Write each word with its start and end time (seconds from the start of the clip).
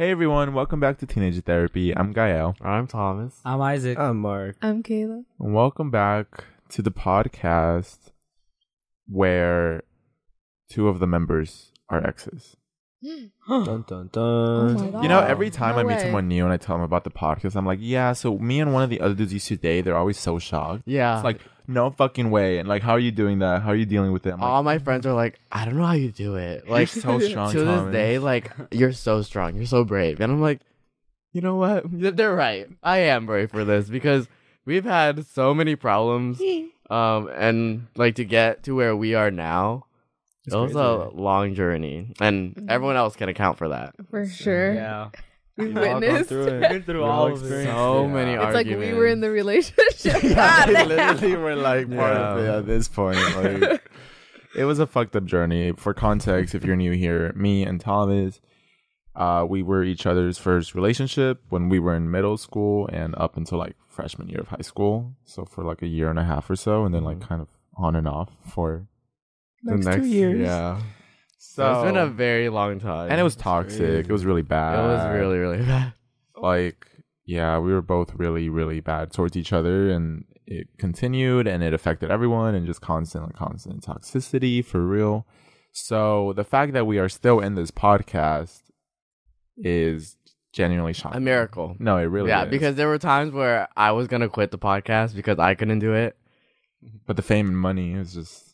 Hey 0.00 0.12
everyone, 0.12 0.54
welcome 0.54 0.80
back 0.80 0.96
to 1.00 1.06
Teenage 1.06 1.38
Therapy. 1.42 1.94
I'm 1.94 2.14
Gael. 2.14 2.56
I'm 2.62 2.86
Thomas. 2.86 3.38
I'm 3.44 3.60
Isaac. 3.60 3.98
I'm 3.98 4.18
Mark. 4.18 4.56
I'm 4.62 4.82
Kayla. 4.82 5.26
And 5.38 5.52
welcome 5.52 5.90
back 5.90 6.44
to 6.70 6.80
the 6.80 6.90
podcast 6.90 7.98
where 9.06 9.82
two 10.70 10.88
of 10.88 11.00
the 11.00 11.06
members 11.06 11.72
are 11.90 12.02
exes. 12.02 12.56
Dun 13.02 13.30
dun 13.48 14.10
Oh 14.14 14.74
dun. 14.74 14.90
god. 14.92 15.02
You 15.02 15.08
know, 15.08 15.20
every 15.20 15.50
time 15.50 15.74
No 15.74 15.80
I 15.80 15.82
meet 15.84 15.94
way. 15.96 16.02
someone 16.02 16.28
new 16.28 16.44
and 16.44 16.52
I 16.52 16.56
tell 16.58 16.76
them 16.76 16.84
about 16.84 17.04
the 17.04 17.10
podcast, 17.10 17.56
I'm 17.56 17.64
like, 17.66 17.78
yeah, 17.80 18.12
so 18.12 18.38
me 18.38 18.60
and 18.60 18.72
one 18.74 18.82
of 18.82 18.90
the 18.90 19.00
other 19.00 19.14
dudes 19.14 19.32
used 19.32 19.48
to 19.48 19.56
date, 19.56 19.82
they're 19.82 19.96
always 19.96 20.18
so 20.18 20.38
shocked. 20.38 20.82
Yeah. 20.86 21.16
It's 21.16 21.24
like, 21.24 21.40
no 21.66 21.90
fucking 21.90 22.30
way. 22.30 22.58
And 22.58 22.68
like, 22.68 22.82
how 22.82 22.92
are 22.92 22.98
you 22.98 23.10
doing 23.12 23.38
that? 23.38 23.62
How 23.62 23.70
are 23.70 23.74
you 23.76 23.86
dealing 23.86 24.12
with 24.12 24.26
it? 24.26 24.32
Like, 24.32 24.42
all 24.42 24.62
my 24.62 24.78
friends 24.78 25.06
are 25.06 25.14
like, 25.14 25.38
I 25.50 25.64
don't 25.64 25.76
know 25.76 25.86
how 25.86 25.92
you 25.92 26.10
do 26.10 26.34
it. 26.36 26.64
you're 26.66 26.72
Like 26.72 26.88
so 26.88 27.18
strong, 27.20 27.52
to 27.52 27.64
Thomas. 27.64 27.84
this 27.86 27.92
day, 27.92 28.18
like 28.18 28.50
you're 28.70 28.92
so 28.92 29.22
strong, 29.22 29.56
you're 29.56 29.66
so 29.66 29.84
brave, 29.84 30.20
and 30.20 30.30
I'm 30.32 30.40
like, 30.42 30.60
you 31.32 31.40
know 31.40 31.56
what? 31.56 31.84
They're 31.86 32.34
right. 32.34 32.68
I 32.82 32.98
am 32.98 33.24
brave 33.24 33.50
for 33.52 33.64
this 33.64 33.88
because 33.88 34.26
we've 34.66 34.84
had 34.84 35.24
so 35.26 35.54
many 35.54 35.76
problems, 35.76 36.40
um, 36.90 37.28
and 37.36 37.86
like 37.96 38.16
to 38.16 38.24
get 38.24 38.64
to 38.64 38.74
where 38.74 38.96
we 38.96 39.14
are 39.14 39.30
now, 39.30 39.86
It's 40.46 40.54
it 40.54 40.58
was 40.58 40.72
crazy. 40.72 40.84
a 40.86 41.08
long 41.20 41.54
journey, 41.54 42.12
and 42.20 42.66
everyone 42.70 42.96
else 42.96 43.14
can 43.16 43.28
account 43.28 43.58
for 43.58 43.68
that. 43.68 43.94
For 44.10 44.26
sure. 44.26 44.74
Yeah. 44.74 45.10
We've 45.56 45.68
We've 45.68 45.76
all 45.76 45.84
gone 45.84 46.00
witnessed. 46.00 46.28
through 46.30 46.46
it. 46.46 46.60
Been 46.70 46.82
through 46.84 46.94
We've 47.02 47.02
all 47.10 47.26
all 47.28 47.32
of 47.34 47.44
it. 47.44 47.64
So 47.64 48.02
Yeah. 48.02 48.06
many 48.12 48.32
It's 48.32 48.54
like 48.54 48.66
we 48.66 48.94
were 48.94 49.06
in 49.06 49.20
the 49.20 49.30
relationship. 49.30 50.22
yeah, 50.22 50.34
God 50.34 50.68
they 50.74 50.84
literally 50.86 51.36
were 51.36 51.56
like 51.56 51.94
part 51.94 52.16
of 52.16 52.38
it 52.38 52.48
at 52.48 52.66
this 52.66 52.88
point. 52.88 53.18
Like, 53.36 53.82
it 54.56 54.64
was 54.64 54.78
a 54.78 54.86
fucked 54.86 55.14
up 55.16 55.24
journey. 55.26 55.72
For 55.76 55.92
context, 55.92 56.54
if 56.54 56.64
you're 56.64 56.76
new 56.76 56.92
here, 56.92 57.32
me 57.36 57.64
and 57.64 57.78
Thomas, 57.80 58.40
uh, 59.14 59.44
we 59.46 59.62
were 59.62 59.84
each 59.84 60.06
other's 60.06 60.38
first 60.38 60.74
relationship 60.74 61.42
when 61.50 61.68
we 61.68 61.78
were 61.78 61.94
in 61.94 62.10
middle 62.10 62.38
school 62.38 62.88
and 62.90 63.14
up 63.16 63.36
until 63.36 63.58
like 63.58 63.76
freshman 63.86 64.28
year 64.28 64.40
of 64.40 64.48
high 64.48 64.62
school. 64.62 65.12
So 65.24 65.44
for 65.44 65.62
like 65.64 65.82
a 65.82 65.86
year 65.88 66.08
and 66.08 66.18
a 66.18 66.24
half 66.24 66.48
or 66.48 66.56
so, 66.56 66.86
and 66.86 66.94
then 66.94 67.04
like 67.04 67.20
kind 67.20 67.42
of 67.42 67.48
on 67.76 67.94
and 67.94 68.08
off 68.08 68.30
for 68.48 68.78
the 68.78 68.86
Next 69.62 69.86
next, 69.86 70.00
two 70.02 70.06
years. 70.08 70.40
Yeah. 70.40 70.78
So 71.38 71.62
So 71.62 71.72
it's 71.72 71.84
been 71.92 71.96
a 71.96 72.06
very 72.06 72.48
long 72.48 72.78
time, 72.80 73.10
and 73.10 73.20
it 73.20 73.22
was 73.24 73.36
toxic. 73.36 73.78
crazy. 73.80 73.98
It 74.00 74.10
was 74.10 74.24
really 74.24 74.42
bad. 74.42 74.78
it 74.78 74.82
was 74.82 75.14
really 75.18 75.38
really 75.38 75.62
bad. 75.74 75.92
like 76.36 76.86
yeah 77.26 77.58
we 77.58 77.72
were 77.72 77.82
both 77.82 78.14
really 78.14 78.48
really 78.48 78.80
bad 78.80 79.12
towards 79.12 79.36
each 79.36 79.52
other 79.52 79.90
and 79.90 80.24
it 80.46 80.66
continued 80.78 81.46
and 81.46 81.62
it 81.62 81.72
affected 81.72 82.10
everyone 82.10 82.54
and 82.56 82.66
just 82.66 82.80
constant 82.80 83.24
like 83.24 83.36
constant 83.36 83.84
toxicity 83.84 84.64
for 84.64 84.80
real 84.84 85.26
so 85.70 86.32
the 86.34 86.42
fact 86.42 86.72
that 86.72 86.86
we 86.86 86.98
are 86.98 87.08
still 87.08 87.38
in 87.38 87.54
this 87.54 87.70
podcast 87.70 88.62
is 89.56 90.16
genuinely 90.52 90.92
shocking 90.92 91.18
A 91.18 91.20
miracle. 91.20 91.76
no 91.78 91.98
it 91.98 92.04
really 92.04 92.30
yeah, 92.30 92.44
is. 92.44 92.50
because 92.50 92.74
there 92.74 92.88
were 92.88 92.98
times 92.98 93.32
where 93.32 93.68
I 93.76 93.92
was 93.92 94.08
gonna 94.08 94.28
quit 94.28 94.50
the 94.50 94.58
podcast 94.58 95.14
because 95.14 95.38
I 95.38 95.54
couldn't 95.54 95.78
do 95.78 95.92
it. 95.94 96.16
but 97.06 97.14
the 97.16 97.22
fame 97.22 97.46
and 97.48 97.56
money 97.58 97.92
is 97.94 98.14
just 98.14 98.49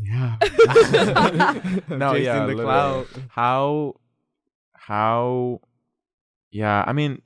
Yeah. 0.00 0.36
no 1.88 2.12
Chasing 2.14 2.24
yeah 2.24 2.40
the 2.40 2.46
literally. 2.46 2.64
clout. 2.64 3.06
how 3.28 3.94
how 4.72 5.60
yeah 6.50 6.84
i 6.86 6.92
mean 6.92 7.22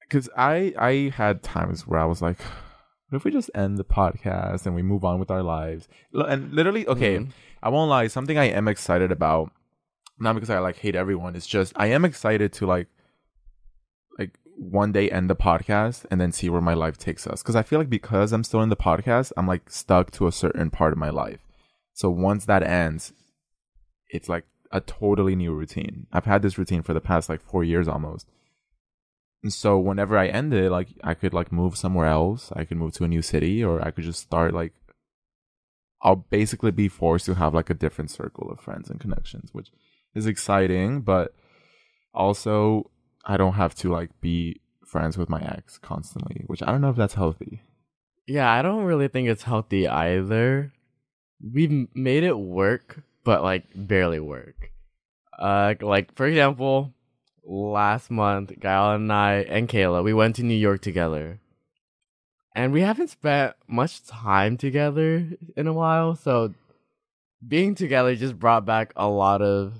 because 0.00 0.28
i 0.36 0.72
i 0.78 1.12
had 1.14 1.42
times 1.42 1.86
where 1.86 2.00
i 2.00 2.04
was 2.04 2.22
like 2.22 2.38
what 3.08 3.16
if 3.16 3.24
we 3.24 3.30
just 3.30 3.50
end 3.54 3.78
the 3.78 3.84
podcast 3.84 4.66
and 4.66 4.74
we 4.74 4.82
move 4.82 5.04
on 5.04 5.18
with 5.20 5.30
our 5.30 5.42
lives 5.42 5.88
and 6.12 6.52
literally 6.52 6.86
okay 6.88 7.18
Mhm. 7.18 7.30
i 7.62 7.68
won't 7.68 7.90
lie 7.90 8.06
something 8.06 8.38
i 8.38 8.44
am 8.44 8.68
excited 8.68 9.12
about 9.12 9.50
not 10.18 10.34
because 10.34 10.50
i 10.50 10.58
like 10.58 10.76
hate 10.78 10.94
everyone 10.96 11.36
it's 11.36 11.46
just 11.46 11.72
i 11.76 11.86
am 11.88 12.04
excited 12.04 12.52
to 12.54 12.66
like 12.66 12.88
like 14.18 14.38
one 14.56 14.92
day 14.92 15.10
end 15.10 15.28
the 15.28 15.36
podcast 15.36 16.06
and 16.10 16.20
then 16.20 16.32
see 16.32 16.48
where 16.48 16.62
my 16.62 16.74
life 16.74 16.96
takes 16.96 17.26
us 17.26 17.42
because 17.42 17.56
i 17.56 17.62
feel 17.62 17.78
like 17.78 17.90
because 17.90 18.32
i'm 18.32 18.42
still 18.44 18.62
in 18.62 18.70
the 18.70 18.76
podcast 18.76 19.30
i'm 19.36 19.46
like 19.46 19.68
stuck 19.70 20.10
to 20.12 20.26
a 20.26 20.32
certain 20.32 20.70
part 20.70 20.92
of 20.92 20.98
my 20.98 21.10
life 21.10 21.40
so 21.96 22.10
once 22.10 22.44
that 22.44 22.62
ends 22.62 23.12
it's 24.08 24.28
like 24.28 24.44
a 24.72 24.80
totally 24.80 25.36
new 25.36 25.52
routine. 25.52 26.06
I've 26.12 26.24
had 26.24 26.42
this 26.42 26.58
routine 26.58 26.82
for 26.82 26.94
the 26.94 27.00
past 27.00 27.28
like 27.28 27.40
four 27.40 27.64
years 27.64 27.88
almost. 27.88 28.26
And 29.42 29.52
so 29.52 29.78
whenever 29.78 30.18
I 30.18 30.28
end 30.28 30.52
it, 30.54 30.70
like 30.70 30.88
I 31.02 31.14
could 31.14 31.32
like 31.34 31.52
move 31.52 31.76
somewhere 31.76 32.06
else. 32.06 32.52
I 32.54 32.64
could 32.64 32.76
move 32.76 32.92
to 32.94 33.04
a 33.04 33.08
new 33.08 33.22
city 33.22 33.62
or 33.62 33.84
I 33.84 33.90
could 33.90 34.04
just 34.04 34.20
start 34.20 34.54
like 34.54 34.72
I'll 36.02 36.16
basically 36.16 36.70
be 36.70 36.88
forced 36.88 37.26
to 37.26 37.34
have 37.34 37.54
like 37.54 37.70
a 37.70 37.74
different 37.74 38.10
circle 38.10 38.50
of 38.50 38.60
friends 38.60 38.90
and 38.90 39.00
connections, 39.00 39.50
which 39.52 39.70
is 40.14 40.26
exciting, 40.26 41.00
but 41.00 41.34
also 42.12 42.90
I 43.24 43.36
don't 43.36 43.54
have 43.54 43.74
to 43.76 43.90
like 43.90 44.10
be 44.20 44.60
friends 44.84 45.16
with 45.16 45.28
my 45.28 45.40
ex 45.40 45.78
constantly, 45.78 46.44
which 46.46 46.62
I 46.62 46.66
don't 46.66 46.80
know 46.80 46.90
if 46.90 46.96
that's 46.96 47.14
healthy. 47.14 47.62
Yeah, 48.26 48.50
I 48.50 48.62
don't 48.62 48.84
really 48.84 49.08
think 49.08 49.28
it's 49.28 49.44
healthy 49.44 49.86
either. 49.86 50.72
We've 51.40 51.88
made 51.94 52.24
it 52.24 52.38
work, 52.38 53.02
but 53.24 53.42
like 53.42 53.64
barely 53.74 54.20
work. 54.20 54.70
Uh, 55.38 55.74
like 55.80 56.14
for 56.14 56.26
example, 56.26 56.94
last 57.44 58.10
month, 58.10 58.52
Gael 58.58 58.92
and 58.92 59.12
I 59.12 59.42
and 59.42 59.68
Kayla, 59.68 60.02
we 60.02 60.14
went 60.14 60.36
to 60.36 60.42
New 60.42 60.54
York 60.54 60.80
together, 60.80 61.40
and 62.54 62.72
we 62.72 62.80
haven't 62.80 63.08
spent 63.08 63.54
much 63.68 64.04
time 64.06 64.56
together 64.56 65.28
in 65.56 65.66
a 65.66 65.72
while. 65.72 66.16
So, 66.16 66.54
being 67.46 67.74
together 67.74 68.16
just 68.16 68.38
brought 68.38 68.64
back 68.64 68.92
a 68.96 69.08
lot 69.08 69.42
of 69.42 69.74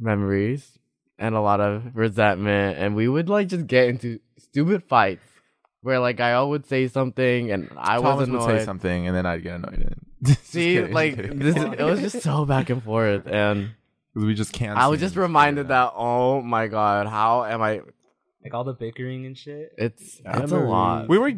memories 0.00 0.78
and 1.18 1.34
a 1.34 1.40
lot 1.40 1.60
of 1.60 1.94
resentment, 1.94 2.78
and 2.78 2.96
we 2.96 3.08
would 3.08 3.28
like 3.28 3.48
just 3.48 3.66
get 3.66 3.88
into 3.88 4.20
stupid 4.38 4.82
fights 4.84 5.33
where 5.84 6.00
like 6.00 6.18
I 6.18 6.42
would 6.42 6.66
say 6.66 6.88
something 6.88 7.52
and 7.52 7.70
I 7.76 7.96
Thomas 8.00 8.20
was 8.20 8.30
would 8.30 8.40
annoyed. 8.40 8.58
say 8.60 8.64
something 8.64 9.06
and 9.06 9.14
then 9.16 9.26
I'd 9.26 9.42
get 9.42 9.54
annoyed. 9.56 9.94
Just 10.24 10.46
See, 10.46 10.74
kidding, 10.76 10.92
like 10.94 11.16
this, 11.16 11.54
it 11.78 11.82
was 11.82 12.00
just 12.00 12.22
so 12.22 12.46
back 12.46 12.70
and 12.70 12.82
forth, 12.82 13.26
and 13.26 13.70
'Cause 14.14 14.24
we 14.24 14.32
just 14.34 14.52
can't. 14.54 14.78
I 14.78 14.86
was 14.88 14.98
just 14.98 15.16
reminded 15.16 15.64
figure 15.66 15.74
that 15.76 15.92
oh 15.96 16.40
my 16.40 16.66
god, 16.68 17.06
how 17.08 17.44
am 17.44 17.60
I? 17.60 17.82
Like 18.42 18.54
all 18.54 18.64
the 18.64 18.72
bickering 18.72 19.26
and 19.26 19.36
shit. 19.36 19.72
It's 19.76 20.22
I 20.24 20.42
it's 20.42 20.52
a 20.52 20.56
lot. 20.58 21.08
we 21.08 21.18
were 21.18 21.32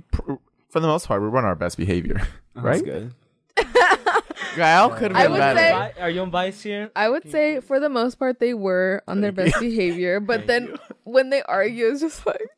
for 0.71 0.79
the 0.81 0.87
most 0.87 1.09
part 1.09 1.21
we 1.21 1.29
were 1.29 1.39
on 1.39 1.45
our 1.45 1.55
best 1.57 1.77
behavior 1.77 2.21
oh, 2.23 2.63
That's 2.63 2.65
right 2.65 2.85
good. 2.85 3.13
Gael 4.55 4.91
could 4.91 5.13
have 5.13 5.23
been 5.25 5.33
would 5.33 5.39
better. 5.39 5.59
say- 5.97 6.01
Are 6.01 6.11
you 6.11 6.21
on 6.23 6.31
Vice 6.31 6.63
here? 6.63 6.91
I 6.97 7.09
would 7.09 7.31
say 7.31 7.61
for 7.61 7.81
the 7.81 7.89
most 7.89 8.17
part 8.17 8.39
they 8.41 8.55
were 8.55 9.03
on 9.09 9.21
their 9.21 9.33
best 9.33 9.59
behavior, 9.61 10.21
but 10.21 10.47
then 10.47 10.77
when 11.05 11.31
they 11.31 11.43
argue, 11.43 11.87
it's 11.89 12.01
just 12.01 12.25
like, 12.27 12.49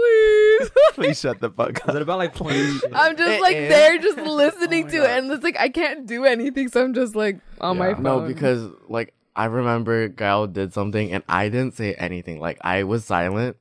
please. 0.00 0.70
please 0.94 1.20
shut 1.20 1.40
the 1.40 1.50
fuck 1.50 1.76
Is 1.76 1.88
up 1.88 1.94
it 1.96 2.02
about 2.02 2.18
like 2.18 2.34
playing 2.34 2.78
shit? 2.78 2.90
I'm 2.94 3.16
just 3.16 3.30
It 3.30 3.40
like 3.42 3.56
is. 3.56 3.68
there, 3.68 3.98
just 3.98 4.18
listening 4.18 4.84
Oh 4.84 4.86
my 4.86 4.90
to 4.90 4.96
God. 4.98 5.04
it, 5.10 5.18
and 5.24 5.32
it's 5.32 5.44
like 5.44 5.56
I 5.58 5.68
can't 5.68 6.06
do 6.06 6.24
anything, 6.24 6.68
so 6.68 6.84
I'm 6.84 6.94
just 6.94 7.14
like 7.14 7.38
on 7.60 7.78
my 7.78 7.88
Yeah. 7.88 7.94
phone. 7.94 8.02
No, 8.02 8.20
because 8.22 8.68
like 8.88 9.14
I 9.34 9.46
remember 9.46 10.08
Gael 10.08 10.46
did 10.46 10.72
something 10.72 11.12
and 11.12 11.22
I 11.28 11.48
didn't 11.48 11.74
say 11.74 11.94
anything. 11.94 12.40
Like 12.40 12.58
I 12.62 12.84
was 12.84 13.04
silent, 13.04 13.56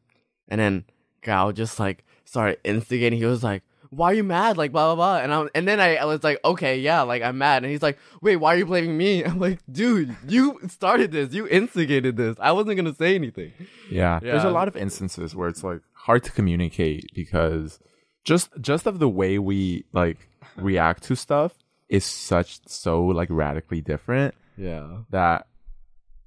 and 0.47 0.59
then 0.62 0.85
Gael 1.22 1.51
just 1.51 1.79
like 1.79 2.06
started 2.23 2.59
instigating. 2.63 3.19
He 3.19 3.25
was 3.25 3.44
like, 3.44 3.62
"Why 3.90 4.12
are 4.12 4.13
you 4.13 4.23
mad?" 4.23 4.57
Like 4.57 4.72
blah 4.72 4.94
blah 4.94 4.96
blah. 4.96 5.17
And 5.19 5.34
I 5.34 5.47
and 5.53 5.67
then 5.67 5.79
I, 5.81 5.97
I 5.97 6.06
was 6.06 6.23
like, 6.23 6.40
"Okay, 6.46 6.79
yeah, 6.79 7.02
like 7.02 7.22
I'm 7.23 7.38
mad." 7.38 7.63
And 7.63 7.72
he's 7.72 7.81
like, 7.84 7.97
"Wait, 8.22 8.38
why 8.38 8.53
are 8.56 8.57
you 8.57 8.66
blaming 8.66 8.97
me?" 8.97 9.23
I'm 9.25 9.38
like, 9.40 9.59
"Dude, 9.69 10.16
you 10.28 10.59
started 10.69 11.12
this. 11.12 11.34
You 11.34 11.46
instigated 11.47 12.16
this. 12.16 12.38
I 12.40 12.53
wasn't 12.53 12.78
gonna 12.78 12.96
say 12.96 13.16
anything." 13.16 13.52
yeah. 13.91 14.19
there's 14.22 14.44
a 14.44 14.47
Yeah. 14.47 14.53
lot 14.53 14.67
of 14.69 14.78
instances 14.78 15.35
where 15.35 15.50
it's 15.50 15.63
like 15.63 15.81
hard 16.06 16.24
to 16.24 16.32
communicate 16.32 17.03
because 17.16 17.79
just 18.24 18.50
just 18.62 18.85
of 18.88 19.00
the 19.00 19.09
way 19.09 19.38
we 19.40 19.85
like 19.94 20.28
react 20.56 21.03
to 21.03 21.16
stuff 21.16 21.53
is 21.90 22.03
such 22.06 22.59
so 22.68 23.03
like 23.06 23.29
radically 23.32 23.82
different 23.82 24.34
Yeah. 24.58 25.02
that 25.12 25.47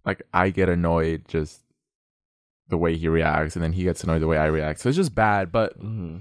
like 0.05 0.23
I 0.33 0.51
get 0.51 0.69
annoyed 0.69 1.25
just 1.29 1.61
the 2.69 2.77
way 2.77 2.97
he 2.97 3.09
reacts 3.09 3.57
and 3.57 3.63
then 3.65 3.73
he 3.73 3.83
gets 3.85 4.03
annoyed 4.05 4.21
the 4.23 4.27
way 4.27 4.37
I 4.39 4.47
react. 4.47 4.81
So 4.81 4.89
it's 4.89 4.97
just 4.97 5.15
bad, 5.15 5.51
but 5.53 5.73
hmm 5.75 6.19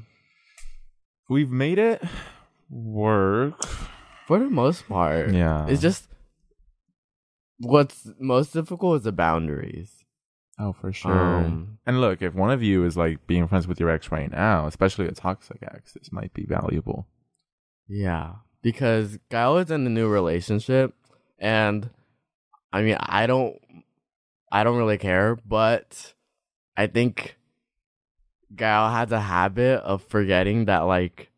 we've 1.30 1.52
made 1.52 1.78
it 1.78 2.02
work. 2.70 3.62
For 4.28 4.40
the 4.40 4.50
most 4.50 4.88
part, 4.90 5.31
Yeah. 5.34 5.68
It's 5.68 5.81
just 5.81 6.08
what's 7.60 8.08
most 8.20 8.54
difficult 8.54 8.98
is 8.98 9.04
the 9.04 9.12
boundaries. 9.12 10.04
Oh, 10.59 10.74
for 10.74 10.92
sure. 10.92 11.12
Um, 11.12 11.77
and 11.86 12.01
look, 12.01 12.21
if 12.21 12.33
one 12.33 12.50
of 12.50 12.63
you 12.63 12.83
is 12.83 12.98
like 12.98 13.25
being 13.27 13.48
friends 13.48 13.68
with 13.68 13.80
your 13.80 13.89
ex 13.89 14.12
right 14.12 14.31
now, 14.31 14.65
especially 14.65 15.07
a 15.07 15.12
toxic 15.12 15.59
ex, 15.62 15.94
this 15.94 16.12
might 16.12 16.33
be 16.33 16.45
valuable. 16.45 17.07
Yeah, 17.88 18.33
because 18.62 19.19
Gael 19.30 19.57
is 19.59 19.69
in 19.69 19.86
a 19.86 19.89
new 19.89 20.07
relationship, 20.07 20.95
and 21.38 21.89
I 22.74 22.81
mean, 22.81 22.98
I 23.00 23.27
don't, 23.27 23.56
I 24.51 24.63
don't 24.63 24.77
really 24.77 24.98
care, 24.98 25.38
but 25.45 26.13
I 26.75 26.88
think 26.88 27.38
Gael 28.56 28.89
has 28.89 29.12
a 29.12 29.21
habit 29.21 29.81
of 29.81 30.04
forgetting 30.04 30.65
that 30.65 30.81
like 30.81 31.30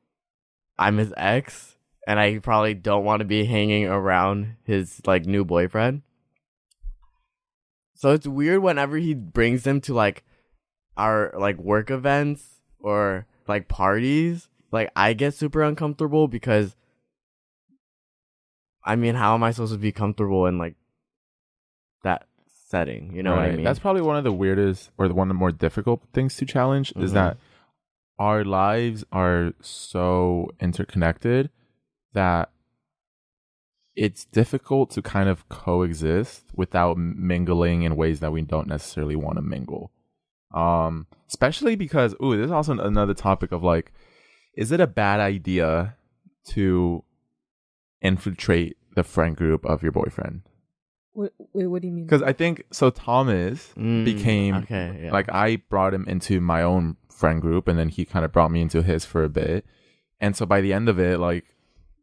I'm 0.78 0.98
his 0.98 1.14
ex, 1.18 1.76
and 2.08 2.20
I 2.20 2.40
probably 2.40 2.74
don't 2.74 3.04
want 3.04 3.20
to 3.20 3.26
be 3.26 3.44
hanging 3.44 3.86
around 3.88 4.56
his 4.64 5.02
like 5.06 5.26
new 5.26 5.44
boyfriend. 5.44 6.04
So 8.00 8.12
it's 8.12 8.26
weird 8.26 8.62
whenever 8.62 8.96
he 8.96 9.14
brings 9.14 9.64
them 9.64 9.82
to 9.82 9.94
like 9.94 10.24
our 10.96 11.34
like 11.38 11.58
work 11.58 11.92
events 11.92 12.62
or 12.80 13.28
like 13.46 13.68
parties. 13.68 14.48
Like 14.72 14.90
I 14.96 15.12
get 15.12 15.34
super 15.34 15.62
uncomfortable 15.62 16.30
because 16.30 16.78
I 18.86 18.96
mean, 18.96 19.16
how 19.16 19.34
am 19.36 19.44
I 19.44 19.52
supposed 19.52 19.74
to 19.74 19.78
be 19.80 19.92
comfortable 19.92 20.46
in 20.46 20.58
like 20.58 20.76
that 22.04 22.26
setting? 22.70 23.12
You 23.14 23.22
know 23.22 23.36
what 23.36 23.42
I 23.42 23.52
mean? 23.52 23.66
That's 23.66 23.80
probably 23.80 24.02
one 24.02 24.16
of 24.16 24.24
the 24.24 24.32
weirdest 24.32 24.92
or 24.98 25.10
the 25.10 25.14
one 25.14 25.28
of 25.28 25.36
the 25.36 25.40
more 25.40 25.52
difficult 25.52 26.02
things 26.14 26.38
to 26.38 26.46
challenge 26.46 26.94
is 26.96 27.12
Mhm. 27.12 27.16
that 27.16 27.38
our 28.18 28.46
lives 28.46 29.04
are 29.12 29.52
so 29.60 30.48
interconnected 30.62 31.50
that 32.14 32.50
it's 34.06 34.24
difficult 34.26 34.90
to 34.92 35.02
kind 35.02 35.28
of 35.30 35.48
coexist 35.50 36.44
without 36.56 36.98
mingling 36.98 37.84
in 37.84 37.96
ways 37.96 38.20
that 38.22 38.32
we 38.32 38.42
don't 38.42 38.68
necessarily 38.68 39.16
want 39.16 39.36
to 39.38 39.42
mingle. 39.42 39.92
Um, 40.54 41.06
especially 41.28 41.76
because, 41.76 42.16
ooh, 42.24 42.36
this 42.38 42.46
is 42.46 42.52
also 42.52 42.80
another 42.80 43.14
topic 43.14 43.52
of 43.52 43.62
like, 43.64 43.92
is 44.56 44.72
it 44.72 44.80
a 44.80 44.88
bad 44.88 45.20
idea 45.20 45.96
to 46.52 47.04
infiltrate 48.02 48.78
the 48.96 49.04
friend 49.04 49.36
group 49.36 49.66
of 49.66 49.84
your 49.84 49.92
boyfriend? 49.92 50.42
What, 51.14 51.34
wait, 51.54 51.68
what 51.68 51.82
do 51.82 51.88
you 51.90 51.94
mean? 51.94 52.06
Because 52.06 52.22
I 52.24 52.34
think 52.34 52.64
so. 52.72 52.90
Thomas 52.90 53.74
Mm, 53.78 54.06
became 54.06 54.56
okay. 54.56 55.02
Yeah. 55.04 55.12
like 55.12 55.28
I 55.30 55.58
brought 55.70 55.94
him 55.94 56.06
into 56.08 56.40
my 56.40 56.62
own 56.64 56.96
friend 57.10 57.42
group, 57.42 57.68
and 57.68 57.78
then 57.78 57.90
he 57.90 58.06
kind 58.06 58.24
of 58.24 58.32
brought 58.32 58.52
me 58.52 58.62
into 58.62 58.82
his 58.82 59.04
for 59.06 59.24
a 59.24 59.30
bit. 59.30 59.66
And 60.22 60.36
so 60.38 60.46
by 60.46 60.62
the 60.62 60.72
end 60.72 60.88
of 60.88 61.00
it, 61.00 61.20
like 61.20 61.46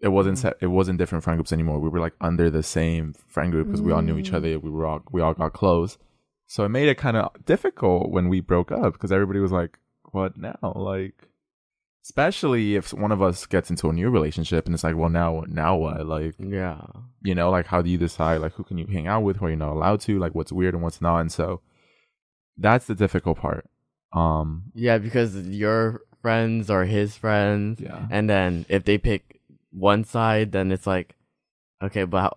it 0.00 0.08
wasn't 0.08 0.38
set, 0.38 0.56
it 0.60 0.66
wasn't 0.69 0.98
different 0.98 1.25
friend 1.25 1.38
groups 1.38 1.52
anymore. 1.52 1.78
We 1.78 1.88
were 1.88 2.00
like 2.00 2.14
under 2.20 2.50
the 2.50 2.62
same 2.62 3.14
friend 3.28 3.50
group 3.52 3.66
because 3.66 3.81
we 3.82 3.93
all 3.93 4.02
knew 4.02 4.19
each 4.19 4.31
Mm. 4.31 4.34
other. 4.37 4.58
We 4.58 4.70
were 4.70 4.87
all 4.87 5.02
we 5.10 5.20
all 5.20 5.34
got 5.34 5.52
close. 5.52 5.98
So 6.46 6.64
it 6.64 6.69
made 6.69 6.88
it 6.88 6.96
kind 6.98 7.16
of 7.16 7.31
difficult 7.44 8.10
when 8.10 8.28
we 8.28 8.40
broke 8.40 8.70
up 8.70 8.93
because 8.93 9.10
everybody 9.12 9.40
was 9.40 9.52
like, 9.52 9.78
"What 10.12 10.37
now?" 10.37 10.72
Like, 10.76 11.28
especially 12.04 12.76
if 12.76 12.93
one 12.93 13.10
of 13.10 13.20
us 13.20 13.46
gets 13.46 13.69
into 13.70 13.88
a 13.88 13.93
new 13.93 14.10
relationship 14.10 14.66
and 14.66 14.75
it's 14.75 14.84
like, 14.84 14.96
"Well, 14.96 15.08
now 15.08 15.44
now 15.48 15.76
what?" 15.76 16.06
Like, 16.06 16.34
yeah. 16.38 16.82
you 17.22 17.34
know 17.34 17.50
like 17.50 17.66
how 17.66 17.82
do 17.82 17.90
you 17.90 17.99
decide 17.99 18.40
like 18.40 18.52
who 18.52 18.62
can 18.64 18.78
you 18.78 18.87
hang 18.87 19.06
out 19.08 19.22
with 19.25 19.38
who 19.38 19.49
you're 19.49 19.56
not 19.56 19.72
allowed 19.72 20.00
to 20.02 20.19
like 20.19 20.34
what's 20.34 20.52
weird 20.52 20.75
and 20.75 20.82
what's 20.82 21.00
not 21.00 21.19
and 21.19 21.32
so 21.32 21.60
that's 22.56 22.87
the 22.87 22.94
difficult 22.94 23.38
part 23.38 23.69
um 24.12 24.70
Yeah, 24.75 24.99
because 24.99 25.34
your 25.49 26.02
friends 26.22 26.70
are 26.70 26.84
his 26.84 27.16
friends, 27.16 27.81
yeah 27.81 28.06
and 28.10 28.31
then 28.31 28.66
if 28.69 28.84
they 28.84 28.99
pick 28.99 29.36
one 29.76 30.05
side, 30.05 30.52
then 30.52 30.73
it's 30.73 30.87
like, 30.87 31.14
okay, 31.82 32.05
but 32.05 32.20
how, 32.23 32.32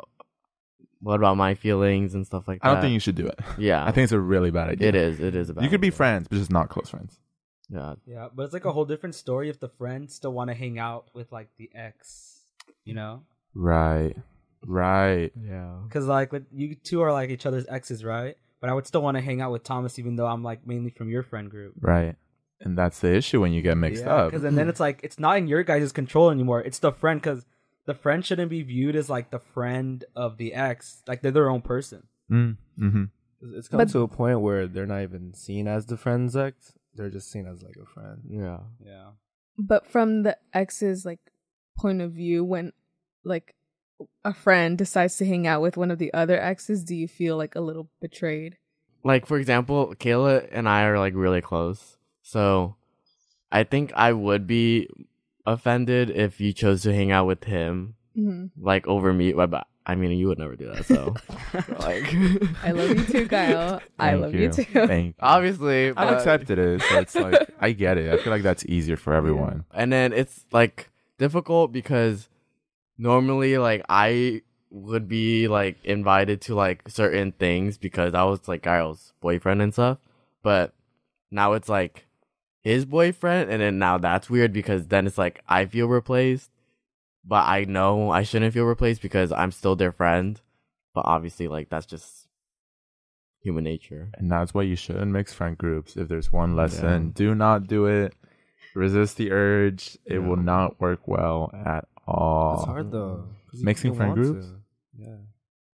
what 1.02 1.16
about 1.16 1.38
my 1.38 1.56
feelings 1.56 2.14
and 2.14 2.26
stuff 2.26 2.48
like 2.48 2.62
that? 2.62 2.68
i 2.70 2.74
don't 2.74 2.82
think 2.82 2.94
you 2.94 3.00
should 3.00 3.16
do 3.16 3.26
it 3.26 3.40
Yeah, 3.58 3.84
i 3.88 3.92
think 3.92 4.04
it's 4.04 4.12
a 4.12 4.20
really 4.20 4.52
bad 4.52 4.70
idea 4.70 4.90
it 4.90 4.96
is. 4.96 5.20
It 5.20 5.34
is 5.36 5.50
about. 5.50 5.64
you 5.64 5.70
could 5.70 5.80
be 5.82 5.90
friends 5.92 6.28
but 6.28 6.38
just 6.38 6.52
not 6.52 6.68
close 6.70 6.90
friends 6.90 7.18
Yeah, 7.70 7.96
Yeah, 8.06 8.28
but 8.36 8.44
it's 8.44 8.54
like 8.54 8.66
a 8.66 8.72
whole 8.74 8.86
different 8.86 9.16
story 9.16 9.50
if 9.50 9.60
the 9.60 9.70
friends 9.70 10.14
still 10.14 10.34
want 10.34 10.50
to 10.50 10.54
hang 10.54 10.78
out 10.78 11.08
with 11.14 11.32
like 11.32 11.48
the 11.58 11.70
ex, 11.74 12.42
you 12.84 12.94
know? 12.94 13.24
right 13.56 14.16
right 14.66 15.32
yeah. 15.42 15.78
Because 15.88 16.06
like 16.06 16.32
with 16.34 16.46
you 16.52 16.76
two 16.76 17.02
are 17.02 17.14
like 17.14 17.30
each 17.30 17.46
other's 17.46 17.66
exes, 17.68 18.04
right? 18.04 18.36
But 18.60 18.70
I 18.70 18.74
would 18.74 18.86
still 18.86 19.02
want 19.02 19.16
to 19.16 19.22
hang 19.22 19.40
out 19.40 19.54
with 19.54 19.64
Thomas, 19.64 19.98
even 20.00 20.18
though 20.18 20.28
I'm 20.28 20.44
like 20.44 20.68
mainly 20.68 20.90
from 20.92 21.10
your 21.10 21.24
friend 21.24 21.50
group. 21.50 21.76
right 21.80 22.16
and 22.62 22.78
that's 22.78 23.00
the 23.00 23.14
issue 23.14 23.40
when 23.42 23.54
you 23.54 23.62
get 23.62 23.78
mixed 23.78 24.04
Yeah, 24.04 24.16
up 24.16 24.32
Because 24.32 24.44
and 24.44 24.58
then 24.58 24.68
it's 24.70 24.80
like 24.80 25.00
it's 25.04 25.20
not 25.20 25.38
in 25.38 25.48
your 25.48 25.64
guys' 25.64 25.92
control 25.92 26.30
anymore. 26.30 26.62
It's 26.62 26.80
the 26.80 26.92
friend 26.92 27.22
because 27.22 27.46
the 27.86 27.94
friend 27.94 28.26
shouldn't 28.26 28.50
be 28.50 28.62
viewed 28.64 28.96
as 28.96 29.10
like 29.10 29.32
the 29.32 29.40
friend 29.40 30.04
of 30.16 30.38
the 30.38 30.54
ex. 30.54 31.02
Like 31.08 31.22
they're 31.22 31.32
their 31.32 31.50
own 31.50 31.62
person. 31.62 32.08
mm, 32.32 32.58
mm-hmm. 32.80 33.04
It's 33.56 33.68
come 33.70 33.78
But- 33.80 33.90
to 33.90 34.02
a 34.02 34.08
point 34.08 34.42
where 34.42 34.68
they're 34.68 34.86
not 34.86 35.02
even 35.04 35.34
seen 35.34 35.68
as 35.68 35.86
the 35.86 35.98
friend's 35.98 36.36
ex. 36.36 36.74
They're 36.96 37.10
just 37.10 37.32
seen 37.32 37.48
as 37.48 37.64
like 37.64 37.78
a 37.82 37.86
friend. 37.86 38.22
Yeah. 38.30 38.60
Yeah. 38.84 39.12
but 39.58 39.86
from 39.88 40.24
the 40.24 40.38
ex's 40.54 41.06
like 41.06 41.20
point 41.78 42.02
of 42.02 42.12
view, 42.12 42.44
when 42.44 42.74
like 43.24 43.56
a 44.26 44.34
friend 44.34 44.78
decides 44.78 45.16
to 45.18 45.26
hang 45.26 45.48
out 45.48 45.62
with 45.62 45.78
one 45.78 45.92
of 45.92 45.98
the 46.00 46.14
other 46.14 46.40
exes, 46.40 46.84
do 46.84 46.96
you 46.96 47.08
feel 47.08 47.38
like 47.38 47.56
a 47.56 47.62
little 47.62 47.90
betrayed? 48.02 48.58
Like 49.04 49.26
for 49.26 49.38
example, 49.38 49.94
Kayla 49.98 50.48
and 50.52 50.68
I 50.68 50.84
are 50.84 51.00
like 51.00 51.14
really 51.16 51.42
close, 51.42 51.96
so 52.30 52.76
I 53.52 53.64
think 53.64 53.92
I 53.96 54.14
would 54.14 54.46
be 54.46 54.88
offended 55.46 56.10
if 56.12 56.40
you 56.40 56.54
chose 56.54 56.84
to 56.84 56.94
hang 56.94 57.12
out 57.12 57.26
with 57.26 57.44
him, 57.46 57.96
hmm 58.16 58.48
like 58.60 58.88
over 58.88 59.12
me. 59.14 59.34
But 59.34 59.50
but, 59.50 59.68
I 59.86 59.96
mean, 59.96 60.12
you 60.12 60.28
would 60.28 60.38
never 60.38 60.56
do 60.56 60.68
that, 60.68 60.86
so 60.86 61.16
like 61.80 62.14
I 62.64 62.72
love 62.72 62.96
you 62.96 63.04
too, 63.06 63.26
Gael. 63.28 63.82
I 63.98 64.14
love 64.14 64.34
you, 64.36 64.50
too. 64.52 64.64
thank 64.88 65.08
you 65.08 65.14
obviously, 65.20 65.90
i've 65.90 66.10
accepted 66.18 66.60
it 66.60 66.82
so 66.82 67.00
it's 67.00 67.16
like 67.16 67.40
i 67.60 67.72
get 67.72 67.98
it 67.98 68.14
i 68.14 68.18
feel 68.22 68.32
like 68.32 68.44
that's 68.44 68.66
easier 68.66 68.98
for 68.98 69.14
everyone 69.14 69.66
And 69.74 69.92
then 69.92 70.14
it's 70.14 70.46
like 70.52 70.90
difficult 71.18 71.72
because 71.72 72.30
normally 72.98 73.58
like 73.58 73.84
I 73.90 74.42
would 74.72 75.08
be 75.08 75.48
like 75.48 75.78
invited 75.84 76.42
to 76.42 76.56
like 76.56 76.88
certain 76.88 77.32
things 77.32 77.78
because 77.78 78.14
I 78.14 78.24
was 78.24 78.48
like 78.48 78.62
Gael's 78.62 79.14
boyfriend 79.22 79.62
and 79.62 79.74
stuff. 79.74 79.98
But 80.44 80.74
now 81.32 81.54
it's 81.54 81.70
like 81.70 82.06
his 82.62 82.86
boyfriend 82.86 83.50
and 83.50 83.62
then 83.62 83.80
now 83.80 83.98
that's 83.98 84.30
weird 84.30 84.54
because 84.54 84.88
then 84.88 85.08
it's 85.08 85.18
like 85.18 85.42
I 85.48 85.66
feel 85.66 85.88
replaced. 85.88 86.50
But 87.26 87.48
I 87.48 87.66
know 87.66 88.10
I 88.10 88.24
shouldn't 88.24 88.54
feel 88.54 88.66
replaced 88.66 89.02
because 89.02 89.32
I'm 89.32 89.52
still 89.52 89.76
their 89.76 89.92
friend. 89.92 90.40
But 90.94 91.06
obviously 91.06 91.48
like 91.48 91.70
that's 91.70 91.86
just 91.86 92.28
human 93.42 93.64
nature. 93.64 94.10
And 94.16 94.32
that's 94.32 94.54
why 94.54 94.64
you 94.64 94.76
shouldn't 94.76 95.12
mix 95.12 95.34
friend 95.34 95.58
groups. 95.58 95.96
If 95.96 96.08
there's 96.08 96.32
one 96.32 96.56
lesson, 96.56 97.12
do 97.12 97.36
not 97.36 97.68
do 97.68 97.86
it. 97.86 98.14
Resist 98.76 99.18
the 99.18 99.32
urge. 99.32 99.98
It 100.06 100.20
will 100.20 100.38
not 100.38 100.80
work 100.80 101.08
well 101.08 101.52
at 101.66 101.88
all. 102.08 102.56
It's 102.56 102.66
hard 102.66 102.92
though. 102.92 103.26
Mixing 103.54 103.96
friend 103.96 104.14
groups? 104.14 104.46
to. 104.46 104.56
Yeah. 104.98 105.16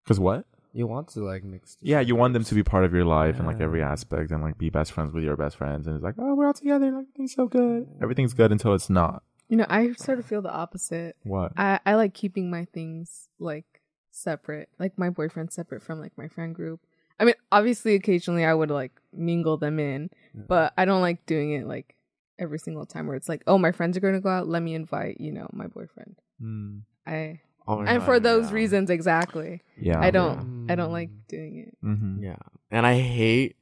Because 0.04 0.18
what? 0.18 0.44
You 0.72 0.86
want 0.86 1.08
to 1.10 1.20
like 1.24 1.42
mix. 1.44 1.76
Yeah, 1.80 2.00
you 2.00 2.14
want 2.14 2.32
them 2.34 2.44
to 2.44 2.54
be 2.54 2.62
part 2.62 2.84
of 2.84 2.92
your 2.94 3.04
life 3.04 3.38
in 3.40 3.46
like 3.46 3.60
every 3.60 3.82
aspect 3.82 4.30
and 4.30 4.42
like 4.42 4.56
be 4.56 4.70
best 4.70 4.92
friends 4.92 5.12
with 5.12 5.24
your 5.24 5.36
best 5.36 5.56
friends. 5.56 5.86
And 5.86 5.96
it's 5.96 6.04
like, 6.04 6.14
oh, 6.18 6.34
we're 6.34 6.46
all 6.46 6.54
together. 6.54 6.86
Like, 6.86 7.06
everything's 7.08 7.34
so 7.34 7.46
good. 7.46 7.88
Everything's 8.02 8.34
good 8.34 8.52
until 8.52 8.74
it's 8.74 8.88
not. 8.90 9.22
You 9.48 9.56
know, 9.56 9.66
I 9.68 9.92
sort 9.94 10.20
of 10.20 10.26
feel 10.26 10.42
the 10.42 10.52
opposite. 10.52 11.16
What? 11.24 11.52
I, 11.56 11.80
I 11.84 11.94
like 11.94 12.14
keeping 12.14 12.50
my 12.50 12.66
things 12.66 13.28
like 13.40 13.64
separate, 14.12 14.68
like 14.78 14.96
my 14.96 15.10
boyfriend 15.10 15.52
separate 15.52 15.82
from 15.82 15.98
like 16.00 16.12
my 16.16 16.28
friend 16.28 16.54
group. 16.54 16.80
I 17.18 17.24
mean, 17.24 17.34
obviously, 17.50 17.94
occasionally 17.96 18.44
I 18.44 18.54
would 18.54 18.70
like 18.70 18.92
mingle 19.12 19.56
them 19.56 19.78
in, 19.80 20.10
Yeah. 20.34 20.42
but 20.46 20.72
I 20.78 20.84
don't 20.84 21.02
like 21.02 21.26
doing 21.26 21.52
it 21.52 21.66
like 21.66 21.96
every 22.38 22.58
single 22.60 22.86
time 22.86 23.08
where 23.08 23.16
it's 23.16 23.28
like, 23.28 23.42
oh, 23.46 23.58
my 23.58 23.72
friends 23.72 23.96
are 23.96 24.00
going 24.00 24.14
to 24.14 24.20
go 24.20 24.30
out. 24.30 24.48
Let 24.48 24.62
me 24.62 24.74
invite, 24.74 25.20
you 25.20 25.32
know, 25.32 25.48
my 25.52 25.66
boyfriend. 25.66 26.16
Mm, 26.40 26.82
I 27.06 27.40
Oh 27.66 27.82
my 27.82 27.92
and 27.92 28.02
for 28.02 28.18
those 28.18 28.48
yeah. 28.48 28.54
reasons 28.54 28.90
exactly. 28.90 29.62
yeah. 29.76 30.00
I 30.00 30.10
don't 30.10 30.66
I 30.68 30.74
don't 30.74 30.92
like 30.92 31.10
doing 31.28 31.66
it. 31.68 31.76
hmm 31.80 32.22
Yeah. 32.22 32.36
And 32.70 32.86
I 32.86 32.98
hate 32.98 33.56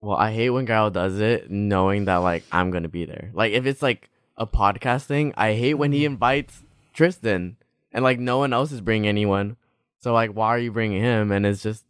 well, 0.00 0.16
I 0.16 0.32
hate 0.32 0.50
when 0.50 0.64
Gael 0.64 0.90
does 0.90 1.20
it 1.20 1.50
knowing 1.50 2.06
that 2.06 2.16
like 2.16 2.44
I'm 2.50 2.70
gonna 2.70 2.88
be 2.88 3.04
there. 3.04 3.30
Like 3.34 3.52
if 3.52 3.66
it's 3.66 3.82
like 3.82 4.08
a 4.36 4.46
podcast 4.46 5.04
thing, 5.04 5.34
I 5.36 5.54
hate 5.54 5.74
when 5.74 5.92
he 5.92 6.04
invites 6.04 6.62
Tristan 6.94 7.56
and 7.92 8.02
like 8.02 8.18
no 8.18 8.38
one 8.38 8.52
else 8.52 8.72
is 8.72 8.80
bringing 8.80 9.08
anyone. 9.08 9.56
So 9.98 10.12
like 10.12 10.30
why 10.30 10.48
are 10.48 10.58
you 10.58 10.72
bringing 10.72 11.02
him? 11.02 11.30
And 11.32 11.44
it's 11.44 11.62
just 11.62 11.84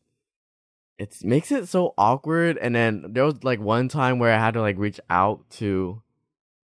it 0.98 1.16
makes 1.24 1.50
it 1.50 1.66
so 1.68 1.94
awkward. 1.96 2.58
And 2.58 2.74
then 2.74 3.06
there 3.08 3.24
was 3.24 3.42
like 3.42 3.60
one 3.60 3.88
time 3.88 4.18
where 4.18 4.34
I 4.34 4.38
had 4.38 4.54
to 4.54 4.60
like 4.60 4.76
reach 4.76 5.00
out 5.08 5.48
to 5.52 6.02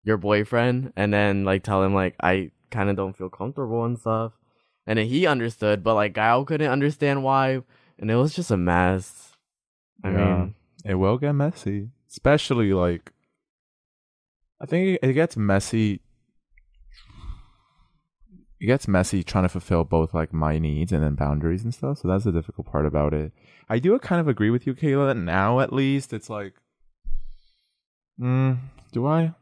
your 0.03 0.17
boyfriend 0.17 0.93
and 0.97 1.13
then 1.13 1.45
like 1.45 1.63
tell 1.63 1.83
him 1.83 1.95
like 1.95 2.17
I 2.21 2.51
kind 2.71 2.91
of 2.91 2.97
don't 2.97 3.17
feel 3.17 3.29
comfortable 3.29 3.85
and 3.85 3.99
stuff. 3.99 4.33
And 4.87 4.99
he 4.99 5.27
understood, 5.27 5.83
but 5.83 5.95
like 5.95 6.13
Gael 6.15 6.45
couldn't 6.45 6.71
understand 6.71 7.23
why, 7.25 7.63
and 7.99 8.11
it 8.11 8.17
was 8.17 8.35
just 8.35 8.51
a 8.51 8.57
mess. 8.57 9.33
I 10.03 10.11
Yeah. 10.11 10.17
mean, 10.17 10.55
It 10.85 10.95
will 10.97 11.17
get 11.19 11.33
messy, 11.33 11.89
especially 12.11 12.73
like. 12.73 13.13
I 14.61 14.67
think 14.67 14.99
it 15.03 15.13
gets 15.15 15.37
messy. 15.37 16.01
It 18.61 18.67
gets 18.67 18.87
messy 18.89 19.23
trying 19.23 19.45
to 19.45 19.49
fulfill 19.49 19.85
both 19.85 20.15
like 20.15 20.33
my 20.33 20.59
needs 20.59 20.93
and 20.93 21.03
then 21.03 21.15
boundaries 21.17 21.65
and 21.65 21.75
stuff. 21.75 21.99
So 21.99 22.09
that's 22.09 22.25
the 22.25 22.33
difficult 22.33 22.67
part 22.67 22.87
about 22.87 23.13
it. 23.13 23.33
I 23.69 23.79
do 23.79 23.99
kind 23.99 24.21
of 24.21 24.29
agree 24.29 24.51
with 24.51 24.67
you, 24.67 24.75
Kayla. 24.75 25.09
That 25.09 25.21
now 25.21 25.61
at 25.61 25.73
least 25.73 26.13
it's 26.13 26.31
like, 26.31 26.55
mm, 28.21 28.59
do 28.93 29.07
I? 29.07 29.35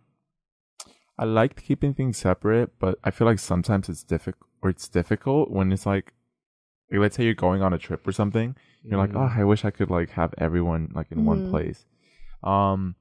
I 1.19 1.25
like 1.25 1.63
keeping 1.63 1.95
things 1.95 2.17
separate, 2.17 2.79
but 2.79 2.99
I 3.05 3.11
feel 3.11 3.27
like 3.27 3.39
sometimes 3.39 3.89
it's 3.89 4.03
difficult 4.03 4.49
or 4.63 4.71
it's 4.71 4.89
difficult 4.89 5.51
when 5.51 5.73
it's 5.73 5.85
like, 5.87 6.13
like, 6.91 7.01
let's 7.01 7.17
say 7.17 7.25
you're 7.25 7.35
going 7.35 7.63
on 7.63 7.73
a 7.73 7.79
trip 7.79 8.07
or 8.07 8.13
something. 8.13 8.55
You're 8.85 8.99
like, 8.99 9.15
oh, 9.15 9.31
I 9.35 9.45
wish 9.45 9.65
I 9.65 9.71
could 9.71 9.91
like 9.91 10.11
have 10.11 10.35
everyone 10.39 10.91
like 10.95 11.11
in 11.13 11.25
one 11.25 11.41
Mhm. 11.47 11.51
place. 11.51 11.85
Um, 12.43 12.97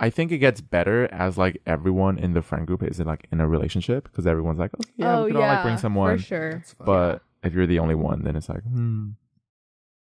I 0.00 0.10
think 0.10 0.32
it 0.32 0.38
gets 0.38 0.60
better 0.60 1.06
as 1.12 1.38
like 1.38 1.62
everyone 1.66 2.18
in 2.18 2.32
the 2.34 2.42
friend 2.42 2.66
group 2.66 2.82
is 2.82 2.98
in 2.98 3.06
like 3.06 3.26
in 3.30 3.40
a 3.40 3.46
relationship 3.48 4.04
because 4.04 4.26
everyone's 4.26 4.58
like, 4.58 4.74
okay, 4.74 4.90
yeah, 4.96 5.18
oh 5.18 5.24
we 5.24 5.30
can 5.30 5.38
yeah, 5.40 5.46
all 5.48 5.54
like 5.54 5.62
bring 5.62 5.76
someone. 5.78 6.18
for 6.18 6.22
sure. 6.24 6.52
That's 6.54 6.72
fine. 6.74 6.86
But 6.86 7.22
if 7.44 7.52
you're 7.54 7.66
the 7.68 7.78
only 7.78 7.94
one, 7.94 8.24
then 8.24 8.34
it's 8.36 8.48
like, 8.48 8.62
hmm, 8.64 9.10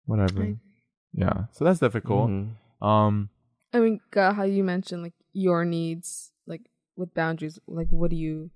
whatever. 0.06 0.42
I- 0.42 0.56
Yeah, 1.12 1.44
so 1.52 1.64
that's 1.64 1.80
difficult. 1.80 2.30
Mhm. 2.30 2.50
Um, 2.80 3.30
I 3.72 3.80
mean, 3.80 4.00
God, 4.10 4.34
how 4.34 4.44
you 4.44 4.62
mentioned 4.62 5.02
like 5.02 5.14
your 5.32 5.64
needs, 5.64 6.32
like 6.46 6.62
with 6.96 7.14
boundaries. 7.14 7.58
Like, 7.66 7.88
what 7.90 8.10
do 8.10 8.16
you? 8.16 8.50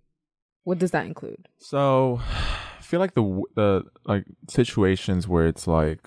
What 0.64 0.78
does 0.78 0.90
that 0.92 1.06
include? 1.06 1.48
So, 1.58 2.20
I 2.78 2.82
feel 2.82 3.00
like 3.00 3.14
the 3.14 3.42
the 3.54 3.82
like 4.04 4.24
situations 4.48 5.26
where 5.28 5.46
it's 5.46 5.66
like, 5.66 6.00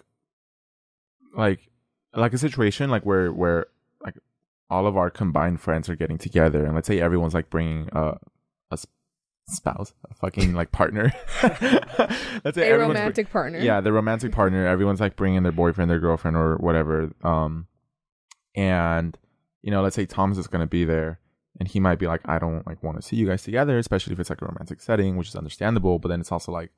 like, 1.35 1.59
like 2.15 2.33
a 2.33 2.37
situation 2.37 2.89
like 2.89 3.03
where 3.05 3.31
where 3.31 3.67
like 4.03 4.15
all 4.69 4.87
of 4.87 4.97
our 4.97 5.09
combined 5.09 5.61
friends 5.61 5.89
are 5.89 5.95
getting 5.95 6.17
together, 6.17 6.65
and 6.65 6.75
let's 6.75 6.87
say 6.87 6.99
everyone's 6.99 7.33
like 7.33 7.49
bringing 7.49 7.89
a 7.93 8.09
a 8.71 8.73
s- 8.73 8.85
spouse, 9.47 9.93
a 10.09 10.13
fucking 10.15 10.53
like 10.53 10.71
partner. 10.71 11.11
let's 11.43 12.55
say 12.55 12.69
A 12.69 12.73
everyone's 12.73 12.93
br- 12.95 12.99
romantic 12.99 13.29
partner. 13.31 13.59
yeah, 13.59 13.81
the 13.81 13.91
romantic 13.93 14.31
partner. 14.31 14.65
Everyone's 14.67 14.99
like 14.99 15.15
bringing 15.15 15.43
their 15.43 15.51
boyfriend, 15.51 15.89
their 15.91 15.99
girlfriend, 15.99 16.37
or 16.37 16.57
whatever. 16.57 17.11
Um, 17.23 17.67
and 18.55 19.17
you 19.61 19.71
know, 19.71 19.81
let's 19.81 19.95
say 19.95 20.05
Tom's 20.05 20.37
just 20.37 20.51
gonna 20.51 20.67
be 20.67 20.85
there, 20.85 21.19
and 21.59 21.67
he 21.67 21.79
might 21.79 21.99
be 21.99 22.07
like, 22.07 22.21
I 22.25 22.39
don't 22.39 22.65
like 22.67 22.83
want 22.83 22.97
to 22.97 23.01
see 23.01 23.15
you 23.15 23.27
guys 23.27 23.43
together, 23.43 23.77
especially 23.77 24.13
if 24.13 24.19
it's 24.19 24.29
like 24.29 24.41
a 24.41 24.45
romantic 24.45 24.81
setting, 24.81 25.17
which 25.17 25.29
is 25.29 25.35
understandable. 25.35 25.99
But 25.99 26.09
then 26.09 26.21
it's 26.21 26.31
also 26.31 26.51
like, 26.51 26.71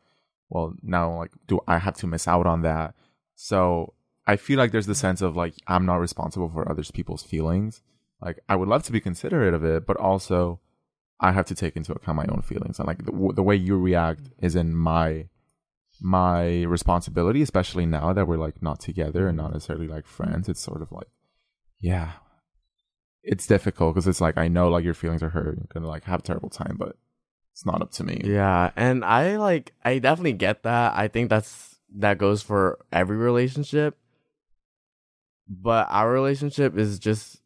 well, 0.49 0.73
now 0.81 1.17
like, 1.17 1.31
do 1.47 1.59
I 1.67 1.79
have 1.79 1.95
to 1.97 2.07
miss 2.07 2.27
out 2.27 2.47
on 2.47 2.61
that? 2.61 2.95
So 3.35 3.93
I 4.25 4.35
feel 4.35 4.57
like 4.57 4.71
there's 4.71 4.85
the 4.85 4.95
sense 4.95 5.21
of 5.21 5.35
like 5.35 5.55
I'm 5.67 5.85
not 5.85 5.97
responsible 5.97 6.49
for 6.49 6.69
other 6.69 6.83
people's 6.93 7.23
feelings. 7.23 7.81
Like 8.21 8.39
I 8.47 8.55
would 8.55 8.67
love 8.67 8.83
to 8.83 8.91
be 8.91 8.99
considerate 8.99 9.53
of 9.53 9.63
it, 9.63 9.85
but 9.85 9.97
also 9.97 10.59
I 11.19 11.31
have 11.31 11.45
to 11.47 11.55
take 11.55 11.75
into 11.75 11.91
account 11.93 12.15
my 12.15 12.27
own 12.29 12.41
feelings 12.41 12.79
and 12.79 12.87
like 12.87 13.05
the, 13.05 13.33
the 13.35 13.43
way 13.43 13.55
you 13.55 13.77
react 13.77 14.23
mm. 14.23 14.31
is 14.39 14.55
in 14.55 14.75
my 14.75 15.27
my 16.01 16.63
responsibility, 16.63 17.41
especially 17.41 17.85
now 17.85 18.13
that 18.13 18.27
we're 18.27 18.37
like 18.37 18.61
not 18.61 18.79
together 18.79 19.27
and 19.27 19.37
not 19.37 19.51
necessarily 19.51 19.87
like 19.87 20.07
friends. 20.07 20.47
It's 20.47 20.61
sort 20.61 20.81
of 20.81 20.91
like, 20.91 21.07
yeah, 21.79 22.13
it's 23.23 23.47
difficult 23.47 23.93
because 23.93 24.07
it's 24.07 24.21
like 24.21 24.37
I 24.37 24.47
know 24.47 24.69
like 24.69 24.83
your 24.83 24.93
feelings 24.93 25.23
are 25.23 25.29
hurt, 25.29 25.57
you're 25.57 25.67
gonna 25.73 25.87
like 25.87 26.05
have 26.05 26.21
a 26.21 26.23
terrible 26.23 26.49
time, 26.49 26.75
but 26.77 26.95
it's 27.53 27.65
not 27.65 27.81
up 27.81 27.91
to 27.93 28.03
me. 28.03 28.21
Yeah, 28.23 28.71
and 28.75 29.03
I 29.03 29.37
like 29.37 29.73
I 29.83 29.99
definitely 29.99 30.33
get 30.33 30.63
that. 30.63 30.93
I 30.95 31.07
think 31.07 31.29
that's 31.29 31.77
that 31.97 32.17
goes 32.17 32.41
for 32.41 32.79
every 32.91 33.17
relationship. 33.17 33.97
But 35.47 35.87
our 35.89 36.11
relationship 36.11 36.77
is 36.77 36.99
just 36.99 37.41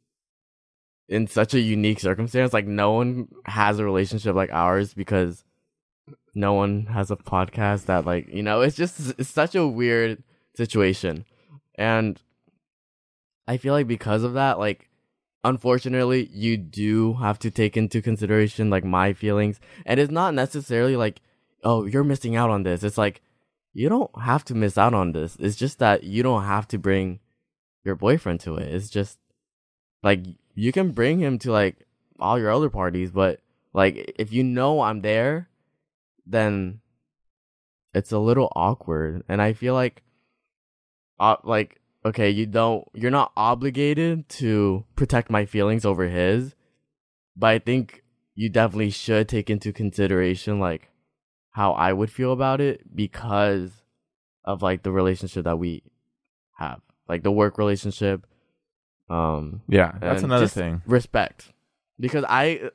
in 1.08 1.28
such 1.28 1.54
a 1.54 1.60
unique 1.60 2.00
circumstance. 2.00 2.54
Like 2.54 2.68
no 2.68 2.92
one 2.92 3.28
has 3.46 3.80
a 3.80 3.86
relationship 3.86 4.36
like 4.36 4.52
ours 4.52 4.94
because 4.94 5.44
no 6.36 6.54
one 6.54 6.88
has 6.88 7.12
a 7.12 7.16
podcast 7.16 7.86
that 7.86 8.06
like, 8.06 8.28
you 8.28 8.44
know, 8.44 8.62
it's 8.62 8.76
just 8.76 9.14
it's 9.18 9.30
such 9.30 9.56
a 9.56 9.68
weird 9.68 10.24
situation. 10.56 11.26
And 11.76 12.22
I 13.48 13.58
feel 13.58 13.74
like 13.74 13.88
because 13.88 14.24
of 14.24 14.34
that, 14.34 14.60
like 14.60 14.90
unfortunately, 15.44 16.30
you 16.32 16.58
do 16.58 17.14
have 17.16 17.40
to 17.40 17.52
take 17.52 17.76
into 17.76 18.02
consideration 18.02 18.70
like 18.70 18.84
my 18.84 19.14
feelings. 19.14 19.60
And 19.86 20.00
it's 20.00 20.12
not 20.12 20.34
necessarily 20.34 20.96
like, 20.96 21.22
oh, 21.64 21.86
you're 21.86 22.04
missing 22.04 22.36
out 22.36 22.50
on 22.50 22.64
this. 22.64 22.84
It's 22.84 22.98
like 22.98 23.22
you 23.74 23.90
don't 23.90 24.12
have 24.22 24.46
to 24.46 24.56
miss 24.56 24.78
out 24.78 24.94
on 24.94 25.12
this. 25.12 25.36
It's 25.40 25.56
just 25.56 25.80
that 25.80 26.04
you 26.04 26.24
don't 26.24 26.44
have 26.44 26.68
to 26.70 26.78
bring 26.78 27.20
your 27.84 27.96
boyfriend 27.96 28.40
to 28.42 28.56
it. 28.56 28.74
It's 28.74 28.90
just 28.90 29.18
like 30.02 30.24
you 30.56 30.72
can 30.72 30.92
bring 30.92 31.20
him 31.20 31.40
to 31.40 31.52
like 31.52 31.88
all 32.20 32.40
your 32.40 32.52
other 32.52 32.70
parties, 32.70 33.12
but 33.12 33.40
like 33.74 34.14
if 34.18 34.32
you 34.32 34.44
know 34.44 34.82
I'm 34.82 35.02
there, 35.02 35.50
then 36.26 36.80
it's 37.94 38.12
a 38.12 38.20
little 38.20 38.52
awkward. 38.56 39.24
And 39.28 39.42
I 39.42 39.54
feel 39.54 39.74
like 39.74 40.04
uh, 41.20 41.38
like 41.44 41.80
okay, 42.06 42.30
you 42.30 42.46
don't 42.46 42.88
you're 42.94 43.12
not 43.12 43.32
obligated 43.36 44.28
to 44.30 44.86
protect 44.96 45.30
my 45.30 45.46
feelings 45.46 45.86
over 45.86 46.08
his, 46.08 46.56
but 47.36 47.48
I 47.48 47.60
think 47.60 48.04
you 48.36 48.50
definitely 48.50 48.90
should 48.90 49.30
take 49.30 49.50
into 49.50 49.72
consideration 49.72 50.60
like 50.60 50.90
how 51.52 51.74
I 51.74 51.94
would 51.94 52.12
feel 52.12 52.32
about 52.34 52.62
it 52.62 52.96
because 52.96 53.72
of 54.44 54.62
like 54.62 54.84
the 54.84 54.92
relationship 54.92 55.46
that 55.46 55.60
we 55.60 55.84
have. 56.58 56.82
Like 57.08 57.24
the 57.24 57.32
work 57.32 57.58
relationship. 57.58 58.26
Um 59.10 59.62
Yeah, 59.68 59.94
that's 60.02 60.24
another 60.24 60.48
thing. 60.48 60.82
Respect. 60.86 61.52
Because 62.00 62.26
I 62.28 62.72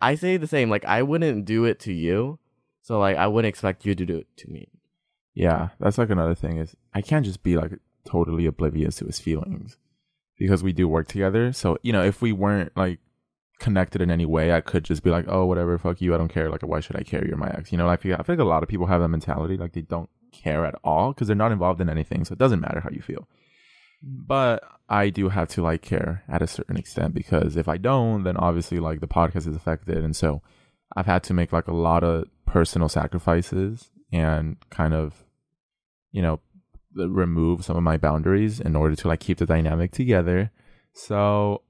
I 0.00 0.16
say 0.16 0.36
the 0.36 0.48
same, 0.48 0.68
like 0.68 0.84
I 0.84 1.02
wouldn't 1.02 1.44
do 1.44 1.64
it 1.64 1.78
to 1.80 1.92
you. 1.92 2.38
So 2.82 2.98
like 2.98 3.16
I 3.16 3.28
wouldn't 3.28 3.48
expect 3.48 3.86
you 3.86 3.94
to 3.94 4.04
do 4.04 4.16
it 4.16 4.26
to 4.38 4.50
me. 4.50 4.68
Yeah, 5.34 5.68
that's 5.78 5.96
like 5.96 6.10
another 6.10 6.34
thing 6.34 6.58
is 6.58 6.76
I 6.92 7.00
can't 7.00 7.24
just 7.24 7.42
be 7.42 7.56
like 7.56 7.72
totally 8.04 8.46
oblivious 8.46 8.96
to 8.96 9.06
his 9.06 9.20
feelings 9.20 9.76
because 10.38 10.62
we 10.62 10.72
do 10.72 10.88
work 10.88 11.08
together. 11.08 11.52
So, 11.52 11.78
you 11.82 11.92
know, 11.92 12.02
if 12.02 12.20
we 12.22 12.32
weren't 12.32 12.76
like 12.76 12.98
connected 13.58 14.02
in 14.02 14.10
any 14.10 14.26
way, 14.26 14.52
I 14.52 14.60
could 14.60 14.84
just 14.84 15.02
be 15.02 15.10
like, 15.10 15.26
oh, 15.28 15.46
whatever, 15.46 15.78
fuck 15.78 16.00
you, 16.00 16.14
I 16.14 16.18
don't 16.18 16.32
care. 16.32 16.50
Like, 16.50 16.62
why 16.62 16.80
should 16.80 16.96
I 16.96 17.02
care? 17.02 17.26
You're 17.26 17.36
my 17.36 17.50
ex. 17.50 17.72
You 17.72 17.78
know, 17.78 17.88
I 17.88 17.96
feel, 17.96 18.16
I 18.18 18.22
feel 18.22 18.34
like 18.34 18.44
a 18.44 18.48
lot 18.48 18.62
of 18.62 18.68
people 18.68 18.86
have 18.86 19.00
that 19.00 19.08
mentality, 19.08 19.56
like 19.56 19.72
they 19.72 19.82
don't 19.82 20.10
care 20.32 20.66
at 20.66 20.74
all 20.82 21.12
because 21.12 21.28
they're 21.28 21.36
not 21.36 21.52
involved 21.52 21.80
in 21.80 21.88
anything. 21.88 22.24
So 22.24 22.32
it 22.32 22.38
doesn't 22.38 22.60
matter 22.60 22.80
how 22.80 22.90
you 22.90 23.02
feel. 23.02 23.28
Mm. 24.04 24.26
But 24.26 24.64
I 24.88 25.10
do 25.10 25.28
have 25.28 25.48
to 25.50 25.62
like 25.62 25.82
care 25.82 26.24
at 26.28 26.42
a 26.42 26.46
certain 26.46 26.76
extent 26.76 27.14
because 27.14 27.56
if 27.56 27.68
I 27.68 27.76
don't, 27.76 28.24
then 28.24 28.36
obviously 28.36 28.80
like 28.80 29.00
the 29.00 29.06
podcast 29.06 29.46
is 29.46 29.56
affected. 29.56 29.98
And 29.98 30.16
so 30.16 30.42
I've 30.96 31.06
had 31.06 31.22
to 31.24 31.34
make 31.34 31.52
like 31.52 31.68
a 31.68 31.74
lot 31.74 32.02
of 32.02 32.24
personal 32.46 32.88
sacrifices 32.88 33.90
and 34.12 34.56
kind 34.70 34.92
of, 34.92 35.24
you 36.10 36.20
know, 36.20 36.40
remove 36.94 37.64
some 37.64 37.76
of 37.76 37.82
my 37.82 37.96
boundaries 37.96 38.60
in 38.60 38.76
order 38.76 38.94
to 38.96 39.08
like 39.08 39.20
keep 39.20 39.38
the 39.38 39.46
dynamic 39.46 39.92
together. 39.92 40.50
So 40.94 41.62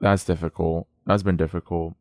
that's 0.00 0.24
difficult. 0.24 0.86
That's 1.06 1.22
been 1.22 1.36
difficult. 1.36 1.94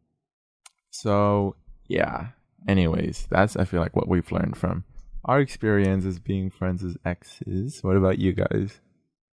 So 0.91 1.55
yeah. 1.87 2.29
Anyways, 2.67 3.27
that's 3.29 3.55
I 3.55 3.65
feel 3.65 3.79
like 3.79 3.95
what 3.95 4.07
we've 4.07 4.31
learned 4.31 4.57
from 4.57 4.83
our 5.25 5.39
experience 5.39 6.05
as 6.05 6.19
being 6.19 6.49
friends 6.49 6.83
as 6.83 6.97
exes. 7.05 7.79
What 7.81 7.95
about 7.95 8.19
you 8.19 8.33
guys? 8.33 8.79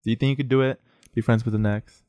Do 0.04 0.10
you 0.10 0.16
think 0.16 0.30
you 0.30 0.36
could 0.36 0.48
do 0.48 0.60
it? 0.60 0.80
Be 1.14 1.20
friends 1.20 1.44
with 1.44 1.54
an 1.54 1.66
ex? 1.66 2.02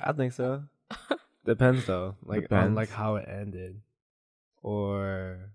I 0.00 0.12
think 0.12 0.32
so. 0.32 0.64
Depends 1.44 1.86
though, 1.86 2.16
like 2.24 2.50
on 2.50 2.74
like 2.74 2.90
how 2.90 3.16
it 3.16 3.28
ended, 3.28 3.80
or 4.62 5.50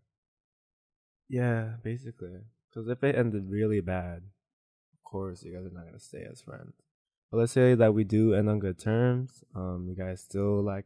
yeah, 1.29 1.73
basically. 1.83 2.39
Because 2.77 2.91
if 2.91 3.03
it 3.03 3.15
ended 3.15 3.49
really 3.49 3.81
bad, 3.81 4.17
of 4.93 5.03
course 5.03 5.41
you 5.41 5.51
guys 5.51 5.65
are 5.65 5.73
not 5.73 5.85
gonna 5.85 5.99
stay 5.99 6.27
as 6.31 6.41
friends. 6.41 6.75
But 7.31 7.37
let's 7.37 7.51
say 7.51 7.73
that 7.73 7.95
we 7.95 8.03
do 8.03 8.35
end 8.35 8.47
on 8.51 8.59
good 8.59 8.77
terms. 8.77 9.43
Um, 9.55 9.87
you 9.89 9.95
guys 9.95 10.21
still 10.21 10.61
like 10.61 10.85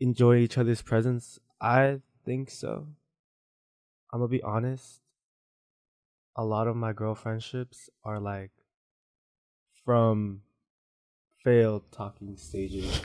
enjoy 0.00 0.38
each 0.38 0.58
other's 0.58 0.82
presence. 0.82 1.38
I 1.60 2.00
think 2.24 2.50
so. 2.50 2.88
I'm 4.12 4.18
gonna 4.18 4.26
be 4.28 4.42
honest. 4.42 5.02
A 6.34 6.44
lot 6.44 6.66
of 6.66 6.74
my 6.74 6.92
girl 6.92 7.14
friendships 7.14 7.88
are 8.02 8.18
like 8.18 8.50
from 9.84 10.42
failed 11.44 11.92
talking 11.92 12.36
stages. 12.36 13.02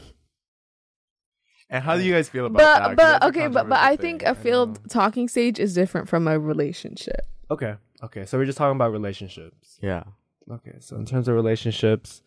And 1.69 1.84
how 1.84 1.96
do 1.96 2.01
you 2.01 2.12
guys 2.12 2.27
feel 2.27 2.48
about 2.48 2.57
but 2.57 2.79
that? 2.79 2.98
'Cause 2.98 3.19
but 3.22 3.24
okay, 3.29 3.48
but 3.48 3.69
but 3.69 3.77
I 3.77 3.96
controversial 3.96 4.01
think 4.01 4.24
a 4.24 4.34
failed 4.34 4.89
talking 4.89 5.27
stage 5.27 5.60
is 5.60 5.75
different 5.75 6.10
from 6.10 6.27
a 6.27 6.39
relationship. 6.39 7.22
Okay. 7.50 7.75
Okay. 8.04 8.25
So 8.25 8.38
we're 8.38 8.46
just 8.46 8.58
talking 8.58 8.75
about 8.75 8.92
relationships. 8.92 9.80
Yeah. 9.82 10.04
Okay. 10.50 10.75
So 10.80 10.96
in 10.96 11.06
terms 11.06 11.27
of 11.27 11.36
relationships, 11.36 12.22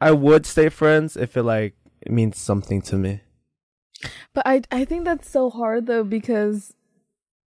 I 0.00 0.12
would 0.12 0.46
stay 0.46 0.68
friends 0.68 1.16
if 1.16 1.36
it 1.36 1.42
like 1.42 1.74
it 2.00 2.12
means 2.12 2.38
something 2.38 2.82
to 2.82 2.96
me. 2.96 3.20
But 4.34 4.46
I 4.46 4.62
I 4.70 4.84
think 4.84 5.04
that's 5.04 5.30
so 5.30 5.50
hard 5.50 5.86
though 5.86 6.04
because 6.04 6.74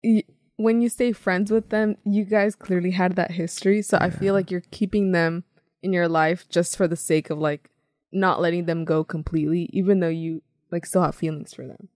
y- 0.03 0.23
when 0.57 0.81
you 0.81 0.89
stay 0.89 1.11
friends 1.11 1.51
with 1.51 1.69
them, 1.69 1.97
you 2.05 2.23
guys 2.23 2.55
clearly 2.55 2.91
had 2.91 3.15
that 3.15 3.31
history. 3.31 3.81
So 3.81 3.97
I 3.99 4.09
feel 4.09 4.33
like 4.33 4.49
you're 4.51 4.63
keeping 4.71 5.11
them 5.11 5.43
in 5.83 5.91
your 5.91 6.07
life 6.07 6.47
just 6.49 6.77
for 6.77 6.87
the 6.87 6.95
sake 6.95 7.29
of 7.29 7.37
like 7.39 7.69
not 8.11 8.39
letting 8.39 8.65
them 8.65 8.85
go 8.85 9.03
completely, 9.03 9.69
even 9.73 9.99
though 9.99 10.07
you 10.07 10.41
like 10.71 10.85
still 10.85 11.01
have 11.01 11.15
feelings 11.15 11.53
for 11.53 11.67
them. 11.67 11.89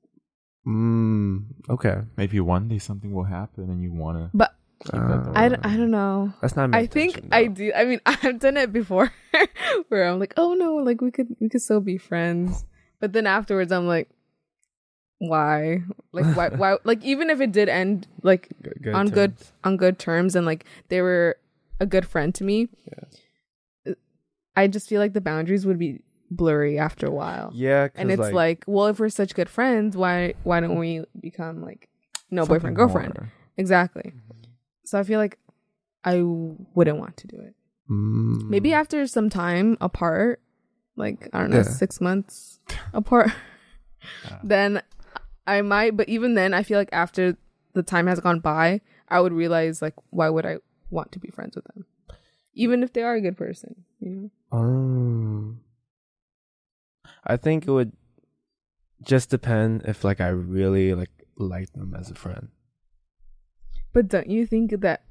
Mm, 0.69 1.45
okay. 1.69 2.01
maybe 2.15 2.39
one 2.39 2.67
day 2.67 2.77
something 2.77 3.11
will 3.11 3.23
happen 3.23 3.69
and 3.71 3.81
you 3.81 3.91
wanna 3.91 4.29
But 4.35 4.53
keep 4.83 4.93
that 4.93 5.01
Uh, 5.01 5.23
the 5.23 5.31
I, 5.39 5.47
way. 5.49 5.55
d- 5.55 5.61
I 5.63 5.77
don't 5.77 5.89
know. 5.91 6.31
That's 6.41 6.55
not. 6.55 6.75
I 6.75 6.85
think 6.85 7.17
intention, 7.17 7.33
I 7.33 7.47
do. 7.47 7.71
I 7.73 7.85
mean, 7.85 8.01
I've 8.05 8.38
done 8.39 8.55
it 8.57 8.71
before, 8.71 9.11
where 9.89 10.07
I'm 10.07 10.19
like, 10.19 10.33
oh 10.38 10.53
no, 10.53 10.75
like 10.75 11.01
we 11.01 11.09
could 11.09 11.35
we 11.41 11.49
could 11.49 11.61
still 11.61 11.81
be 11.81 11.97
friends. 11.97 12.65
But 13.01 13.13
then 13.13 13.25
afterwards, 13.25 13.71
I'm 13.71 13.88
like, 13.88 14.09
why? 15.17 15.81
Like 16.13 16.35
why? 16.38 16.49
why? 16.61 16.77
Like 16.83 17.03
even 17.03 17.29
if 17.29 17.41
it 17.41 17.51
did 17.51 17.67
end 17.69 18.05
like 18.21 18.49
Good- 18.61 18.77
good 18.83 18.93
on 18.95 19.09
good 19.09 19.33
on 19.63 19.73
good 19.77 19.97
terms 19.97 20.35
and 20.35 20.45
like 20.45 20.65
they 20.89 21.01
were 21.01 21.38
a 21.79 21.85
good 21.88 22.05
friend 22.05 22.35
to 22.35 22.43
me, 22.43 22.69
I 24.55 24.67
just 24.67 24.88
feel 24.89 24.99
like 25.01 25.13
the 25.13 25.21
boundaries 25.21 25.65
would 25.65 25.79
be 25.79 26.01
blurry 26.31 26.77
after 26.79 27.07
a 27.07 27.12
while. 27.12 27.51
Yeah, 27.53 27.89
and 27.95 28.12
it's 28.12 28.31
like, 28.31 28.63
well, 28.67 28.88
if 28.88 29.00
we're 29.00 29.09
such 29.09 29.33
good 29.36 29.50
friends, 29.50 29.95
why 29.98 30.33
why 30.43 30.59
don't 30.59 30.77
we 30.77 31.03
become 31.19 31.62
like 31.62 31.89
no 32.31 32.45
boyfriend 32.45 32.75
girlfriend? 32.75 33.15
more. 33.17 33.31
Exactly. 33.57 34.13
So 34.86 35.00
I 35.00 35.03
feel 35.03 35.19
like 35.19 35.38
I 36.03 36.21
wouldn't 36.24 36.98
want 36.98 37.17
to 37.17 37.27
do 37.27 37.38
it. 37.41 37.55
Mm. 37.89 38.50
Maybe 38.50 38.74
after 38.74 39.05
some 39.07 39.29
time 39.29 39.77
apart, 39.81 40.41
like 40.95 41.27
I 41.33 41.39
don't 41.39 41.50
know, 41.51 41.57
Yeah. 41.57 41.63
six 41.63 42.00
months 42.00 42.59
apart, 42.93 43.31
then 44.43 44.81
I 45.48 45.62
might. 45.62 45.98
But 45.98 46.09
even 46.09 46.36
then, 46.36 46.53
I 46.53 46.63
feel 46.63 46.77
like 46.77 46.89
after 46.93 47.36
the 47.74 47.83
time 47.83 48.07
has 48.07 48.19
gone 48.19 48.39
by, 48.39 48.81
I 49.09 49.19
would 49.19 49.33
realize 49.33 49.81
like 49.81 49.95
why 50.12 50.29
would 50.29 50.45
I 50.45 50.57
want 50.89 51.12
to 51.13 51.19
be 51.19 51.29
friends 51.29 51.55
with 51.55 51.65
them, 51.65 51.86
even 52.53 52.81
if 52.83 52.93
they 52.93 53.03
are 53.03 53.15
a 53.15 53.21
good 53.21 53.38
person, 53.38 53.86
you 54.00 54.09
know? 54.09 54.29
Um, 54.51 55.62
I 57.25 57.38
think 57.38 57.67
it 57.67 57.71
would 57.71 57.91
just 59.01 59.29
depend 59.29 59.83
if 59.85 60.03
like 60.03 60.19
I 60.21 60.29
really 60.29 60.93
like 60.93 61.11
like 61.38 61.71
them 61.73 61.95
as 61.97 62.11
a 62.11 62.15
friend. 62.15 62.49
But 63.93 64.07
don't 64.07 64.29
you 64.29 64.45
think 64.45 64.71
that 64.81 65.03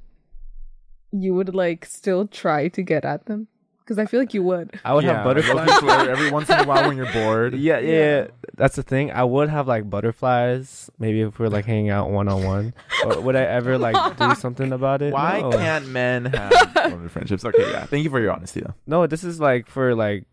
you 1.11 1.35
would 1.35 1.55
like 1.55 1.85
still 1.85 2.27
try 2.27 2.69
to 2.69 2.83
get 2.83 3.05
at 3.05 3.27
them? 3.27 3.49
Because 3.81 3.99
I 3.99 4.05
feel 4.05 4.21
like 4.21 4.35
you 4.35 4.43
would. 4.43 4.79
I 4.85 4.93
would 4.93 5.03
Yeah, 5.05 5.15
have 5.15 5.25
butterflies. 5.25 5.83
every 6.09 6.31
once 6.31 6.51
in 6.51 6.59
a 6.61 6.65
while 6.67 6.87
when 6.89 6.99
you're 6.99 7.11
bored. 7.11 7.55
yeah, 7.57 7.79
yeah, 7.79 7.93
Yeah. 7.99 8.27
That's 8.55 8.77
the 8.77 8.83
thing. 8.83 9.11
I 9.11 9.25
would 9.25 9.49
have 9.49 9.67
like 9.67 9.89
butterflies. 9.89 10.91
Maybe 10.99 11.23
if 11.23 11.39
we're 11.39 11.49
like 11.49 11.65
hanging 11.65 11.89
out 11.89 12.11
one 12.11 12.29
on 12.29 12.45
one. 12.45 12.75
Would 13.07 13.35
I 13.35 13.45
ever 13.45 13.79
like 13.79 14.19
do 14.19 14.35
something 14.39 14.73
about 14.73 15.01
it? 15.01 15.15
Why 15.15 15.41
no. 15.41 15.51
can't 15.53 15.89
men 15.89 16.25
have 16.35 17.11
friendships? 17.11 17.47
Okay, 17.47 17.71
yeah. 17.71 17.87
Thank 17.87 18.05
you 18.05 18.11
for 18.11 18.21
your 18.21 18.33
honesty, 18.33 18.61
though. 18.61 18.75
No, 18.87 19.07
this 19.07 19.25
is 19.25 19.41
like 19.41 19.71
for 19.71 19.95
like 19.95 20.25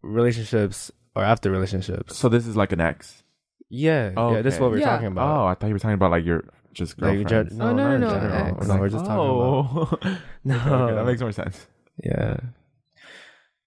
relationships 0.00 0.90
or 1.16 1.22
after 1.24 1.50
relationships. 1.50 2.16
So 2.16 2.28
this 2.28 2.46
is 2.46 2.56
like 2.56 2.72
an 2.72 2.80
ex. 2.80 3.22
Yeah, 3.70 4.12
yeah. 4.16 4.42
This 4.42 4.54
is 4.54 4.60
what 4.60 4.70
we're 4.70 4.78
Yeah. 4.78 4.90
talking 4.90 5.06
about. 5.08 5.28
Oh, 5.40 5.46
I 5.46 5.54
thought 5.54 5.66
you 5.68 5.72
were 5.74 5.78
talking 5.78 5.94
about 5.94 6.10
like 6.10 6.24
your 6.24 6.44
just 6.72 7.00
Like, 7.00 7.18
ju- 7.18 7.24
girlfriends. 7.24 7.56
no, 7.56 7.66
Oh, 7.68 7.72
no, 7.72 7.76
not 7.76 7.88
no, 7.88 7.94
in 7.94 8.00
no, 8.00 8.10
general. 8.10 8.56
ex. 8.58 8.66
No, 8.68 8.76
we're 8.78 8.88
just 8.88 9.04
talking 9.04 9.24
about. 9.24 10.02
oh. 10.04 10.18
No, 10.44 10.56
okay, 10.84 10.94
that 10.96 11.06
makes 11.06 11.20
more 11.20 11.32
sense. 11.32 11.66
Yeah. 12.02 12.36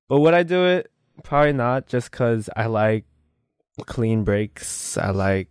But 0.09 0.19
would 0.19 0.33
I 0.33 0.43
do 0.43 0.65
it? 0.65 0.91
Probably 1.23 1.53
not, 1.53 1.87
just 1.87 2.11
because 2.11 2.49
I 2.55 2.67
like 2.67 3.05
clean 3.85 4.23
breaks. 4.23 4.97
I 4.97 5.09
like 5.11 5.49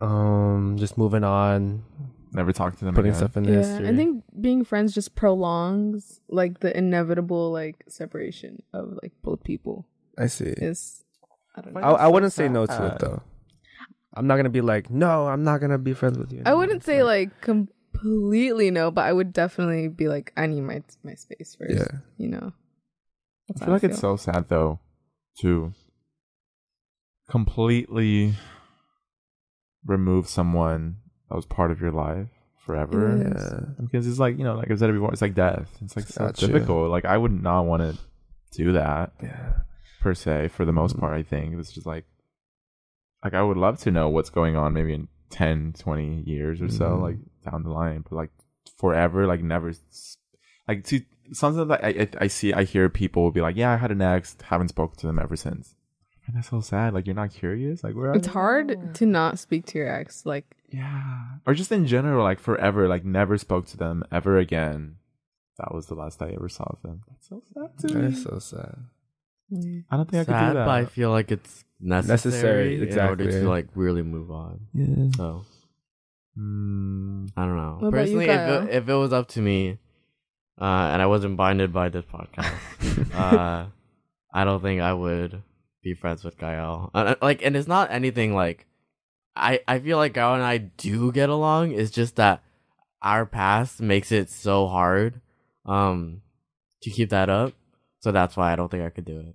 um 0.00 0.76
just 0.78 0.96
moving 0.98 1.22
on, 1.24 1.84
Never 2.32 2.52
talk 2.52 2.76
to 2.78 2.84
them 2.84 2.94
putting 2.94 3.10
again. 3.10 3.18
stuff 3.18 3.36
in 3.36 3.44
Yeah, 3.44 3.56
history. 3.56 3.88
I 3.88 3.94
think 3.94 4.24
being 4.40 4.64
friends 4.64 4.94
just 4.94 5.14
prolongs 5.14 6.20
like 6.28 6.60
the 6.60 6.76
inevitable 6.76 7.52
like 7.52 7.84
separation 7.88 8.62
of 8.72 8.98
like 9.02 9.12
both 9.22 9.44
people. 9.44 9.86
I 10.18 10.26
see. 10.26 10.46
Is 10.46 11.01
I 11.54 11.60
don't 11.60 11.74
know. 11.74 11.80
I, 11.80 12.04
I 12.04 12.08
wouldn't 12.08 12.32
say 12.32 12.48
no 12.48 12.66
to 12.66 12.72
sad. 12.72 12.92
it 12.92 12.98
though. 13.00 13.22
I'm 14.14 14.26
not 14.26 14.36
gonna 14.36 14.50
be 14.50 14.60
like, 14.60 14.90
no, 14.90 15.26
I'm 15.26 15.42
not 15.44 15.60
gonna 15.60 15.78
be 15.78 15.94
friends 15.94 16.18
with 16.18 16.32
you. 16.32 16.42
I 16.44 16.54
wouldn't 16.54 16.84
say 16.84 17.02
like 17.02 17.40
completely 17.40 18.70
no, 18.70 18.90
but 18.90 19.04
I 19.04 19.12
would 19.12 19.32
definitely 19.32 19.88
be 19.88 20.08
like, 20.08 20.32
I 20.36 20.46
need 20.46 20.62
my 20.62 20.82
my 21.02 21.14
space 21.14 21.56
first. 21.58 21.74
Yeah. 21.74 21.98
You 22.18 22.28
know. 22.28 22.52
That's 23.48 23.62
I 23.62 23.64
how 23.64 23.66
feel 23.66 23.74
like 23.74 23.84
it's 23.84 23.98
so 23.98 24.16
sad 24.16 24.48
though 24.48 24.80
to 25.40 25.72
completely 27.30 28.34
remove 29.84 30.28
someone 30.28 30.96
that 31.28 31.36
was 31.36 31.46
part 31.46 31.70
of 31.70 31.80
your 31.80 31.92
life 31.92 32.28
forever. 32.64 33.16
It 33.16 33.34
Yeah. 33.34 33.60
Because 33.80 34.06
it's 34.06 34.18
like, 34.18 34.38
you 34.38 34.44
know, 34.44 34.54
like 34.54 34.70
I've 34.70 34.78
said 34.78 34.92
before, 34.92 35.12
it's 35.12 35.22
like 35.22 35.34
death. 35.34 35.70
It's 35.80 35.96
like 35.96 36.06
so 36.06 36.26
Not 36.26 36.36
true. 36.36 36.88
Like 36.88 37.04
I 37.04 37.16
would 37.16 37.32
not 37.32 37.62
want 37.62 37.82
to 37.82 37.98
do 38.52 38.72
that 38.72 39.12
Yeah. 39.22 39.52
Per 40.02 40.14
se 40.14 40.48
for 40.48 40.64
the 40.64 40.72
most 40.72 40.98
part, 40.98 41.14
I 41.14 41.22
think. 41.22 41.54
It's 41.58 41.72
just 41.72 41.86
like 41.86 42.04
like 43.24 43.34
I 43.34 43.42
would 43.42 43.56
love 43.56 43.78
to 43.80 43.90
know 43.90 44.08
what's 44.08 44.30
going 44.30 44.56
on 44.56 44.72
maybe 44.72 44.92
in 44.94 45.08
10, 45.30 45.74
20 45.78 46.22
years 46.26 46.60
or 46.60 46.68
so, 46.68 46.90
Mhm. 46.96 47.02
like 47.02 47.16
down 47.48 47.62
the 47.62 47.70
line. 47.70 48.02
But 48.02 48.12
like 48.16 48.30
forever, 48.76 49.26
like 49.26 49.42
never 49.42 49.72
like 50.68 50.84
to 50.84 51.00
something 51.32 51.68
that 51.68 51.84
I, 51.84 51.88
I 51.88 52.08
I 52.22 52.26
see 52.26 52.52
I 52.52 52.64
hear 52.64 52.88
people 52.88 53.30
be 53.30 53.40
like, 53.40 53.56
Yeah, 53.56 53.70
I 53.72 53.76
had 53.76 53.90
an 53.92 54.02
ex, 54.02 54.36
haven't 54.42 54.68
spoken 54.68 54.98
to 54.98 55.06
them 55.06 55.18
ever 55.18 55.36
since. 55.36 55.74
And 56.26 56.36
that's 56.36 56.50
so 56.50 56.60
sad. 56.60 56.94
Like 56.94 57.06
you're 57.06 57.16
not 57.16 57.30
curious? 57.32 57.82
Like 57.82 57.94
where 57.94 58.10
are 58.10 58.14
It's 58.16 58.26
they? 58.26 58.32
hard 58.32 58.94
to 58.94 59.06
not 59.06 59.38
speak 59.38 59.66
to 59.66 59.78
your 59.78 59.88
ex. 59.88 60.26
Like 60.26 60.56
Yeah. 60.70 61.38
Or 61.46 61.54
just 61.54 61.72
in 61.72 61.86
general, 61.86 62.22
like 62.24 62.40
forever, 62.40 62.88
like 62.88 63.04
never 63.04 63.38
spoke 63.38 63.66
to 63.66 63.76
them 63.76 64.02
ever 64.10 64.36
again. 64.38 64.96
That 65.58 65.72
was 65.74 65.86
the 65.86 65.94
last 65.94 66.20
I 66.22 66.30
ever 66.30 66.48
saw 66.48 66.64
of 66.64 66.82
them. 66.82 67.02
That's 67.08 67.28
so 67.28 67.42
sad 67.54 67.78
to 67.78 67.94
me. 67.94 68.00
That's 68.08 68.22
so 68.24 68.38
sad. 68.40 68.76
I 69.90 69.96
don't 69.96 70.10
think 70.10 70.22
I 70.22 70.24
could 70.24 70.32
Sad, 70.34 70.48
do 70.50 70.54
that. 70.58 70.64
but 70.66 70.70
I 70.70 70.84
feel 70.86 71.10
like 71.10 71.30
it's 71.30 71.64
necessary, 71.80 72.76
Necessary, 72.78 72.92
in 72.92 72.98
order 73.08 73.24
exactly. 73.24 73.40
to 73.40 73.48
like 73.48 73.66
really 73.74 74.02
move 74.02 74.30
on. 74.30 74.60
yeah. 74.74 75.08
So 75.16 75.44
Mm, 76.38 77.28
I 77.36 77.44
don't 77.44 77.56
know. 77.56 77.76
What 77.80 77.88
about 77.88 78.08
you, 78.08 78.16
Personally, 78.18 78.24
if 78.24 78.36
Kyle? 78.36 78.62
it, 78.66 78.74
if 78.74 78.88
it 78.88 78.94
was 78.94 79.12
up 79.12 79.28
to 79.28 79.40
me, 79.42 79.78
uh, 80.58 80.64
and 80.92 81.02
I 81.02 81.06
wasn't 81.06 81.36
binded 81.36 81.72
by 81.74 81.90
this 81.90 82.04
podcast, 82.06 83.14
uh, 83.14 83.66
I 84.32 84.44
don't 84.44 84.62
think 84.62 84.80
I 84.80 84.94
would 84.94 85.42
be 85.82 85.92
friends 85.94 86.24
with 86.24 86.38
Gael. 86.38 86.90
Uh, 86.94 87.16
like, 87.20 87.44
and 87.44 87.54
it's 87.56 87.68
not 87.68 87.90
anything 87.90 88.34
like. 88.34 88.66
I 89.36 89.60
I 89.68 89.78
feel 89.78 89.96
like 89.98 90.14
Gael 90.14 90.34
and 90.34 90.42
I 90.42 90.56
do 90.58 91.12
get 91.12 91.28
along. 91.28 91.72
It's 91.72 91.90
just 91.90 92.16
that 92.16 92.42
our 93.02 93.26
past 93.26 93.80
makes 93.82 94.10
it 94.12 94.30
so 94.30 94.68
hard, 94.68 95.20
um, 95.66 96.22
to 96.82 96.90
keep 96.90 97.10
that 97.10 97.28
up. 97.28 97.52
So 98.02 98.12
that's 98.12 98.36
why 98.36 98.52
I 98.52 98.56
don't 98.56 98.70
think 98.70 98.84
I 98.84 98.90
could 98.90 99.04
do 99.04 99.20
it. 99.20 99.34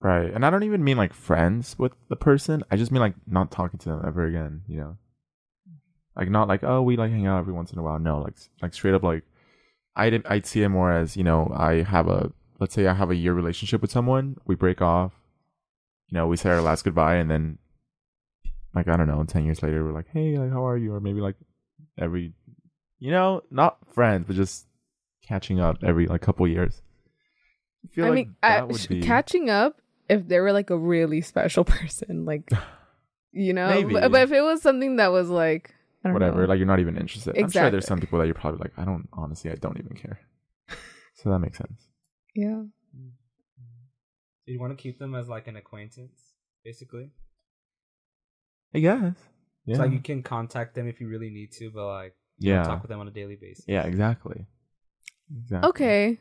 right. 0.00 0.32
And 0.32 0.46
I 0.46 0.50
don't 0.50 0.62
even 0.62 0.84
mean 0.84 0.96
like 0.96 1.12
friends 1.12 1.76
with 1.78 1.92
the 2.08 2.16
person. 2.16 2.62
I 2.70 2.76
just 2.76 2.92
mean 2.92 3.00
like 3.00 3.14
not 3.26 3.50
talking 3.50 3.78
to 3.80 3.88
them 3.88 4.02
ever 4.06 4.24
again, 4.26 4.62
you 4.68 4.78
know? 4.78 4.96
Like 6.16 6.30
not 6.30 6.46
like, 6.46 6.62
oh, 6.62 6.82
we 6.82 6.96
like 6.96 7.10
hang 7.10 7.26
out 7.26 7.40
every 7.40 7.52
once 7.52 7.72
in 7.72 7.78
a 7.78 7.82
while. 7.82 7.98
No, 7.98 8.20
like 8.20 8.34
like 8.62 8.74
straight 8.74 8.94
up 8.94 9.02
like 9.02 9.24
I'd 9.96 10.24
I'd 10.26 10.46
see 10.46 10.62
it 10.62 10.68
more 10.68 10.92
as, 10.92 11.16
you 11.16 11.24
know, 11.24 11.52
I 11.54 11.82
have 11.82 12.06
a 12.08 12.30
let's 12.60 12.74
say 12.74 12.86
I 12.86 12.94
have 12.94 13.10
a 13.10 13.16
year 13.16 13.34
relationship 13.34 13.82
with 13.82 13.90
someone, 13.90 14.36
we 14.46 14.54
break 14.54 14.80
off, 14.80 15.12
you 16.08 16.16
know, 16.16 16.28
we 16.28 16.36
say 16.36 16.50
our 16.50 16.60
last 16.60 16.84
goodbye 16.84 17.16
and 17.16 17.28
then 17.30 17.58
like 18.74 18.86
I 18.86 18.96
don't 18.96 19.08
know, 19.08 19.24
ten 19.24 19.44
years 19.44 19.62
later 19.62 19.84
we're 19.84 19.92
like, 19.92 20.08
Hey, 20.12 20.38
like 20.38 20.52
how 20.52 20.64
are 20.66 20.76
you? 20.76 20.94
Or 20.94 21.00
maybe 21.00 21.20
like 21.20 21.36
every 21.98 22.32
you 23.00 23.10
know, 23.10 23.42
not 23.50 23.78
friends, 23.92 24.24
but 24.28 24.36
just 24.36 24.66
catching 25.26 25.58
up 25.58 25.78
every 25.82 26.06
like 26.06 26.20
couple 26.22 26.46
years. 26.46 26.80
I 27.84 27.94
feel 27.94 28.04
I 28.06 28.08
like 28.08 28.14
mean, 28.16 28.36
I, 28.42 28.62
would 28.62 28.80
sh- 28.80 28.86
be 28.86 29.02
catching 29.02 29.50
up 29.50 29.80
if 30.08 30.26
they 30.26 30.40
were 30.40 30.52
like 30.52 30.70
a 30.70 30.78
really 30.78 31.20
special 31.20 31.64
person, 31.76 32.24
like 32.24 32.50
you 33.32 33.52
know. 33.52 33.68
Maybe. 33.68 33.94
But, 33.94 34.12
but 34.12 34.22
if 34.22 34.32
it 34.32 34.42
was 34.42 34.62
something 34.62 34.96
that 34.96 35.12
was 35.12 35.28
like 35.28 35.74
I 36.04 36.08
don't 36.08 36.14
whatever. 36.14 36.42
know. 36.42 36.48
Like 36.48 36.58
you're 36.58 36.66
not 36.66 36.80
even 36.80 36.96
interested. 36.96 37.36
I'm 37.38 37.50
sure 37.50 37.70
there's 37.70 37.86
some 37.86 38.00
people 38.00 38.18
that 38.18 38.26
you're 38.26 38.34
probably 38.34 38.60
like, 38.60 38.72
I 38.76 38.84
don't 38.84 39.08
honestly, 39.12 39.50
I 39.50 39.54
don't 39.54 39.78
even 39.78 39.96
care. 39.96 40.20
So 41.16 41.30
that 41.30 41.38
makes 41.38 41.56
sense. 41.56 41.86
yeah. 42.34 42.64
Do 44.46 44.52
you 44.52 44.60
want 44.60 44.76
to 44.76 44.82
keep 44.82 44.98
them 44.98 45.14
as 45.14 45.26
like 45.26 45.46
an 45.46 45.56
acquaintance, 45.56 46.20
basically? 46.62 47.12
I 48.74 48.80
guess. 48.80 49.14
Yeah. 49.64 49.72
It's 49.72 49.78
like 49.78 49.92
you 49.92 50.00
can 50.00 50.22
contact 50.22 50.74
them 50.74 50.86
if 50.86 51.00
you 51.00 51.08
really 51.08 51.30
need 51.30 51.52
to, 51.52 51.70
but 51.70 51.86
like 51.86 52.16
you 52.38 52.50
yeah. 52.50 52.56
don't 52.56 52.64
talk 52.66 52.82
with 52.82 52.90
them 52.90 53.00
on 53.00 53.08
a 53.08 53.12
daily 53.12 53.36
basis. 53.36 53.64
Yeah. 53.66 53.84
Exactly. 53.84 54.44
Exactly. 55.34 55.68
Okay. 55.70 56.18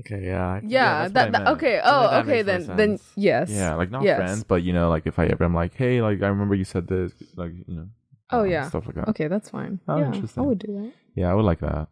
Okay, 0.00 0.26
yeah. 0.26 0.46
I- 0.46 0.60
Yeah. 0.64 1.08
that's 1.08 1.12
that, 1.14 1.32
that 1.32 1.48
okay. 1.54 1.80
Oh, 1.82 2.00
think 2.02 2.10
that 2.10 2.24
okay 2.26 2.42
then. 2.42 2.76
Then 2.76 2.98
yes. 3.16 3.50
Yeah, 3.50 3.74
like 3.74 3.90
not 3.90 4.02
Yes. 4.02 4.16
friends, 4.18 4.44
but 4.44 4.62
you 4.62 4.72
know, 4.72 4.90
like 4.90 5.06
if 5.06 5.18
I 5.18 5.26
ever, 5.26 5.44
I'm 5.44 5.54
like, 5.54 5.74
hey, 5.74 6.02
like 6.02 6.22
I 6.22 6.28
remember 6.28 6.54
you 6.54 6.64
said 6.64 6.86
this, 6.86 7.12
like 7.36 7.52
you 7.66 7.74
know. 7.74 7.88
Oh, 8.30 8.40
uh, 8.40 8.44
yeah. 8.44 8.68
Stuff 8.68 8.86
like 8.86 8.96
that. 8.96 9.08
Okay, 9.08 9.28
that's 9.28 9.48
fine. 9.48 9.80
Oh, 9.88 9.96
yeah, 9.98 10.22
I 10.36 10.40
would 10.42 10.58
do 10.58 10.66
that. 10.74 10.92
Yeah, 11.14 11.30
I 11.30 11.34
would 11.34 11.46
like 11.46 11.60
that. 11.60 11.88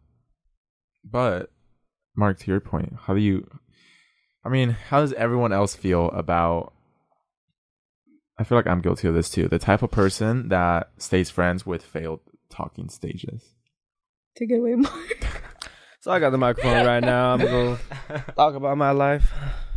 But, 1.03 1.49
Mark, 2.15 2.37
to 2.39 2.51
your 2.51 2.59
point, 2.59 2.93
how 3.05 3.15
do 3.15 3.19
you? 3.19 3.47
I 4.45 4.49
mean, 4.49 4.69
how 4.89 4.99
does 5.01 5.13
everyone 5.13 5.51
else 5.51 5.75
feel 5.75 6.11
about? 6.11 6.73
I 8.37 8.43
feel 8.43 8.55
like 8.59 8.67
I'm 8.67 8.81
guilty 8.81 9.07
of 9.07 9.15
this 9.15 9.29
too. 9.31 9.47
The 9.47 9.57
type 9.57 9.81
of 9.81 9.89
person 9.89 10.49
that 10.49 10.91
stays 10.99 11.31
friends 11.31 11.65
with 11.65 11.81
failed 11.81 12.19
talking 12.51 12.89
stages. 12.89 13.55
Take 14.35 14.51
it 14.51 14.59
away 14.59 14.75
more. 14.75 14.91
So 16.07 16.13
I 16.13 16.19
got 16.19 16.29
the 16.29 16.37
microphone 16.37 16.85
right 16.85 17.03
now. 17.03 17.33
I'm 17.33 17.39
gonna 17.39 17.51
go 17.51 17.77
talk 18.37 18.55
about 18.55 18.77
my 18.77 18.91
life. 18.91 19.29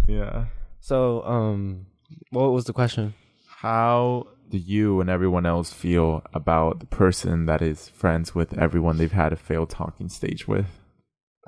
Yeah. 0.07 0.45
So, 0.79 1.25
um, 1.25 1.87
what 2.31 2.53
was 2.53 2.67
the 2.67 2.73
question? 2.73 3.15
How 3.49 4.29
do 4.49 4.57
you 4.57 5.01
and 5.01 5.11
everyone 5.11 5.45
else 5.45 5.73
feel 5.73 6.23
about 6.33 6.79
the 6.79 6.87
person 6.87 7.47
that 7.47 7.63
is 7.63 7.89
friends 7.89 8.33
with 8.33 8.57
everyone 8.57 8.97
they've 8.97 9.11
had 9.11 9.33
a 9.33 9.37
failed 9.37 9.71
talking 9.71 10.09
stage 10.09 10.47
with? 10.47 10.67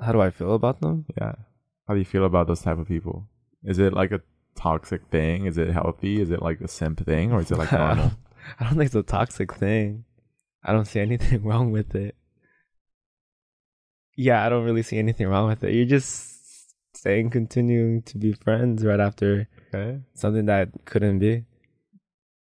How 0.01 0.11
do 0.11 0.19
I 0.19 0.31
feel 0.31 0.53
about 0.53 0.81
them? 0.81 1.05
Yeah. 1.17 1.35
How 1.87 1.93
do 1.93 1.99
you 1.99 2.05
feel 2.05 2.25
about 2.25 2.47
those 2.47 2.61
type 2.61 2.77
of 2.77 2.85
people? 2.85 3.29
Is 3.63 3.79
it 3.79 3.93
like 3.93 4.11
a 4.11 4.19
toxic 4.57 5.07
thing? 5.07 5.45
Is 5.45 5.57
it 5.57 5.69
healthy? 5.69 6.19
Is 6.19 6.29
it 6.29 6.41
like 6.41 6.59
a 6.59 6.67
simp 6.67 7.05
thing? 7.05 7.31
Or 7.31 7.39
is 7.39 7.51
it 7.51 7.57
like 7.57 7.71
normal? 7.71 8.11
I 8.59 8.65
don't 8.65 8.73
think 8.73 8.87
it's 8.87 8.95
a 8.95 9.01
toxic 9.03 9.53
thing. 9.53 10.03
I 10.61 10.73
don't 10.73 10.83
see 10.83 10.99
anything 10.99 11.41
wrong 11.45 11.71
with 11.71 11.95
it. 11.95 12.17
Yeah, 14.15 14.45
I 14.45 14.49
don't 14.49 14.65
really 14.65 14.83
see 14.83 14.97
anything 14.97 15.27
wrong 15.27 15.47
with 15.47 15.63
it. 15.63 15.73
You're 15.73 15.85
just 15.85 16.33
saying 16.95 17.31
continuing 17.31 18.01
to 18.03 18.17
be 18.17 18.33
friends 18.33 18.85
right 18.85 18.99
after 18.99 19.47
okay. 19.73 19.99
something 20.13 20.45
that 20.45 20.69
couldn't 20.85 21.19
be. 21.19 21.45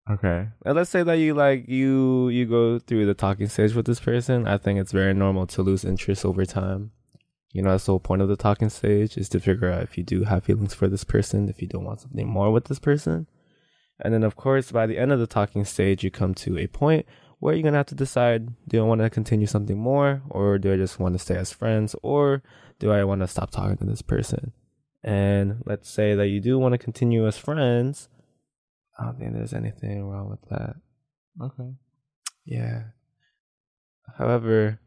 Okay. 0.09 0.47
And 0.65 0.75
let's 0.75 0.89
say 0.89 1.03
that 1.03 1.13
you 1.15 1.33
like 1.33 1.67
you 1.67 2.29
you 2.29 2.45
go 2.45 2.79
through 2.79 3.05
the 3.05 3.13
talking 3.13 3.47
stage 3.47 3.73
with 3.73 3.85
this 3.85 3.99
person. 3.99 4.47
I 4.47 4.57
think 4.57 4.79
it's 4.79 4.91
very 4.91 5.13
normal 5.13 5.47
to 5.47 5.61
lose 5.61 5.85
interest 5.85 6.25
over 6.25 6.45
time. 6.45 6.91
You 7.53 7.61
know, 7.61 7.71
that's 7.71 7.85
the 7.85 7.93
whole 7.93 7.99
point 7.99 8.21
of 8.21 8.29
the 8.29 8.35
talking 8.35 8.69
stage 8.69 9.17
is 9.17 9.29
to 9.29 9.39
figure 9.39 9.71
out 9.71 9.83
if 9.83 9.97
you 9.97 10.03
do 10.03 10.23
have 10.23 10.45
feelings 10.45 10.73
for 10.73 10.87
this 10.87 11.03
person, 11.03 11.49
if 11.49 11.61
you 11.61 11.67
don't 11.67 11.83
want 11.83 12.01
something 12.01 12.27
more 12.27 12.51
with 12.51 12.65
this 12.65 12.79
person. 12.79 13.27
And 13.99 14.13
then, 14.13 14.23
of 14.23 14.35
course, 14.35 14.71
by 14.71 14.87
the 14.87 14.97
end 14.97 15.11
of 15.11 15.19
the 15.19 15.27
talking 15.27 15.63
stage, 15.65 16.03
you 16.03 16.09
come 16.09 16.33
to 16.35 16.57
a 16.57 16.67
point 16.67 17.05
where 17.41 17.53
you're 17.55 17.63
going 17.63 17.73
to 17.73 17.79
have 17.79 17.87
to 17.87 17.95
decide 17.95 18.53
do 18.69 18.79
I 18.79 18.85
want 18.87 19.01
to 19.01 19.09
continue 19.09 19.47
something 19.47 19.77
more, 19.77 20.21
or 20.29 20.57
do 20.59 20.71
I 20.71 20.77
just 20.77 20.99
want 20.99 21.13
to 21.15 21.19
stay 21.19 21.35
as 21.35 21.51
friends, 21.51 21.95
or 22.03 22.41
do 22.79 22.91
I 22.91 23.03
want 23.03 23.21
to 23.21 23.27
stop 23.27 23.49
talking 23.51 23.77
to 23.77 23.85
this 23.85 24.01
person? 24.03 24.53
And 25.03 25.63
let's 25.65 25.89
say 25.89 26.13
that 26.15 26.27
you 26.27 26.39
do 26.39 26.59
want 26.59 26.73
to 26.73 26.77
continue 26.77 27.25
as 27.27 27.37
friends. 27.37 28.07
I 28.99 29.05
don't 29.05 29.17
think 29.17 29.33
there's 29.33 29.53
anything 29.53 30.05
wrong 30.05 30.29
with 30.29 30.41
that. 30.49 30.75
Okay. 31.41 31.73
Yeah. 32.45 32.83
However, 34.17 34.79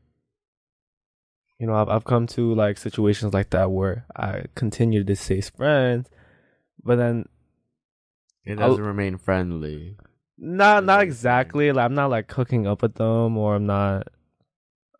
you 1.58 1.66
know, 1.66 1.74
I've 1.74 1.88
I've 1.88 2.04
come 2.04 2.26
to 2.28 2.54
like 2.54 2.78
situations 2.78 3.34
like 3.34 3.50
that 3.50 3.70
where 3.72 4.06
I 4.16 4.44
continue 4.54 5.02
to 5.02 5.16
stay 5.16 5.40
friends, 5.40 6.08
but 6.84 6.96
then 6.96 7.28
It 8.44 8.60
I'll- 8.60 8.70
doesn't 8.70 8.84
remain 8.84 9.18
friendly. 9.18 9.96
Not 10.44 10.84
not 10.84 11.02
exactly. 11.02 11.72
Like 11.72 11.84
I'm 11.86 11.94
not 11.94 12.10
like 12.10 12.30
hooking 12.30 12.66
up 12.66 12.82
with 12.82 12.94
them, 12.94 13.36
or 13.36 13.56
I'm 13.56 13.66
not 13.66 14.08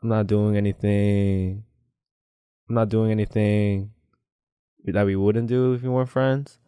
I'm 0.03 0.09
not 0.09 0.27
doing 0.27 0.57
anything. 0.57 1.65
I'm 2.69 2.75
not 2.75 2.89
doing 2.89 3.11
anything 3.11 3.91
that 4.85 5.07
we 5.07 5.17
wouldn't 5.17 5.49
do 5.49 5.75
if 5.75 5.83
we 5.83 5.89
weren't 5.89 6.09
friends. 6.09 6.59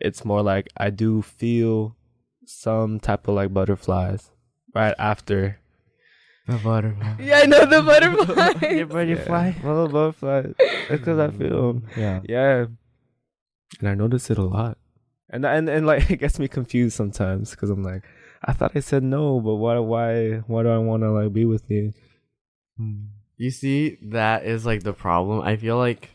It's 0.00 0.24
more 0.24 0.42
like 0.42 0.68
I 0.76 0.90
do 0.90 1.22
feel 1.22 1.96
some 2.44 3.00
type 3.00 3.26
of 3.28 3.34
like 3.34 3.52
butterflies 3.54 4.30
right 4.74 4.94
after 4.98 5.58
The 6.46 6.58
butterfly. 6.58 7.14
Yeah, 7.18 7.40
I 7.42 7.46
know 7.46 7.64
the 7.66 7.82
butterfly. 7.82 8.68
Your 8.70 8.86
butterfly. 8.96 9.46
Yeah, 9.56 9.62
my 9.64 9.72
little 9.72 9.88
butterfly. 9.88 10.52
It's 10.58 10.88
because 10.90 11.18
I 11.18 11.30
feel 11.30 11.70
'em. 11.70 11.88
Yeah. 11.96 12.20
Yeah, 12.28 12.66
and 13.80 13.88
I 13.88 13.94
notice 13.94 14.30
it 14.30 14.38
a 14.38 14.44
lot, 14.44 14.78
and 15.30 15.44
and 15.44 15.68
and 15.68 15.86
like 15.86 16.10
it 16.10 16.18
gets 16.18 16.38
me 16.38 16.48
confused 16.48 16.96
sometimes 16.96 17.50
because 17.50 17.70
I'm 17.70 17.82
like, 17.82 18.02
I 18.44 18.52
thought 18.52 18.72
I 18.74 18.80
said 18.80 19.02
no, 19.02 19.40
but 19.40 19.56
why 19.56 19.78
why 19.78 20.42
why 20.46 20.62
do 20.62 20.68
I 20.68 20.78
want 20.78 21.02
to 21.02 21.10
like 21.10 21.32
be 21.32 21.44
with 21.44 21.64
you? 21.68 21.92
You 23.36 23.50
see, 23.50 23.98
that 24.02 24.44
is 24.44 24.64
like 24.64 24.82
the 24.82 24.92
problem. 24.92 25.42
I 25.42 25.56
feel 25.56 25.76
like 25.76 26.10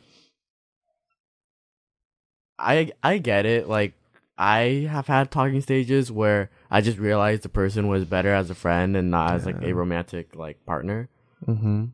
I 2.57 2.91
I 3.03 3.17
get 3.17 3.45
it. 3.45 3.67
Like 3.67 3.93
I 4.37 4.87
have 4.89 5.07
had 5.07 5.31
talking 5.31 5.61
stages 5.61 6.11
where 6.11 6.49
I 6.69 6.81
just 6.81 6.97
realized 6.97 7.43
the 7.43 7.49
person 7.49 7.87
was 7.87 8.05
better 8.05 8.33
as 8.33 8.49
a 8.49 8.55
friend 8.55 8.95
and 8.95 9.11
not 9.11 9.33
as 9.33 9.45
like 9.45 9.61
a 9.61 9.73
romantic 9.73 10.35
like 10.35 10.65
partner. 10.65 11.09
Mm-hmm. 11.45 11.85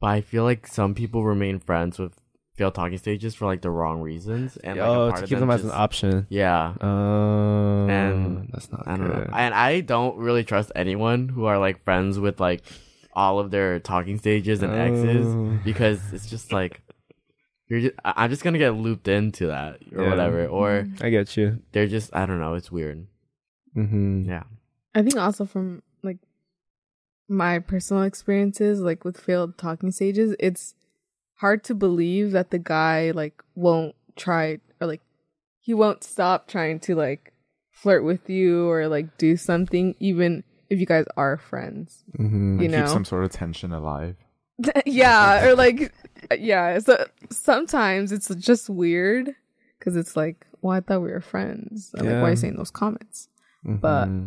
But 0.00 0.06
I 0.06 0.20
feel 0.20 0.44
like 0.44 0.66
some 0.66 0.94
people 0.94 1.24
remain 1.24 1.60
friends 1.60 1.98
with 1.98 2.20
failed 2.54 2.74
talking 2.74 2.98
stages 2.98 3.34
for 3.34 3.46
like 3.46 3.62
the 3.62 3.70
wrong 3.70 4.00
reasons 4.00 4.56
and 4.58 4.78
like, 4.78 4.86
a 4.86 4.90
oh, 4.90 5.08
part 5.10 5.16
to 5.16 5.22
of 5.24 5.28
keep 5.28 5.38
them 5.40 5.50
as 5.50 5.64
an 5.64 5.70
option. 5.72 6.26
Yeah. 6.30 6.74
Um, 6.80 7.90
And 7.90 8.48
that's 8.52 8.70
not 8.70 8.86
I 8.86 8.96
don't 8.96 9.06
good. 9.08 9.28
know. 9.30 9.36
And 9.36 9.52
I 9.54 9.80
don't 9.80 10.16
really 10.18 10.44
trust 10.44 10.70
anyone 10.76 11.28
who 11.28 11.46
are 11.46 11.58
like 11.58 11.82
friends 11.84 12.18
with 12.18 12.38
like 12.40 12.62
all 13.12 13.38
of 13.40 13.50
their 13.50 13.80
talking 13.80 14.18
stages 14.18 14.62
and 14.62 14.72
exes 14.72 15.26
Oh. 15.26 15.58
because 15.64 16.00
it's 16.12 16.28
just 16.30 16.52
like 16.52 16.80
you're 17.68 17.80
just 17.80 17.94
I- 18.04 18.14
I'm 18.24 18.30
just 18.30 18.44
gonna 18.44 18.58
get 18.58 18.74
looped 18.74 19.08
into 19.08 19.46
that 19.48 19.80
or 19.94 20.04
Yeah. 20.04 20.10
whatever. 20.10 20.46
Or 20.46 20.86
I 21.00 21.10
get 21.10 21.36
you. 21.36 21.58
they're 21.72 21.88
just 21.88 22.14
I 22.14 22.24
don't 22.26 22.38
know, 22.40 22.54
it's 22.54 22.70
weird. 22.70 23.06
Mm-hmm. 23.76 24.28
Yeah. 24.28 24.44
I 24.94 25.02
think 25.02 25.16
also 25.16 25.44
from 25.44 25.82
like 26.04 26.18
my 27.28 27.58
personal 27.58 28.04
experiences, 28.04 28.80
like 28.80 29.04
with 29.04 29.18
failed 29.18 29.58
talking 29.58 29.90
stages, 29.90 30.36
it's 30.38 30.74
hard 31.36 31.64
to 31.64 31.74
believe 31.74 32.32
that 32.32 32.50
the 32.50 32.58
guy 32.58 33.10
like 33.10 33.42
won't 33.54 33.94
try 34.16 34.58
or 34.80 34.86
like 34.86 35.02
he 35.60 35.74
won't 35.74 36.04
stop 36.04 36.46
trying 36.48 36.78
to 36.80 36.94
like 36.94 37.32
flirt 37.70 38.04
with 38.04 38.30
you 38.30 38.68
or 38.68 38.86
like 38.88 39.18
do 39.18 39.36
something 39.36 39.94
even 39.98 40.44
if 40.70 40.78
you 40.80 40.86
guys 40.86 41.04
are 41.16 41.36
friends. 41.36 42.04
Mm-hmm. 42.18 42.60
You 42.62 42.68
Keep 42.68 42.78
know? 42.78 42.86
some 42.86 43.04
sort 43.04 43.24
of 43.24 43.30
tension 43.32 43.72
alive. 43.72 44.16
yeah, 44.86 45.44
or 45.46 45.54
like 45.56 45.92
yeah, 46.38 46.78
so 46.78 47.04
sometimes 47.30 48.12
it's 48.12 48.28
just 48.36 48.70
weird 48.70 49.34
cuz 49.80 49.96
it's 49.96 50.16
like, 50.16 50.46
well, 50.62 50.76
I 50.76 50.80
thought 50.80 51.02
we 51.02 51.10
were 51.10 51.20
friends. 51.20 51.90
I'm 51.98 52.06
like, 52.06 52.14
why 52.22 52.28
are 52.28 52.30
you 52.30 52.36
saying 52.36 52.56
those 52.56 52.70
comments? 52.70 53.28
but- 53.64 54.06
Mm-hmm. 54.08 54.26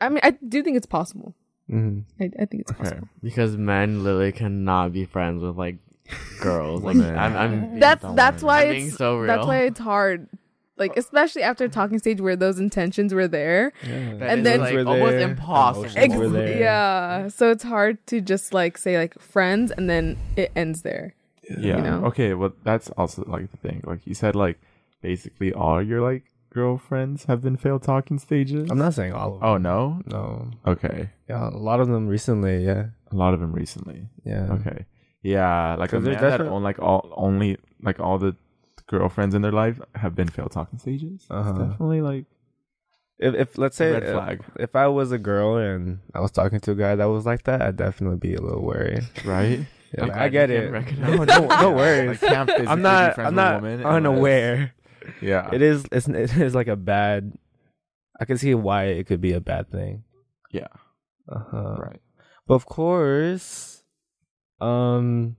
I 0.00 0.08
mean, 0.10 0.20
I 0.22 0.32
do 0.32 0.62
think 0.62 0.76
it's 0.76 0.86
possible. 0.86 1.34
Hmm 1.68 2.00
I, 2.20 2.24
I 2.38 2.44
think 2.44 2.62
it's 2.62 2.72
Okay. 2.72 2.82
possible. 2.84 3.08
Because 3.22 3.56
men 3.56 4.04
literally 4.04 4.32
cannot 4.32 4.92
be 4.92 5.04
friends 5.06 5.42
with 5.42 5.56
like 5.56 5.76
girls. 6.40 6.82
Like 6.84 6.96
I'm, 6.96 7.36
I'm 7.36 7.60
being 7.60 7.78
That's 7.80 8.02
don't 8.02 8.16
that's 8.16 8.42
why 8.42 8.64
I'm 8.64 8.70
being 8.70 8.88
it's 8.88 8.96
so 8.96 9.16
real. 9.18 9.26
that's 9.26 9.46
why 9.46 9.62
it's 9.62 9.80
hard. 9.80 10.28
Like 10.76 10.96
especially 10.96 11.42
after 11.42 11.68
talking 11.68 11.98
stage 12.00 12.20
where 12.20 12.34
those 12.36 12.58
intentions 12.58 13.14
were 13.14 13.28
there. 13.28 13.72
Yeah. 13.86 13.94
And 14.20 14.44
then- 14.44 14.60
like, 14.60 14.74
almost 14.86 15.12
there, 15.12 15.20
impossible. 15.30 15.86
Ex- 15.96 16.16
were 16.16 16.28
there. 16.28 16.58
yeah. 16.58 17.28
So 17.28 17.50
it's 17.50 17.62
hard 17.62 18.04
to 18.08 18.20
just 18.20 18.52
like 18.52 18.76
say 18.76 18.98
like 18.98 19.18
friends 19.20 19.70
and 19.70 19.88
then 19.88 20.18
it 20.36 20.50
ends 20.56 20.82
there. 20.82 21.14
Yeah. 21.58 21.80
know? 21.80 22.04
Okay. 22.06 22.34
Well, 22.34 22.52
that's 22.64 22.90
also 22.90 23.24
like 23.26 23.50
the 23.50 23.56
thing. 23.58 23.82
Like 23.86 24.06
you 24.06 24.14
said, 24.14 24.34
like 24.34 24.58
basically 25.00 25.52
all 25.52 25.80
your 25.82 26.00
like 26.00 26.24
girlfriends 26.54 27.24
have 27.24 27.42
been 27.42 27.56
failed 27.56 27.82
talking 27.82 28.18
stages. 28.18 28.70
I'm 28.70 28.78
not 28.78 28.94
saying 28.94 29.12
all 29.12 29.34
of 29.34 29.40
them. 29.40 29.48
Oh 29.48 29.56
no. 29.58 30.00
no. 30.06 30.50
Okay. 30.66 31.10
Yeah, 31.28 31.48
a 31.48 31.58
lot 31.58 31.80
of 31.80 31.88
them 31.88 32.06
recently. 32.06 32.64
Yeah. 32.64 32.86
A 33.12 33.16
lot 33.16 33.34
of 33.34 33.40
them 33.40 33.52
recently. 33.52 34.06
Yeah. 34.24 34.46
Okay. 34.52 34.86
Yeah. 35.22 35.74
Like 35.78 35.92
a 35.92 35.96
'Cause 35.96 36.04
man 36.04 36.14
that 36.14 36.20
different- 36.30 36.52
own 36.52 36.62
like 36.62 36.78
all 36.78 37.12
only 37.16 37.58
like 37.82 37.98
all 38.00 38.18
the 38.18 38.36
girlfriends 38.86 39.34
in 39.34 39.42
their 39.42 39.52
life 39.52 39.80
have 39.94 40.14
been 40.14 40.28
failed 40.28 40.52
talking 40.52 40.78
stages. 40.78 41.12
It's 41.22 41.30
Uh-huh. 41.30 41.52
definitely 41.52 42.00
like 42.02 42.24
If, 43.18 43.34
if 43.34 43.58
let's 43.58 43.76
say 43.76 43.92
Red 43.92 44.02
if- 44.02 44.12
flag. 44.12 44.42
If, 44.58 44.74
I 44.76 44.88
was 44.88 45.12
a 45.12 45.18
girl 45.18 45.56
and 45.56 46.00
I 46.14 46.20
was 46.20 46.30
talking 46.32 46.58
to 46.60 46.72
a 46.72 46.74
guy 46.74 46.94
that 46.96 47.04
was 47.06 47.24
like 47.24 47.44
that, 47.44 47.62
I'd 47.62 47.76
definitely 47.76 48.18
be 48.18 48.34
a 48.34 48.40
little 48.40 48.62
worried. 48.62 49.04
right. 49.24 49.60
Yeah, 49.94 50.02
I'm 50.02 50.08
like, 50.08 50.16
glad 50.16 50.22
I 50.24 50.28
get 50.28 50.50
it. 50.50 50.62
can 50.64 50.72
recognize 50.72 51.16
No, 51.18 51.24
that. 51.24 51.48
no, 51.48 51.60
no 51.70 51.72
worries. 51.80 52.20
Like 52.22 52.32
can't 52.32 52.50
physically 52.50 52.66
I'm 52.72 52.82
not. 52.82 53.18
I'm 53.18 53.26
a 53.26 53.30
not 53.30 53.54
woman 53.62 53.78
unless- 53.80 53.94
unaware. 53.94 54.72
Yeah. 55.20 55.50
It 55.52 55.62
is. 55.62 55.84
It's, 55.92 56.08
it 56.08 56.36
is 56.36 56.54
like 56.54 56.68
a 56.68 56.76
bad. 56.76 57.32
I 58.20 58.24
can 58.24 58.38
see 58.38 58.54
why 58.54 58.84
it 58.84 59.06
could 59.06 59.20
be 59.20 59.32
a 59.32 59.40
bad 59.40 59.70
thing. 59.70 60.04
Yeah. 60.50 60.68
Uh 61.28 61.42
huh. 61.50 61.76
Right. 61.78 62.00
But 62.46 62.54
of 62.54 62.66
course, 62.66 63.82
um, 64.60 65.36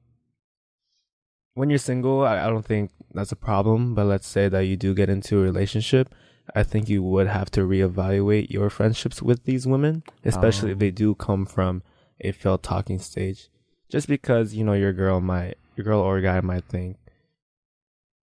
when 1.53 1.69
you're 1.69 1.79
single, 1.79 2.23
I, 2.23 2.45
I 2.45 2.47
don't 2.49 2.65
think 2.65 2.91
that's 3.13 3.31
a 3.31 3.35
problem. 3.37 3.95
But 3.95 4.05
let's 4.05 4.27
say 4.27 4.49
that 4.49 4.61
you 4.61 4.75
do 4.75 4.93
get 4.93 5.09
into 5.09 5.39
a 5.39 5.43
relationship, 5.43 6.13
I 6.55 6.63
think 6.63 6.89
you 6.89 7.01
would 7.03 7.27
have 7.27 7.49
to 7.51 7.61
reevaluate 7.61 8.49
your 8.49 8.69
friendships 8.69 9.21
with 9.21 9.43
these 9.45 9.65
women, 9.65 10.03
especially 10.23 10.71
if 10.71 10.77
Oh. 10.77 10.79
they 10.79 10.91
do 10.91 11.15
come 11.15 11.45
from 11.45 11.81
a 12.21 12.31
failed 12.31 12.63
talking 12.63 12.99
stage. 12.99 13.49
Just 13.89 14.07
because 14.07 14.53
you 14.53 14.63
know 14.63 14.73
your 14.73 14.93
girl 14.93 15.21
might, 15.21 15.57
your 15.75 15.83
girl 15.85 15.99
or 16.01 16.19
guy 16.21 16.41
might 16.41 16.65
think, 16.65 16.97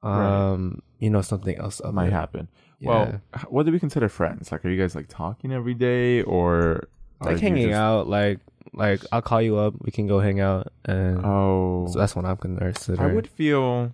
Right. 0.02 0.50
um, 0.52 0.82
you 0.98 1.10
know 1.10 1.22
something 1.22 1.56
else 1.58 1.80
might 1.92 2.08
it. 2.08 2.12
happen. 2.12 2.48
Yeah. 2.80 2.88
Well, 2.88 3.20
what 3.48 3.66
do 3.66 3.72
we 3.72 3.78
consider 3.78 4.08
friends? 4.08 4.50
Like, 4.50 4.64
are 4.64 4.70
you 4.70 4.80
guys 4.80 4.94
like 4.96 5.06
talking 5.08 5.52
every 5.52 5.74
day 5.74 6.22
or 6.22 6.88
like 7.20 7.38
hanging 7.38 7.68
just- 7.68 7.78
out, 7.78 8.08
like 8.08 8.40
like 8.74 9.02
I'll 9.12 9.22
call 9.22 9.40
you 9.42 9.56
up, 9.58 9.74
we 9.80 9.90
can 9.92 10.06
go 10.06 10.18
hang 10.20 10.40
out, 10.40 10.72
and 10.84 11.20
Oh, 11.24 11.86
so 11.90 11.98
that's 11.98 12.16
what 12.16 12.24
I'm 12.24 12.36
considering. 12.36 13.10
I 13.10 13.12
would 13.14 13.28
feel, 13.28 13.92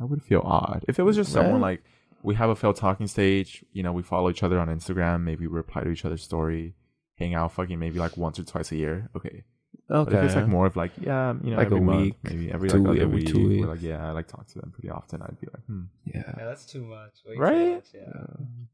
I 0.00 0.04
would 0.04 0.22
feel 0.22 0.42
odd 0.44 0.84
if 0.88 0.98
it 0.98 1.02
was 1.02 1.16
just 1.16 1.32
someone 1.32 1.54
Right. 1.54 1.70
like 1.78 1.82
we 2.22 2.34
have 2.34 2.50
a 2.50 2.56
failed 2.56 2.76
talking 2.76 3.06
stage. 3.06 3.64
You 3.72 3.82
know, 3.82 3.92
we 3.92 4.02
follow 4.02 4.28
each 4.30 4.42
other 4.42 4.58
on 4.60 4.68
Instagram. 4.68 5.22
Maybe 5.22 5.46
we 5.46 5.54
reply 5.56 5.82
to 5.84 5.90
each 5.90 6.04
other's 6.04 6.22
story, 6.22 6.74
hang 7.16 7.34
out, 7.34 7.52
fucking 7.52 7.78
maybe 7.78 7.98
like 7.98 8.16
once 8.16 8.38
or 8.38 8.44
twice 8.44 8.70
a 8.72 8.76
year. 8.76 9.08
Okay, 9.16 9.44
Okay. 9.90 10.10
but 10.10 10.18
if 10.18 10.24
it's 10.26 10.34
like 10.36 10.46
more 10.48 10.66
of 10.66 10.76
like 10.76 10.92
yeah, 11.00 11.34
you 11.42 11.50
know, 11.50 11.56
Like 11.56 11.70
a 11.70 11.74
every 11.76 11.80
month, 11.80 12.00
week, 12.02 12.14
maybe 12.24 12.52
every 12.52 12.68
two- 12.68 12.78
like 12.78 12.88
other 12.90 13.02
every 13.02 13.16
week, 13.20 13.28
two 13.28 13.48
weeks. 13.48 13.66
like 13.66 13.80
yeah, 13.82 14.06
I 14.06 14.10
like 14.12 14.26
talk 14.28 14.46
to 14.48 14.58
them 14.60 14.70
pretty 14.70 14.90
often. 14.90 15.22
I'd 15.22 15.40
be 15.40 15.46
like, 15.52 15.64
hmm. 15.64 15.82
yeah. 16.04 16.32
that's 16.36 16.66
too 16.66 16.82
much. 16.82 17.12
Way 17.26 17.34
too 17.36 17.40
Right? 17.40 17.74
much, 17.76 17.86
yeah. 17.94 18.22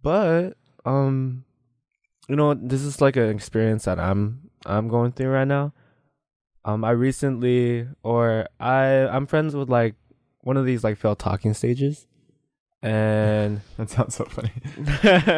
But 0.02 0.56
um, 0.84 1.44
you 2.28 2.34
know, 2.36 2.54
this 2.54 2.82
is 2.82 3.00
like 3.00 3.16
an 3.16 3.30
experience 3.30 3.84
that 3.84 4.00
I'm 4.00 4.50
I'm 4.66 4.88
going 4.88 5.12
through 5.12 5.28
right 5.30 5.46
now. 5.46 5.72
Um, 6.64 6.82
I 6.82 6.90
recently, 6.92 7.86
or 8.02 8.48
I, 8.58 8.84
I'm 9.06 9.26
friends 9.26 9.54
with 9.54 9.68
like 9.68 9.94
one 10.40 10.56
of 10.56 10.64
these 10.66 10.82
like 10.82 10.96
failed 10.98 11.18
talking 11.18 11.52
stages, 11.54 12.06
and 12.82 13.60
That 13.76 13.90
sounds 13.90 14.14
so 14.16 14.24
funny. 14.24 14.50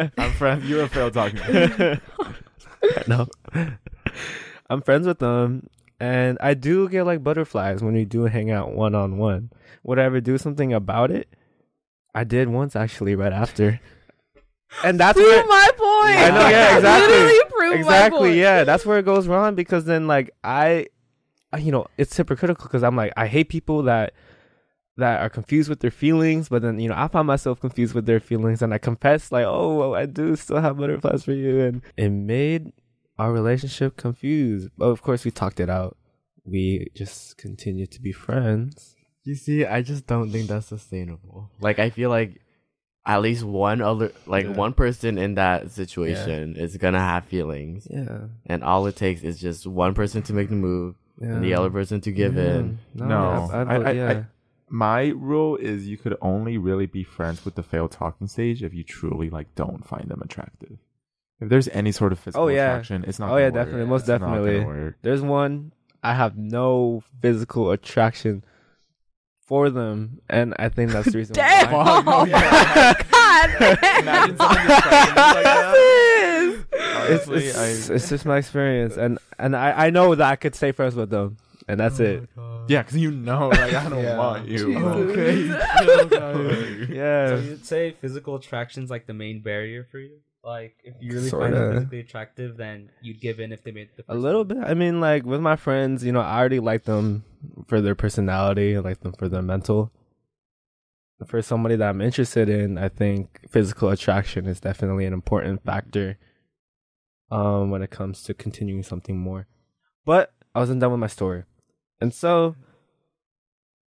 I'm 0.17 0.31
friends. 0.31 0.65
You're 0.69 0.83
a 0.83 0.89
failed 0.89 1.13
talking. 1.13 1.39
no, 3.07 3.27
I'm 4.69 4.81
friends 4.81 5.07
with 5.07 5.19
them, 5.19 5.69
and 5.99 6.37
I 6.41 6.53
do 6.53 6.89
get 6.89 7.05
like 7.05 7.23
butterflies 7.23 7.83
when 7.83 7.93
we 7.93 8.05
do 8.05 8.23
hang 8.23 8.51
out 8.51 8.73
one 8.73 8.95
on 8.95 9.17
one. 9.17 9.51
Would 9.83 9.99
I 9.99 10.03
ever 10.03 10.21
do 10.21 10.37
something 10.37 10.73
about 10.73 11.11
it? 11.11 11.27
I 12.13 12.23
did 12.23 12.49
once 12.49 12.75
actually, 12.75 13.15
right 13.15 13.33
after, 13.33 13.79
and 14.83 14.99
that's 14.99 15.17
prove 15.17 15.27
where 15.27 15.47
my 15.47 15.69
point. 15.77 16.17
I 16.19 16.29
know, 16.29 16.49
yeah, 16.49 16.75
exactly. 16.77 17.13
Literally 17.13 17.39
prove 17.49 17.71
my 17.71 17.77
exactly 17.79 18.19
point. 18.19 18.35
yeah 18.35 18.63
that's 18.63 18.85
where 18.85 18.99
it 18.99 19.05
goes 19.05 19.27
wrong 19.27 19.55
because 19.55 19.85
then 19.85 20.07
like 20.07 20.31
i 20.43 20.87
you 21.57 21.71
know, 21.71 21.87
it's 21.97 22.15
hypocritical 22.15 22.65
because 22.65 22.83
I'm 22.83 22.95
like, 22.95 23.13
I 23.15 23.27
hate 23.27 23.49
people 23.49 23.83
that 23.83 24.13
that 24.97 25.21
are 25.21 25.29
confused 25.29 25.69
with 25.69 25.79
their 25.79 25.91
feelings, 25.91 26.49
but 26.49 26.61
then 26.61 26.79
you 26.79 26.89
know, 26.89 26.95
I 26.97 27.07
find 27.07 27.27
myself 27.27 27.59
confused 27.59 27.93
with 27.93 28.05
their 28.05 28.19
feelings, 28.19 28.61
and 28.61 28.73
I 28.73 28.77
confess 28.77 29.31
like, 29.31 29.45
oh, 29.45 29.75
well, 29.75 29.95
I 29.95 30.05
do 30.05 30.35
still 30.35 30.59
have 30.59 30.77
butterflies 30.77 31.23
for 31.23 31.33
you, 31.33 31.61
and 31.61 31.81
it 31.95 32.09
made 32.09 32.73
our 33.19 33.31
relationship 33.31 33.97
confused. 33.97 34.69
But 34.77 34.85
of 34.85 35.01
course, 35.01 35.25
we 35.25 35.31
talked 35.31 35.59
it 35.59 35.69
out. 35.69 35.97
We 36.45 36.87
just 36.95 37.37
continue 37.37 37.85
to 37.87 38.01
be 38.01 38.11
friends. 38.11 38.95
You 39.23 39.35
see, 39.35 39.65
I 39.65 39.81
just 39.81 40.07
don't 40.07 40.31
think 40.31 40.47
that's 40.47 40.67
sustainable. 40.67 41.51
Like, 41.59 41.79
I 41.79 41.89
feel 41.89 42.09
like 42.09 42.41
at 43.05 43.21
least 43.21 43.43
one 43.43 43.81
other, 43.81 44.11
like 44.25 44.45
Yeah. 44.45 44.51
one 44.53 44.73
person 44.73 45.17
in 45.17 45.35
that 45.35 45.71
situation 45.71 46.55
is 46.55 46.77
gonna 46.77 46.99
have 46.99 47.25
feelings, 47.25 47.87
Yeah, 47.89 48.27
and 48.45 48.63
all 48.63 48.85
it 48.87 48.95
takes 48.95 49.23
is 49.23 49.39
just 49.39 49.65
one 49.67 49.93
person 49.93 50.21
to 50.23 50.33
make 50.33 50.49
the 50.49 50.55
move 50.55 50.95
yeah. 51.19 51.33
and 51.35 51.43
the 51.43 51.53
other 51.53 51.69
person 51.69 51.99
to 52.01 52.11
give 52.11 52.37
in. 52.37 52.79
No, 52.93 53.49
I, 53.51 53.61
I, 53.61 53.63
I- 53.63 53.83
I- 53.89 53.91
yeah. 53.91 54.09
I- 54.11 54.25
My 54.69 55.07
rule 55.07 55.55
is 55.55 55.87
you 55.87 55.97
could 55.97 56.17
only 56.21 56.57
really 56.57 56.85
be 56.87 57.03
friends 57.05 57.45
with 57.45 57.55
the 57.55 57.63
failed 57.63 57.91
talking 57.91 58.27
stage 58.27 58.61
if 58.61 58.73
you 58.73 58.83
truly 58.83 59.29
like 59.29 59.55
don't 59.55 59.87
find 59.87 60.09
them 60.09 60.21
attractive. 60.21 60.77
If 61.39 61.49
there's 61.49 61.67
any 61.69 61.91
sort 61.91 62.11
of 62.11 62.19
physical 62.19 62.45
Oh, 62.45 62.47
yeah. 62.47 62.71
attraction, 62.71 63.03
it's 63.07 63.19
not. 63.19 63.29
Oh, 63.31 63.37
yeah, 63.37 63.45
work. 63.45 63.53
definitely, 63.53 63.85
most 63.85 64.01
It's 64.01 64.09
not 64.09 64.19
definitely. 64.19 64.65
work. 64.65 64.95
There's 65.03 65.21
one 65.21 65.71
I 66.03 66.13
have 66.13 66.37
no 66.37 67.03
physical 67.21 67.71
attraction 67.71 68.43
for 69.45 69.69
them, 69.69 70.19
and 70.29 70.53
I 70.59 70.69
think 70.69 70.91
that's 70.91 71.11
the 71.11 71.17
reason. 71.17 71.33
Damn! 71.35 71.71
Why. 71.71 71.85
Oh 71.85 72.03
oh, 72.05 72.25
God! 72.25 72.99
Imagine 74.01 74.37
someone 74.37 74.57
like 74.57 74.67
that. 74.67 75.73
Ah. 75.73 75.73
It's, 77.09 77.27
Honestly, 77.27 77.45
it's, 77.45 77.89
I- 77.89 77.93
it's 77.95 78.09
just 78.09 78.25
my 78.25 78.37
experience, 78.37 78.97
and 78.97 79.17
and 79.39 79.55
I, 79.55 79.87
I 79.87 79.89
know 79.89 80.13
that 80.15 80.29
I 80.29 80.35
could 80.35 80.55
stay 80.55 80.71
friends 80.73 80.95
with 80.95 81.09
them, 81.09 81.37
and 81.67 81.79
that's 81.79 81.99
oh 81.99 82.03
it. 82.03 82.29
Yeah, 82.67 82.81
because 82.83 82.97
you 82.97 83.11
know, 83.11 83.47
like 83.49 83.73
I 83.73 83.87
don't 83.89 84.03
Yeah. 84.03 84.17
want 84.17 84.47
you. 84.47 84.57
Jesus. 85.15 85.63
Okay. 85.81 86.87
Yeah, 86.93 87.27
So 87.29 87.35
you'd 87.37 87.65
say 87.65 87.91
physical 88.01 88.35
attraction's 88.35 88.89
like 88.89 89.05
the 89.07 89.13
main 89.13 89.41
barrier 89.41 89.85
for 89.89 89.99
you? 89.99 90.17
Like 90.47 90.77
if 90.85 90.95
you 91.01 91.11
really 91.11 91.29
find 91.29 91.53
Sorta. 91.53 91.55
them 91.57 91.73
physically 91.73 91.99
attractive, 91.99 92.55
then 92.55 92.89
you'd 93.01 93.19
give 93.19 93.41
in 93.41 93.51
if 93.51 93.63
they 93.63 93.71
made 93.71 93.89
the 93.97 94.05
a 94.07 94.15
little 94.15 94.45
bit. 94.45 94.59
I 94.63 94.75
mean, 94.75 95.01
like 95.01 95.25
with 95.25 95.41
my 95.41 95.57
friends, 95.57 96.05
you 96.05 96.13
know, 96.13 96.21
I 96.21 96.39
already 96.39 96.61
like 96.61 96.85
them 96.85 97.25
for 97.67 97.81
their 97.81 97.95
personality, 97.95 98.77
I 98.77 98.79
like 98.79 99.01
them 99.01 99.11
for 99.11 99.27
their 99.27 99.41
mental. 99.41 99.91
For 101.25 101.41
somebody 101.41 101.75
that 101.75 101.89
I'm 101.89 101.99
interested 101.99 102.47
in, 102.47 102.77
I 102.77 102.87
think 102.87 103.41
physical 103.49 103.89
attraction 103.89 104.45
is 104.45 104.61
definitely 104.61 105.05
an 105.05 105.11
important 105.11 105.65
factor. 105.65 106.17
Um, 107.29 107.69
when 107.69 107.81
it 107.81 107.91
comes 107.91 108.23
to 108.23 108.33
continuing 108.33 108.83
something 108.83 109.17
more, 109.17 109.47
but 110.05 110.31
I 110.55 110.59
wasn't 110.59 110.79
done 110.79 110.91
with 110.91 111.01
my 111.01 111.07
story, 111.07 111.43
and 111.99 112.13
so 112.13 112.55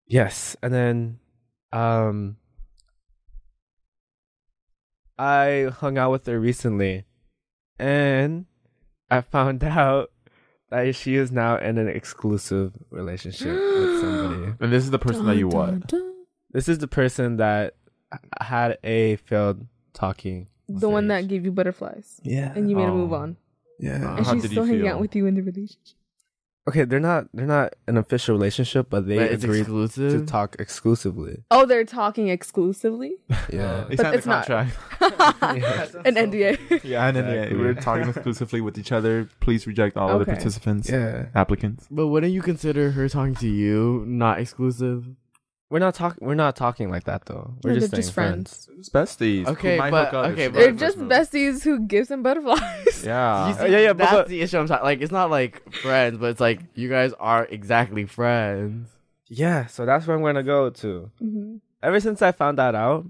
yes, 0.07 0.57
and 0.63 0.73
then 0.73 1.19
um, 1.73 2.37
I 5.19 5.71
hung 5.73 5.97
out 5.99 6.11
with 6.11 6.27
her 6.27 6.39
recently, 6.41 7.05
and 7.79 8.47
I 9.11 9.21
found 9.21 9.63
out 9.65 10.11
that 10.71 10.95
she 10.97 11.15
is 11.17 11.31
now 11.31 11.57
in 11.57 11.79
an 11.79 11.89
exclusive 11.89 12.73
relationship 12.91 13.49
with 13.49 14.01
somebody. 14.01 14.53
And 14.61 14.73
this 14.73 14.85
is 14.85 14.91
the 14.91 14.99
person 14.99 15.27
that 15.27 15.37
you 15.37 15.49
what? 15.49 15.93
This 16.51 16.69
is 16.69 16.79
the 16.79 16.89
person 16.89 17.37
that 17.37 17.75
had 18.41 18.79
a 18.85 19.17
failed 19.17 19.67
talking. 19.93 20.49
The 20.69 20.89
one 20.89 21.09
that 21.09 21.29
gave 21.29 21.45
you 21.45 21.53
butterflies, 21.53 22.21
Yeah. 22.25 22.53
and 22.57 22.71
you 22.71 22.77
made 22.77 22.85
a 22.89 22.93
Oh. 22.93 22.97
move 22.97 23.13
on, 23.13 23.37
yeah. 23.79 24.17
and 24.17 24.25
How 24.27 24.33
she's 24.33 24.43
did 24.43 24.51
you 24.53 24.55
still 24.55 24.65
hanging 24.65 24.89
out 24.89 25.01
with 25.01 25.15
you 25.15 25.27
in 25.27 25.35
the 25.35 25.43
relationship. 25.43 25.99
Okay, 26.67 26.85
they're 26.85 26.99
not 26.99 27.27
they're 27.35 27.47
not 27.47 27.75
an 27.87 27.99
official 27.99 28.35
relationship, 28.35 28.89
but 28.89 29.07
they 29.07 29.19
But 29.19 29.33
it's 29.33 29.45
agreed 29.45 29.61
exclusive. 29.61 30.21
to 30.21 30.27
talk 30.27 30.57
exclusively. 30.59 31.45
Oh, 31.51 31.67
they're 31.67 31.85
talking 31.85 32.29
exclusively. 32.29 33.17
Yeah. 33.53 33.85
They 33.89 33.97
But 33.97 34.03
signed 34.05 34.15
it's 34.17 34.27
not. 34.27 34.47
contract. 34.47 34.77
An 36.07 36.15
NDA. 36.31 36.83
Yeah, 36.83 37.07
and 37.07 37.17
then 37.17 37.25
yeah, 37.27 37.33
Exactly. 37.43 37.59
we're 37.59 37.75
talking 37.75 38.09
exclusively 38.09 38.61
with 38.63 38.79
each 38.79 38.93
other. 38.93 39.29
Please 39.41 39.67
reject 39.67 39.99
all 39.99 40.09
other 40.09 40.23
Okay. 40.23 40.33
participants, 40.33 40.89
yeah. 40.89 41.27
applicants. 41.35 41.87
But 41.91 42.07
wouldn't 42.09 42.33
you 42.33 42.41
consider 42.41 42.93
her 42.93 43.09
talking 43.11 43.35
to 43.37 43.49
you 43.49 44.05
not 44.07 44.41
exclusive? 44.41 45.05
We're 45.71 45.79
not 45.81 45.95
talking 45.95 46.27
we're 46.27 46.35
not 46.35 46.55
talking 46.57 46.91
like 46.91 47.05
that 47.05 47.25
though. 47.27 47.55
We're 47.65 47.73
No, 47.73 47.79
just 47.81 47.91
they're 47.91 48.03
staying 48.03 48.03
just 48.03 48.13
friends. 48.15 48.69
It's 48.79 48.89
besties. 48.91 49.47
Okay, 49.47 49.73
Who 49.77 49.79
might 49.79 49.91
but- 49.91 50.05
hook 50.07 50.15
up 50.15 50.27
if 50.27 50.33
okay, 50.33 50.43
she 50.45 50.49
but- 50.49 50.59
They're 50.61 50.71
makes 50.71 50.81
just 50.81 50.99
move. 50.99 51.09
besties 51.11 51.63
who 51.65 51.81
give 51.87 52.07
some 52.07 52.23
butterflies. 52.23 53.05
Yeah. 53.05 53.49
You 53.49 53.55
see, 53.55 53.73
yeah, 53.73 53.79
yeah, 53.79 53.93
but- 53.93 53.99
That's 53.99 54.13
but- 54.13 54.29
the 54.29 54.41
issue 54.43 54.59
I'm 54.59 54.67
talking. 54.69 54.85
Like, 54.85 55.01
it's 55.01 55.11
not 55.13 55.31
like 55.31 55.73
friends, 55.75 56.19
but 56.19 56.27
it's 56.31 56.41
like 56.41 56.61
you 56.75 56.89
guys 56.89 57.13
are 57.19 57.47
exactly 57.51 58.05
friends. 58.05 58.89
Yeah, 59.29 59.67
so 59.67 59.85
that's 59.87 60.07
where 60.07 60.17
I'm 60.17 60.23
gonna 60.23 60.43
go 60.43 60.71
to. 60.71 61.11
hmm 61.19 61.57
Ever 61.83 61.99
since 62.01 62.23
I 62.23 62.33
found 62.33 62.59
that 62.59 62.75
out, 62.75 63.07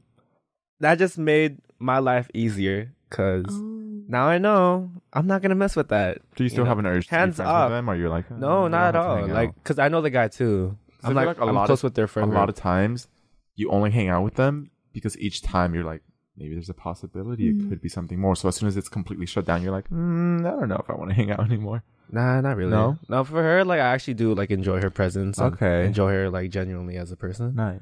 that 0.81 0.99
just 0.99 1.19
made 1.19 1.59
my 1.79 1.99
life 1.99 2.29
easier 2.35 2.93
because 3.11 3.45
Oh. 3.49 4.03
now 4.09 4.27
I 4.27 4.39
know 4.39 4.91
I'm 5.13 5.27
not 5.27 5.43
gonna 5.43 5.55
mess 5.55 5.77
with 5.77 5.89
that. 5.89 6.19
Do 6.37 6.45
you 6.45 6.51
still 6.51 6.65
know, 6.65 6.69
have 6.71 6.79
an 6.79 6.87
urge 6.87 7.09
to 7.09 7.15
hands 7.15 7.35
be 7.35 7.37
friends 7.45 7.51
up. 7.51 7.71
with 7.71 7.77
them, 7.79 7.89
or 7.91 7.95
you're 7.97 8.09
like, 8.09 8.25
oh, 8.31 8.37
No, 8.37 8.69
not 8.69 8.89
at 8.89 8.93
don't 8.93 9.05
have 9.19 9.27
to 9.27 9.31
all. 9.33 9.35
Like, 9.37 9.65
cause 9.65 9.79
I 9.79 9.89
know 9.89 10.01
the 10.01 10.11
guy 10.11 10.29
too. 10.29 10.77
'Cause 11.05 11.17
I 11.17 11.21
I'm 11.21 11.25
feel 11.25 11.27
like, 11.27 11.39
like 11.39 11.47
a 11.47 11.49
I'm 11.51 11.55
lot 11.55 11.67
close 11.67 11.81
of- 11.81 11.85
with 11.85 11.95
their 11.95 12.05
a 12.07 12.09
friend. 12.09 12.33
lot 12.33 12.49
of 12.49 12.55
times 12.55 13.09
you 13.55 13.71
only 13.71 13.91
hang 13.91 14.09
out 14.09 14.25
with 14.25 14.35
them 14.35 14.71
because 14.93 15.17
each 15.19 15.43
time 15.43 15.75
you're 15.75 15.85
like, 15.85 16.03
maybe 16.37 16.55
there's 16.55 16.69
a 16.71 16.75
possibility 16.75 17.53
Mm. 17.53 17.67
it 17.67 17.69
could 17.69 17.81
be 17.81 17.89
something 17.89 18.19
more. 18.19 18.35
So 18.37 18.49
as 18.49 18.57
soon 18.57 18.67
as 18.69 18.77
it's 18.77 18.89
completely 18.89 19.27
shut 19.27 19.45
down, 19.45 19.63
you're 19.63 19.71
like, 19.73 19.89
mm, 19.91 20.41
I 20.47 20.51
don't 20.59 20.69
know 20.69 20.77
if 20.83 20.91
I 20.91 20.95
want 20.95 21.11
to 21.11 21.15
hang 21.15 21.31
out 21.31 21.39
anymore. 21.51 21.85
Nah, 22.11 22.41
not 22.41 22.57
really. 22.57 22.71
No? 22.71 22.99
no. 23.09 23.23
For 23.25 23.43
her, 23.43 23.65
like, 23.65 23.81
I 23.81 23.87
actually 23.95 24.15
do 24.15 24.35
like 24.35 24.51
enjoy 24.51 24.81
her 24.83 24.91
presence. 24.91 25.39
Okay. 25.39 25.87
enjoy 25.87 26.11
her 26.13 26.31
like 26.31 26.51
genuinely 26.51 26.97
as 26.97 27.13
a 27.13 27.17
person. 27.17 27.55
Nice. 27.55 27.81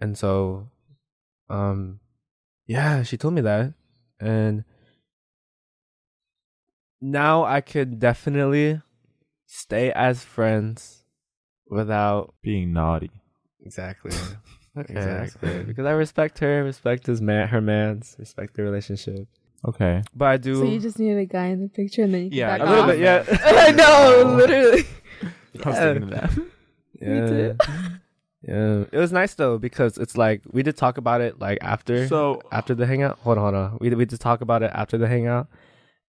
And 0.00 0.16
so, 0.18 0.68
um, 1.48 2.00
yeah, 2.66 3.02
she 3.02 3.16
told 3.16 3.34
me 3.34 3.40
that, 3.42 3.72
and 4.20 4.64
now 7.00 7.44
I 7.44 7.60
could 7.60 7.98
definitely 7.98 8.80
stay 9.46 9.92
as 9.92 10.24
friends 10.24 10.95
without 11.68 12.34
Being 12.42 12.72
naughty. 12.72 13.10
exactly. 13.64 14.12
Okay. 14.78 14.92
Exactly. 14.92 15.62
Because 15.64 15.86
I 15.86 15.92
respect 15.92 16.38
her, 16.40 16.62
respect 16.62 17.06
his 17.06 17.22
man, 17.22 17.48
her 17.48 17.62
man's, 17.62 18.14
respect 18.18 18.56
the 18.56 18.62
relationship. 18.62 19.26
Okay. 19.66 20.02
But 20.14 20.26
I 20.26 20.36
do. 20.36 20.56
So 20.56 20.64
you 20.64 20.78
just 20.78 20.98
needed 20.98 21.16
a 21.16 21.24
guy 21.24 21.46
in 21.46 21.62
the 21.62 21.68
picture, 21.70 22.02
and 22.02 22.12
then 22.12 22.24
you 22.24 22.28
can 22.28 22.38
Yeah, 22.40 22.58
back 22.58 22.60
a 22.60 22.70
little 22.70 22.84
off? 22.84 22.90
bit, 22.90 22.98
yeah. 22.98 23.24
I 23.42 23.70
know, 23.70 24.34
literally. 24.36 24.84
I 25.64 25.68
was 25.70 25.78
thinking 25.78 26.02
of 26.02 26.10
that. 26.10 26.30
yeah. 27.00 27.26
too. 27.26 27.56
Yeah. 28.42 28.84
It 28.92 28.98
was 28.98 29.12
nice 29.12 29.32
though 29.32 29.56
because 29.56 29.96
it's 29.96 30.18
like 30.18 30.42
we 30.52 30.62
did 30.62 30.76
talk 30.76 30.98
about 30.98 31.22
it 31.22 31.38
like 31.40 31.56
after 31.62 32.06
So 32.06 32.42
after 32.52 32.74
the 32.74 32.84
hangout. 32.84 33.18
Hold 33.20 33.38
on, 33.38 33.44
hold 33.44 33.54
on. 33.54 33.78
We 33.80 33.88
we 33.94 34.04
did 34.04 34.20
talk 34.20 34.42
about 34.42 34.62
it 34.62 34.70
after 34.74 34.98
the 34.98 35.08
hangout, 35.08 35.48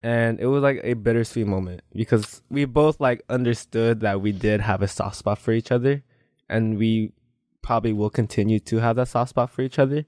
and 0.03 0.39
it 0.39 0.47
was 0.47 0.63
like 0.63 0.81
a 0.83 0.93
bittersweet 0.93 1.47
moment 1.47 1.81
because 1.93 2.41
we 2.49 2.65
both 2.65 2.99
like 2.99 3.21
understood 3.29 4.01
that 4.01 4.21
we 4.21 4.31
did 4.31 4.61
have 4.61 4.81
a 4.81 4.87
soft 4.87 5.15
spot 5.17 5.37
for 5.37 5.51
each 5.51 5.71
other, 5.71 6.03
and 6.49 6.77
we 6.77 7.13
probably 7.61 7.93
will 7.93 8.09
continue 8.09 8.59
to 8.59 8.77
have 8.77 8.95
that 8.95 9.07
soft 9.07 9.29
spot 9.29 9.49
for 9.51 9.61
each 9.61 9.79
other. 9.79 10.05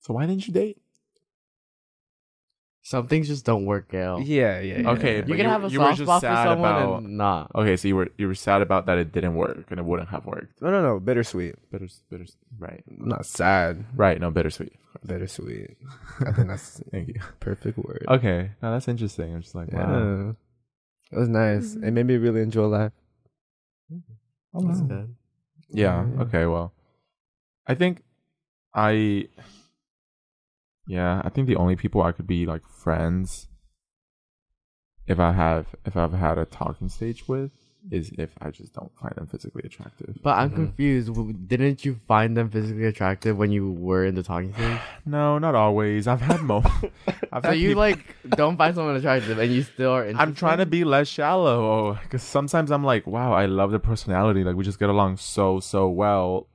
so 0.00 0.14
why 0.14 0.26
didn't 0.26 0.46
you 0.46 0.54
date? 0.54 0.78
Some 2.88 3.06
things 3.06 3.28
just 3.28 3.44
don't 3.44 3.66
work 3.66 3.92
out. 3.92 4.24
Yeah, 4.24 4.60
yeah. 4.60 4.78
yeah. 4.80 4.90
Okay, 4.92 5.16
You 5.16 5.22
but 5.22 5.36
can 5.36 5.44
you- 5.44 5.48
have 5.50 5.64
a 5.64 5.68
you 5.68 5.78
were 5.78 5.86
soft 5.92 5.98
just 5.98 6.06
spot 6.08 6.20
for 6.22 6.42
someone 6.48 6.70
about- 6.72 7.02
and 7.02 7.18
not. 7.18 7.50
Okay, 7.54 7.76
so 7.76 7.86
you 7.86 7.96
were 7.96 8.08
you 8.16 8.26
were 8.26 8.34
sad 8.34 8.62
about 8.62 8.86
that 8.86 8.96
it 8.96 9.12
didn't 9.12 9.34
work 9.34 9.66
and 9.70 9.78
it 9.78 9.84
wouldn't 9.84 10.08
have 10.08 10.24
worked. 10.24 10.62
No, 10.62 10.70
no, 10.70 10.80
no. 10.82 10.98
Bittersweet. 10.98 11.54
Bitter, 11.70 11.88
bitter, 12.10 12.24
right, 12.58 12.82
I'm 12.88 13.08
not 13.08 13.26
sad. 13.26 13.84
right. 13.94 14.18
No, 14.18 14.30
bittersweet. 14.30 14.72
Bittersweet. 15.04 15.76
I 16.26 16.32
think 16.32 16.48
that's 16.48 16.80
Thank 16.90 17.08
you. 17.08 17.20
perfect 17.40 17.76
word. 17.76 18.06
Okay, 18.08 18.52
now 18.62 18.72
that's 18.72 18.88
interesting. 18.88 19.34
I'm 19.34 19.42
just 19.42 19.54
like, 19.54 19.70
wow. 19.70 20.34
It 21.12 21.18
was 21.18 21.28
nice. 21.28 21.74
Mhm. 21.76 21.84
It 21.88 21.90
made 21.92 22.06
me 22.06 22.16
really 22.16 22.40
enjoy 22.40 22.66
life. 22.68 22.92
Oh, 24.54 24.62
That's 24.66 24.80
wow. 24.80 24.86
good. 24.86 25.14
Yeah. 25.70 26.06
Yeah. 26.16 26.22
Okay. 26.22 26.46
Well, 26.46 26.72
I 27.66 27.74
think 27.74 28.02
I. 28.74 29.28
Yeah, 30.88 31.20
I 31.24 31.28
think 31.28 31.46
the 31.46 31.56
only 31.56 31.76
people 31.76 32.02
I 32.02 32.12
could 32.12 32.26
be 32.26 32.46
like 32.46 32.66
friends 32.66 33.46
if 35.06 35.18
I 35.20 35.32
have 35.32 35.66
if 35.84 35.96
I've 35.96 36.12
had 36.12 36.38
a 36.38 36.44
talking 36.44 36.88
stage 36.88 37.28
with 37.28 37.50
is 37.90 38.10
if 38.18 38.30
I 38.42 38.50
just 38.50 38.74
don't 38.74 38.90
find 39.00 39.14
them 39.16 39.26
physically 39.26 39.62
attractive. 39.64 40.16
But 40.22 40.36
I'm 40.36 40.50
Mhm. 40.50 40.54
confused. 40.56 41.48
Didn't 41.48 41.84
you 41.84 41.94
find 42.06 42.36
them 42.36 42.50
physically 42.50 42.84
attractive 42.84 43.38
when 43.38 43.50
you 43.52 43.70
were 43.72 44.04
in 44.04 44.14
the 44.16 44.22
talking 44.22 44.52
stage? 44.52 44.78
No, 45.06 45.38
not 45.38 45.54
always. 45.54 46.06
I've 46.06 46.20
had 46.20 46.42
mo. 46.42 46.62
I've 47.32 47.44
so 47.44 47.50
had 47.50 47.58
you 47.58 47.68
peop- 47.70 47.76
like 47.78 48.16
don't 48.36 48.56
find 48.58 48.74
someone 48.74 48.96
attractive 48.96 49.38
and 49.38 49.50
you 49.52 49.62
still 49.62 49.92
are 49.92 50.02
interested? 50.04 50.22
I'm 50.22 50.34
trying 50.34 50.58
to 50.58 50.66
be 50.66 50.84
less 50.84 51.08
shallow 51.08 51.94
because 52.02 52.22
sometimes 52.22 52.70
I'm 52.70 52.84
like, 52.84 53.06
wow, 53.06 53.32
I 53.32 53.46
love 53.46 53.70
their 53.70 53.78
personality. 53.92 54.42
Like 54.44 54.56
we 54.56 54.64
just 54.64 54.78
get 54.78 54.90
along 54.90 55.16
so 55.18 55.60
so 55.60 55.88
well. 55.88 56.48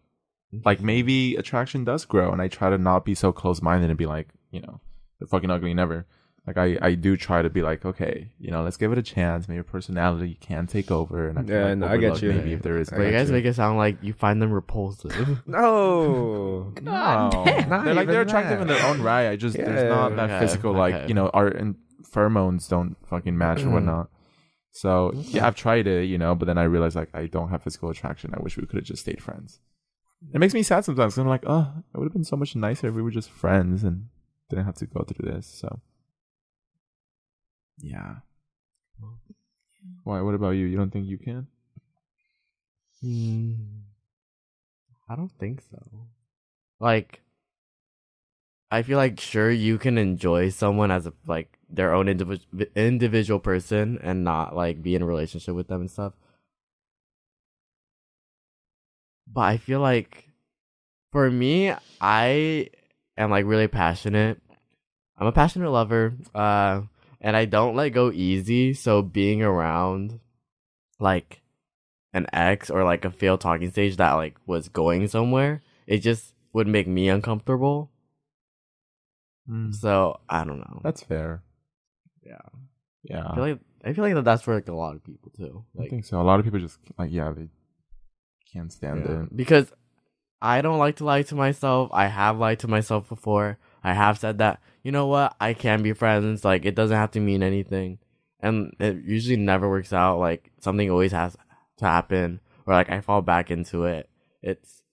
Like 0.63 0.81
maybe 0.81 1.35
attraction 1.35 1.83
does 1.83 2.05
grow, 2.05 2.31
and 2.31 2.41
I 2.41 2.47
try 2.47 2.69
to 2.69 2.77
not 2.77 3.05
be 3.05 3.15
so 3.15 3.31
close 3.31 3.61
minded 3.61 3.89
and 3.89 3.97
be 3.97 4.05
like, 4.05 4.27
you 4.51 4.61
know, 4.61 4.81
they're 5.19 5.27
fucking 5.27 5.49
ugly 5.49 5.73
never. 5.73 6.05
Like 6.45 6.57
I, 6.57 6.77
I 6.81 6.95
do 6.95 7.15
try 7.15 7.41
to 7.41 7.49
be 7.49 7.61
like, 7.61 7.85
okay, 7.85 8.29
you 8.37 8.51
know, 8.51 8.63
let's 8.63 8.75
give 8.75 8.91
it 8.91 8.97
a 8.97 9.01
chance. 9.01 9.47
Maybe 9.47 9.63
personality 9.63 10.37
can 10.41 10.67
take 10.67 10.91
over, 10.91 11.27
and 11.29 11.39
I 11.39 11.43
feel 11.43 11.55
Yeah, 11.55 11.67
like 11.69 11.77
no, 11.77 11.87
I 11.87 11.97
get 11.97 12.21
you. 12.21 12.33
Maybe 12.33 12.53
if 12.53 12.61
there 12.61 12.77
is, 12.77 12.89
But 12.89 12.99
you 13.03 13.11
guys 13.13 13.31
make 13.31 13.45
it 13.45 13.55
sound 13.55 13.77
like 13.77 14.03
you 14.03 14.11
find 14.13 14.41
them 14.41 14.51
repulsive. 14.51 15.39
No. 15.47 16.73
no, 16.81 16.91
Not 17.67 17.85
they're 17.85 17.93
like 17.93 18.07
they're 18.07 18.21
even 18.21 18.27
attractive 18.27 18.61
in 18.61 18.67
their 18.67 18.83
own 18.85 19.01
right. 19.01 19.29
I 19.29 19.35
just 19.37 19.55
there's 19.55 19.83
not 19.89 20.09
that 20.17 20.29
Okay, 20.31 20.39
physical 20.39 20.73
like 20.73 21.07
you 21.07 21.13
know 21.15 21.29
our 21.29 21.47
and 21.47 21.75
pheromones 22.11 22.67
don't 22.69 22.95
fucking 23.07 23.37
match 23.37 23.59
or 23.59 23.67
Mhm. 23.69 23.73
whatnot. 23.73 24.09
So 24.71 25.13
yeah, 25.31 25.47
I've 25.47 25.55
tried 25.55 25.87
it, 25.87 26.05
you 26.05 26.17
know, 26.17 26.35
but 26.35 26.45
then 26.45 26.57
I 26.57 26.63
realized 26.63 26.95
like 26.95 27.09
I 27.13 27.27
don't 27.27 27.49
have 27.49 27.63
physical 27.63 27.89
attraction. 27.89 28.33
I 28.37 28.41
wish 28.41 28.57
we 28.57 28.65
could 28.65 28.75
have 28.77 28.85
just 28.85 29.01
stayed 29.03 29.21
friends. 29.21 29.59
It 30.31 30.39
makes 30.39 30.53
me 30.53 30.63
sad 30.63 30.85
sometimes. 30.85 31.17
I'm 31.17 31.27
like, 31.27 31.43
oh, 31.45 31.73
it 31.93 31.97
would 31.97 32.05
have 32.05 32.13
been 32.13 32.23
so 32.23 32.37
much 32.37 32.55
nicer 32.55 32.87
if 32.87 32.95
we 32.95 33.01
were 33.01 33.11
just 33.11 33.29
friends 33.29 33.83
and 33.83 34.07
didn't 34.49 34.65
have 34.65 34.75
to 34.75 34.85
go 34.85 35.03
through 35.03 35.31
this. 35.31 35.47
So 35.47 35.81
yeah. 37.79 38.15
Why? 40.03 40.21
What 40.21 40.35
about 40.35 40.51
you? 40.51 40.65
You 40.65 40.77
don't 40.77 40.91
think 40.91 41.07
you 41.07 41.17
can? 41.17 41.47
Hmm. 43.01 43.53
I 45.09 45.15
don't 45.15 45.31
think 45.39 45.61
so. 45.61 46.07
Like, 46.79 47.21
I 48.71 48.81
feel 48.81 48.97
like 48.97 49.19
sure 49.19 49.51
you 49.51 49.77
can 49.77 49.97
enjoy 49.97 50.49
someone 50.49 50.91
as 50.91 51.05
a 51.05 51.13
like 51.27 51.59
their 51.69 51.93
own 51.93 52.07
individual 52.07 52.65
individual 52.75 53.39
person 53.39 53.99
and 54.01 54.23
not 54.23 54.55
like 54.55 54.81
be 54.81 54.95
in 54.95 55.01
a 55.01 55.05
relationship 55.05 55.55
with 55.55 55.67
them 55.67 55.81
and 55.81 55.91
stuff. 55.91 56.13
But 59.27 59.41
I 59.41 59.57
feel 59.57 59.79
like 59.79 60.29
for 61.11 61.29
me, 61.29 61.73
I 62.01 62.69
am 63.17 63.31
like 63.31 63.45
really 63.45 63.67
passionate. 63.67 64.41
I'm 65.17 65.27
a 65.27 65.31
passionate 65.31 65.69
lover, 65.71 66.13
uh, 66.33 66.81
and 67.21 67.35
I 67.37 67.45
don't 67.45 67.75
let 67.75 67.89
go 67.89 68.11
easy. 68.11 68.73
So 68.73 69.01
being 69.01 69.41
around 69.43 70.19
like 70.99 71.41
an 72.13 72.27
ex 72.33 72.69
or 72.69 72.83
like 72.83 73.05
a 73.05 73.11
failed 73.11 73.41
talking 73.41 73.71
stage 73.71 73.97
that 73.97 74.13
like 74.13 74.35
was 74.45 74.69
going 74.69 75.07
somewhere, 75.07 75.61
it 75.87 75.99
just 75.99 76.33
would 76.53 76.67
make 76.67 76.87
me 76.87 77.09
uncomfortable. 77.09 77.89
So 79.71 80.19
I 80.29 80.43
don't 80.45 80.59
know. 80.59 80.81
That's 80.83 81.03
fair. 81.03 81.43
yeah. 82.25 82.37
Yeah. 83.03 83.27
I 83.27 83.35
feel 83.35 83.43
like 83.43 83.59
I 83.85 83.93
feel 83.93 84.03
like 84.05 84.13
that 84.15 84.23
that's 84.23 84.41
for 84.43 84.55
like 84.55 84.67
a 84.69 84.73
lot 84.73 84.95
of 84.95 85.03
people 85.03 85.31
too. 85.35 85.65
I 85.79 85.87
think 85.87 86.05
so. 86.05 86.21
A 86.21 86.23
lot 86.23 86.39
of 86.39 86.45
people 86.45 86.59
just 86.59 86.79
like 86.97 87.11
yeah, 87.11 87.31
they 87.35 87.49
can't 88.53 88.71
stand 88.71 89.05
yeah. 89.05 89.23
it. 89.23 89.35
because 89.35 89.71
I 90.41 90.61
don't 90.61 90.77
like 90.77 90.97
to 90.97 91.05
lie 91.05 91.23
to 91.23 91.35
myself. 91.35 91.89
I 91.93 92.07
have 92.07 92.37
lied 92.37 92.59
to 92.59 92.67
myself 92.67 93.09
before. 93.09 93.57
I 93.83 93.93
have 93.93 94.19
said 94.19 94.37
that 94.37 94.61
you 94.83 94.91
know 94.91 95.07
what 95.07 95.35
I 95.39 95.53
can 95.53 95.81
be 95.81 95.93
friends. 95.93 96.45
Like 96.45 96.65
it 96.65 96.75
doesn't 96.75 96.95
have 96.95 97.11
to 97.11 97.19
mean 97.19 97.41
anything, 97.41 97.99
and 98.39 98.75
it 98.79 98.97
usually 99.05 99.37
never 99.37 99.69
works 99.69 99.93
out. 99.93 100.19
Like 100.19 100.51
something 100.59 100.89
always 100.89 101.11
has 101.13 101.35
to 101.77 101.85
happen, 101.85 102.39
or 102.65 102.73
like 102.73 102.89
I 102.89 103.01
fall 103.01 103.21
back 103.21 103.49
into 103.49 103.85
it. 103.85 104.09
It's 104.41 104.83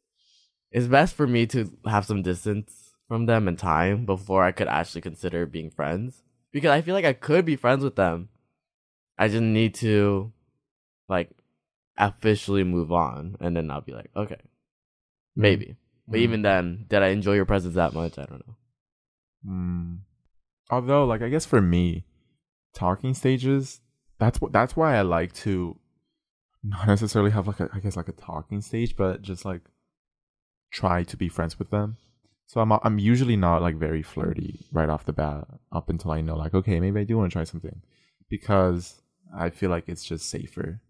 it's 0.70 0.86
best 0.86 1.14
for 1.14 1.26
me 1.26 1.46
to 1.48 1.70
have 1.86 2.06
some 2.06 2.22
distance 2.22 2.94
from 3.08 3.26
them 3.26 3.48
and 3.48 3.58
time 3.58 4.06
before 4.06 4.44
I 4.44 4.52
could 4.52 4.68
actually 4.68 5.00
consider 5.00 5.44
being 5.46 5.70
friends 5.70 6.22
because 6.52 6.70
I 6.70 6.80
feel 6.80 6.94
like 6.94 7.04
I 7.04 7.12
could 7.12 7.44
be 7.44 7.56
friends 7.56 7.82
with 7.82 7.96
them. 7.96 8.28
I 9.18 9.26
just 9.26 9.42
need 9.42 9.74
to 9.76 10.32
like 11.08 11.30
officially 12.06 12.64
move 12.64 12.90
on 12.90 13.36
and 13.40 13.56
then 13.56 13.70
I'll 13.70 13.80
be 13.80 13.92
like, 13.92 14.10
okay, 14.16 14.40
maybe. 15.36 15.76
But 16.08 16.18
Mm. 16.18 16.22
even 16.22 16.42
then, 16.42 16.86
did 16.88 17.02
I 17.02 17.08
enjoy 17.08 17.34
your 17.34 17.44
presence 17.46 17.76
that 17.76 17.92
much? 17.94 18.18
I 18.18 18.24
don't 18.24 18.46
know. 18.46 18.56
Mm. 19.46 19.98
Although, 20.70 21.04
like, 21.04 21.22
I 21.22 21.28
guess 21.28 21.46
for 21.46 21.60
me, 21.60 22.04
talking 22.74 23.14
stages, 23.14 23.80
that's 24.18 24.40
what 24.40 24.52
that's 24.52 24.76
why 24.76 24.96
I 24.96 25.02
like 25.02 25.32
to 25.44 25.78
not 26.62 26.86
necessarily 26.86 27.30
have 27.30 27.46
like 27.46 27.60
a, 27.60 27.70
I 27.72 27.78
guess 27.80 27.96
like 27.96 28.08
a 28.08 28.12
talking 28.12 28.60
stage, 28.60 28.96
but 28.96 29.22
just 29.22 29.44
like 29.44 29.62
try 30.72 31.04
to 31.04 31.16
be 31.16 31.28
friends 31.28 31.58
with 31.58 31.70
them. 31.70 31.96
So 32.46 32.60
I'm 32.60 32.72
I'm 32.72 32.98
usually 32.98 33.36
not 33.36 33.62
like 33.62 33.76
very 33.76 34.02
flirty 34.02 34.66
right 34.72 34.88
off 34.88 35.06
the 35.06 35.12
bat, 35.12 35.46
up 35.72 35.88
until 35.88 36.10
I 36.10 36.20
know 36.20 36.36
like 36.36 36.54
okay 36.54 36.80
maybe 36.80 37.00
I 37.00 37.04
do 37.04 37.16
want 37.16 37.30
to 37.30 37.34
try 37.34 37.44
something, 37.44 37.82
because 38.28 39.00
I 39.34 39.50
feel 39.50 39.70
like 39.70 39.88
it's 39.88 40.04
just 40.04 40.28
safer, 40.28 40.80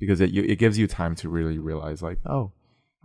because 0.00 0.20
it 0.20 0.34
it 0.34 0.56
gives 0.56 0.78
you 0.78 0.88
time 0.88 1.14
to 1.14 1.28
really 1.28 1.58
realize 1.58 2.02
like 2.02 2.18
oh, 2.26 2.52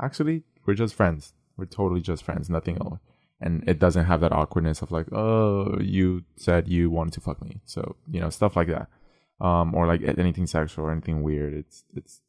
actually 0.01 0.43
we're 0.65 0.73
just 0.73 0.95
friends, 0.95 1.33
we're 1.57 1.65
totally 1.65 2.01
just 2.01 2.23
friends, 2.23 2.49
nothing 2.49 2.77
else 2.77 2.99
and 3.41 3.63
it 3.67 3.79
doesn't 3.79 4.05
have 4.05 4.21
that 4.21 4.31
awkwardness 4.31 4.81
of 4.81 4.91
like, 4.91 5.11
oh, 5.11 5.77
you 5.79 6.23
said 6.37 6.67
you 6.67 6.89
wanted 6.89 7.13
to 7.13 7.21
fuck 7.21 7.41
me, 7.43 7.61
so 7.65 7.95
you 8.09 8.19
know 8.19 8.29
stuff 8.29 8.55
like 8.55 8.69
that, 8.69 8.87
um, 9.45 9.75
or 9.75 9.87
like 9.87 10.01
anything 10.17 10.47
sexual 10.47 10.85
or 10.85 10.91
anything 10.91 11.21
weird. 11.21 11.53
It's 11.53 11.83
it's 11.93 12.21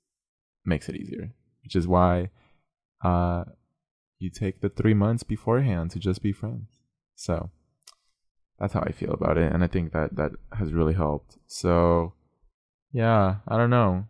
makes 0.64 0.88
it 0.88 0.96
easier, 0.96 1.32
which 1.62 1.76
is 1.76 1.86
why, 1.86 2.30
uh, 3.04 3.44
you 4.18 4.30
take 4.30 4.60
the 4.60 4.68
three 4.68 4.94
months 4.94 5.22
beforehand 5.22 5.92
to 5.92 5.98
just 5.98 6.22
be 6.22 6.32
friends. 6.32 6.68
So 7.14 7.50
that's 8.58 8.72
how 8.72 8.80
I 8.80 8.90
feel 8.90 9.12
about 9.12 9.38
it, 9.38 9.52
and 9.52 9.62
I 9.62 9.68
think 9.68 9.92
that 9.92 10.16
that 10.16 10.32
has 10.52 10.72
really 10.72 10.94
helped. 10.94 11.38
So 11.46 12.14
yeah, 12.92 13.36
I 13.46 13.56
don't 13.56 13.70
know. 13.70 14.06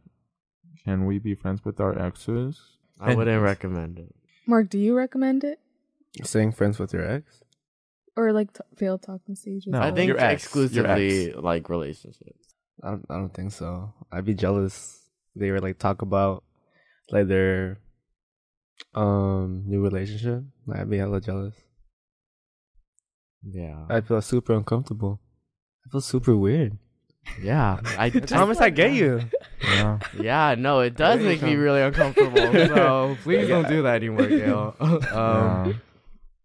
Can 0.87 1.05
we 1.05 1.18
be 1.18 1.35
friends 1.35 1.62
with 1.64 1.81
our 1.81 1.99
exes? 1.99 2.79
I 2.99 3.11
And- 3.11 3.18
wouldn't 3.18 3.42
recommend 3.42 3.99
it. 3.99 4.14
Mark, 4.46 4.70
do 4.70 4.79
you 4.79 4.94
recommend 4.96 5.42
it 5.44 5.59
Staying 6.22 6.53
friends 6.53 6.79
with 6.79 6.92
your 6.94 7.05
ex? 7.05 7.42
or 8.16 8.33
like 8.33 8.53
t- 8.55 8.61
failed 8.77 9.03
talking 9.03 9.35
stages? 9.35 9.66
No, 9.66 9.81
I 9.83 9.90
think 9.90 10.09
your 10.09 10.16
ex, 10.16 10.25
your 10.55 10.64
exclusively 10.87 11.33
like 11.35 11.68
relationships. 11.68 12.55
I 12.83 12.90
don't, 12.92 13.05
I 13.11 13.14
don't 13.16 13.35
think 13.35 13.53
so. 13.53 13.92
I'd 14.12 14.25
be 14.25 14.33
jealous. 14.35 15.03
They 15.35 15.51
were 15.51 15.61
like 15.61 15.79
talk 15.79 16.01
about 16.03 16.44
like 17.11 17.27
their 17.29 17.81
um 18.94 19.64
new 19.66 19.83
relationship. 19.83 20.44
I'd 20.72 20.88
be 20.88 20.99
hella 20.99 21.20
jealous. 21.20 21.55
Yeah. 23.42 23.85
I'd 23.90 24.07
feel 24.07 24.22
super 24.22 24.55
uncomfortable. 24.55 25.20
I 25.85 25.90
feel 25.90 26.01
super 26.01 26.37
weird. 26.37 26.79
Yeah. 27.43 27.81
I 27.99 28.11
Thomas, 28.35 28.61
I 28.61 28.71
get 28.71 28.93
you. 28.93 29.23
Yeah. 29.62 29.99
Yeah, 30.19 30.55
no, 30.59 30.81
it 30.81 30.97
does 30.97 31.21
There 31.21 31.33
you 31.33 31.37
make 31.37 31.43
me 31.43 31.55
really 31.57 31.83
uncomfortable. 31.83 32.37
So 32.37 33.17
please 33.23 33.49
don't 33.49 33.69
do 33.69 33.83
that 33.83 33.97
anymore, 33.97 34.27
Gael. 34.27 34.75
um, 34.81 35.01
Yeah. 35.11 35.73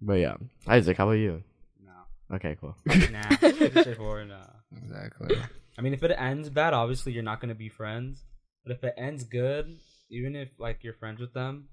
But 0.02 0.14
yeah, 0.14 0.36
Isaac, 0.68 0.98
how 0.98 1.06
about 1.06 1.14
you? 1.14 1.44
No. 1.86 2.36
Okay, 2.36 2.58
cool. 2.60 2.76
Nah. 2.86 3.22
It's 3.42 3.82
straightforward, 3.82 4.30
nah. 4.30 4.48
Exactly. 4.76 5.38
I 5.78 5.82
mean, 5.82 5.94
if 5.94 6.02
it 6.04 6.12
ends 6.18 6.50
bad, 6.50 6.74
obviously 6.74 7.12
you're 7.14 7.24
not 7.24 7.40
gonna 7.40 7.56
be 7.56 7.70
friends. 7.70 8.24
But 8.66 8.76
if 8.76 8.84
it 8.84 8.94
ends 8.98 9.24
good, 9.24 9.78
even 10.10 10.36
if 10.36 10.50
like 10.60 10.84
you're 10.84 10.94
friends 10.94 11.20
with 11.20 11.34
them, 11.34 11.70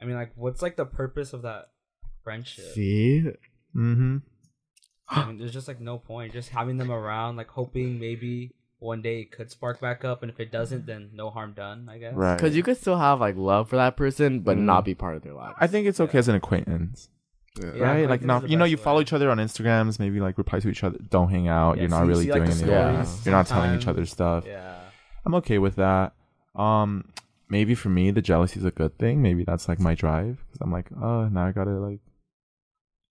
I 0.00 0.04
mean, 0.04 0.16
like, 0.16 0.32
what's 0.34 0.62
like 0.62 0.76
the 0.76 0.84
purpose 0.84 1.32
of 1.32 1.42
that 1.42 1.66
friendship? 2.22 2.72
See, 2.74 3.24
Mm-hmm. 3.76 4.18
I 5.08 5.26
mean, 5.26 5.38
there's 5.38 5.52
just 5.52 5.68
like 5.68 5.80
no 5.80 5.98
point. 5.98 6.32
Just 6.32 6.48
having 6.50 6.78
them 6.78 6.90
around, 6.90 7.36
like 7.36 7.48
hoping 7.50 7.98
maybe 8.00 8.52
one 8.78 9.00
day 9.02 9.20
it 9.20 9.30
could 9.30 9.50
spark 9.50 9.80
back 9.80 10.04
up, 10.04 10.22
and 10.22 10.30
if 10.30 10.40
it 10.40 10.50
doesn't, 10.50 10.86
then 10.86 11.10
no 11.14 11.30
harm 11.30 11.52
done. 11.52 11.88
I 11.90 11.98
guess. 11.98 12.14
Right. 12.14 12.36
because 12.36 12.56
you 12.56 12.62
could 12.62 12.76
still 12.76 12.98
have 12.98 13.20
like 13.20 13.36
love 13.36 13.68
for 13.68 13.76
that 13.76 13.96
person, 13.96 14.40
but 14.40 14.56
Mm. 14.56 14.62
not 14.62 14.84
be 14.84 14.94
part 14.94 15.16
of 15.16 15.22
their 15.22 15.34
life. 15.34 15.54
I 15.58 15.66
think 15.66 15.86
it's 15.86 16.00
okay 16.00 16.18
as 16.18 16.28
an 16.28 16.34
acquaintance. 16.36 17.08
Yeah. 17.62 17.70
Yeah, 17.76 17.82
right? 17.84 18.08
Like 18.08 18.20
think 18.20 18.26
not 18.26 18.48
you 18.50 18.56
know, 18.56 18.64
best 18.64 18.70
you 18.72 18.76
follow 18.78 18.98
way. 18.98 19.02
each 19.02 19.12
other 19.12 19.30
on 19.30 19.38
Instagrams, 19.38 19.98
maybe 20.00 20.20
like 20.20 20.36
reply 20.38 20.58
to 20.60 20.68
each 20.68 20.82
other, 20.82 20.98
don't 21.08 21.28
hang 21.30 21.46
out, 21.48 21.76
Yeah, 21.76 21.82
you're 21.82 21.90
so 21.90 21.96
not 21.96 22.02
you 22.04 22.08
really 22.08 22.24
see, 22.24 22.30
doing 22.32 22.44
the 22.44 22.50
anything. 22.50 22.66
stories 22.66 23.26
You're 23.26 23.34
not 23.34 23.46
telling 23.46 23.74
each 23.78 23.86
other 23.86 24.04
stuff. 24.06 24.44
Yeah. 24.46 24.76
I'm 25.24 25.34
okay 25.36 25.58
with 25.58 25.76
that. 25.76 26.14
Um 26.56 27.04
maybe 27.48 27.74
for 27.76 27.90
me 27.90 28.10
the 28.10 28.22
jealousy 28.22 28.58
is 28.58 28.64
a 28.64 28.70
good 28.72 28.98
thing. 28.98 29.22
Maybe 29.22 29.44
that's 29.44 29.68
like 29.68 29.78
my 29.78 29.94
drive 29.94 30.44
cuz 30.50 30.60
I'm 30.60 30.72
like, 30.72 30.86
"Oh, 31.00 31.28
now 31.28 31.46
I 31.46 31.52
got 31.52 31.64
to 31.64 31.70
like 31.78 32.00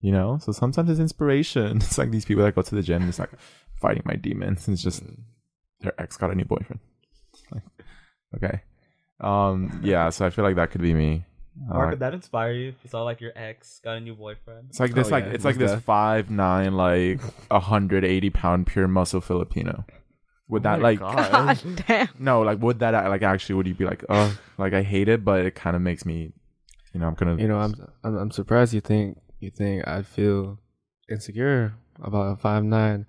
you 0.03 0.11
know, 0.11 0.37
so 0.43 0.51
sometimes 0.51 0.89
it's 0.91 0.99
inspiration. 0.99 1.77
It's 1.81 1.97
like 1.97 2.11
these 2.11 2.25
people 2.27 2.43
that 2.43 2.53
go 2.55 2.61
to 2.61 2.75
the 2.75 2.83
gym, 2.83 3.07
it's 3.09 3.19
like 3.23 3.31
fighting 3.81 4.03
my 4.05 4.15
demons. 4.15 4.67
It's 4.67 4.83
just 4.83 5.01
their 5.81 5.95
ex 5.99 6.17
got 6.17 6.31
a 6.31 6.35
new 6.35 6.45
boyfriend. 6.45 6.79
Like, 7.51 7.63
okay. 8.37 8.55
Um 9.19 9.79
yeah, 9.83 10.09
so 10.11 10.25
I 10.25 10.29
feel 10.29 10.45
like 10.45 10.57
that 10.57 10.71
could 10.71 10.81
be 10.81 10.93
me. 10.93 11.25
Uh, 11.69 11.73
Mark, 11.75 11.89
would 11.91 11.99
that 11.99 12.13
inspire 12.13 12.51
you 12.51 12.69
if 12.69 12.75
you 12.83 12.89
saw 12.89 13.03
like 13.03 13.21
your 13.21 13.31
ex 13.35 13.79
got 13.83 13.97
a 13.97 13.99
new 14.01 14.15
boyfriend? 14.15 14.67
It's 14.69 14.79
like 14.79 14.93
this, 14.93 15.07
Oh, 15.07 15.11
like 15.11 15.25
yeah, 15.25 15.31
it's 15.35 15.45
like 15.45 15.57
this 15.57 15.71
def. 15.71 15.83
five 15.83 16.29
nine, 16.29 16.73
like 16.75 17.21
hundred 17.51 18.03
eighty 18.05 18.29
pound 18.29 18.67
pure 18.67 18.87
muscle 18.87 19.21
Filipino. 19.21 19.85
Would 20.49 20.63
Oh 20.65 20.69
that 20.69 20.79
my 20.81 20.89
like 20.89 20.99
God. 20.99 21.59
damn. 21.87 22.09
no, 22.19 22.41
like 22.41 22.59
would 22.61 22.79
that 22.79 22.91
like 23.09 23.21
actually 23.23 23.55
would 23.55 23.67
you 23.67 23.75
be 23.75 23.85
like, 23.85 24.03
oh, 24.09 24.29
like 24.57 24.73
I 24.73 24.81
hate 24.83 25.07
it, 25.09 25.23
but 25.23 25.45
it 25.45 25.53
kind 25.55 25.75
of 25.75 25.81
makes 25.81 26.05
me, 26.05 26.33
you 26.93 26.99
know, 26.99 27.07
I'm 27.07 27.13
gonna, 27.13 27.37
You 27.37 27.47
know, 27.47 27.59
I'm 27.59 27.73
I'm 28.03 28.15
I'm 28.17 28.31
surprised 28.31 28.73
you 28.73 28.81
think 28.81 29.17
you 29.43 29.51
think 29.51 29.87
I'd 29.87 30.07
feel 30.07 30.59
insecure 31.09 31.73
about 32.01 32.33
a 32.33 32.35
five 32.37 32.63
nine, 32.63 33.05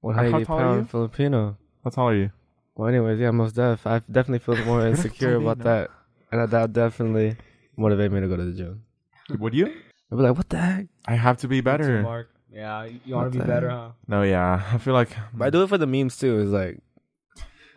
one 0.00 0.14
How 0.14 0.22
hundred 0.22 0.36
eighty 0.36 0.44
tall 0.46 0.58
you? 0.58 0.64
pound 0.64 0.90
Filipino. 0.90 1.56
how 1.84 1.90
tall 1.90 2.08
are 2.08 2.14
you? 2.14 2.30
Well, 2.74 2.88
anyways, 2.88 3.18
yeah, 3.18 3.30
most 3.30 3.54
def. 3.56 3.86
I 3.86 3.98
definitely 4.00 4.38
feel 4.40 4.56
more 4.64 4.86
insecure 4.92 5.34
about 5.36 5.58
that, 5.60 5.90
and 6.30 6.48
that 6.50 6.60
would 6.62 6.72
definitely 6.72 7.36
motivate 7.76 8.12
me 8.12 8.20
to 8.20 8.28
go 8.28 8.36
to 8.36 8.44
the 8.44 8.52
gym. 8.52 8.82
Would 9.38 9.54
you? 9.54 9.66
I'd 9.66 10.16
be 10.16 10.22
like, 10.22 10.36
what 10.36 10.48
the 10.48 10.56
heck? 10.58 10.86
I 11.06 11.14
have 11.16 11.36
to 11.38 11.48
be 11.48 11.56
Me 11.56 11.60
too, 11.60 11.64
better. 11.64 12.02
Mark. 12.02 12.30
Yeah, 12.50 12.84
you, 12.84 12.98
you 13.04 13.14
want 13.14 13.26
to 13.26 13.30
be 13.30 13.38
Nothing. 13.38 13.52
better, 13.54 13.70
huh? 13.70 13.90
No, 14.06 14.22
yeah. 14.22 14.62
I 14.72 14.78
feel 14.78 14.94
like 14.94 15.10
But 15.34 15.46
I 15.46 15.50
do 15.50 15.62
it 15.62 15.68
for 15.68 15.76
the 15.76 15.86
memes 15.86 16.16
too. 16.16 16.40
It's 16.40 16.50
like 16.50 16.78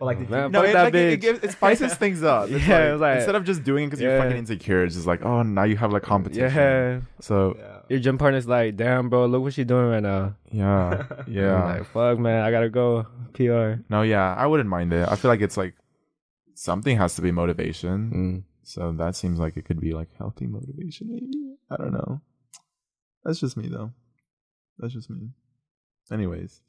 But 0.02 0.06
like, 0.08 0.18
did 0.18 0.30
Man, 0.32 0.44
you, 0.46 0.50
no, 0.50 0.64
it, 0.64 0.74
that 0.74 0.84
like, 0.86 0.94
it, 0.96 1.14
it, 1.14 1.18
gives- 1.22 1.44
it 1.44 1.52
spices 1.52 1.94
things 2.04 2.24
up. 2.24 2.50
It's 2.50 2.66
Yeah, 2.68 2.76
like, 2.76 2.88
it 2.94 2.98
like- 2.98 3.16
instead 3.18 3.36
of 3.36 3.44
just 3.46 3.64
doing 3.64 3.84
it 3.84 3.88
because 3.88 4.02
you're 4.02 4.18
fucking 4.20 4.36
insecure, 4.36 4.84
it's 4.84 4.96
just 4.96 5.06
like, 5.06 5.24
oh, 5.24 5.44
now 5.44 5.62
you 5.62 5.78
have 5.78 5.94
like 5.94 6.02
competition. 6.02 6.56
yeah, 6.56 7.02
So 7.20 7.56
yeah. 7.60 7.82
your 7.88 8.00
gym 8.00 8.18
partner's 8.18 8.48
like, 8.48 8.76
damn, 8.78 9.10
bro, 9.10 9.28
look 9.28 9.44
what 9.44 9.54
she 9.54 9.64
doing 9.64 9.86
right 9.86 10.02
now. 10.02 10.34
yeah, 10.52 11.06
I'm 11.20 11.32
yeah. 11.32 11.64
like 11.64 11.86
fuck, 11.86 12.18
man, 12.18 12.44
I 12.44 12.50
gotta 12.50 12.70
go. 12.72 13.06
PR. 13.36 13.84
no, 13.90 14.02
yeah. 14.02 14.34
I 14.34 14.48
wouldn't 14.48 14.70
mind 14.70 14.92
it. 14.92 15.08
I 15.08 15.16
feel 15.16 15.30
like 15.30 15.42
it's 15.42 15.56
like 15.56 15.76
something 16.56 16.98
has 16.98 17.14
to 17.18 17.22
be 17.22 17.32
motivation. 17.32 18.12
Mm. 18.12 18.44
So 18.64 18.92
that 18.94 19.16
seems 19.16 19.38
like 19.38 19.56
it 19.56 19.66
could 19.66 19.80
be 19.80 19.94
like 19.94 20.10
healthy 20.18 20.48
motivation, 20.48 21.10
maybe. 21.12 21.58
I 21.70 21.78
don't 21.78 21.94
know. 21.94 22.22
That's 23.24 23.40
just 23.40 23.56
me 23.56 23.68
though. 23.70 23.92
That's 24.80 24.94
just 24.94 25.12
me. 25.12 25.30
Anyways, 26.12 26.60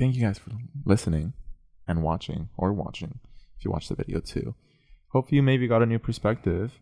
thank 0.00 0.16
you 0.16 0.22
guys 0.22 0.38
for 0.40 0.50
listening 0.84 1.32
and 1.86 2.02
watching 2.02 2.48
or 2.56 2.72
watching 2.72 3.18
if 3.58 3.64
you 3.64 3.70
watch 3.70 3.88
the 3.88 3.94
video 3.94 4.20
too. 4.20 4.54
Hopefully, 5.08 5.36
you 5.36 5.42
maybe 5.42 5.66
got 5.68 5.82
a 5.82 5.86
new 5.86 5.98
perspective. 5.98 6.72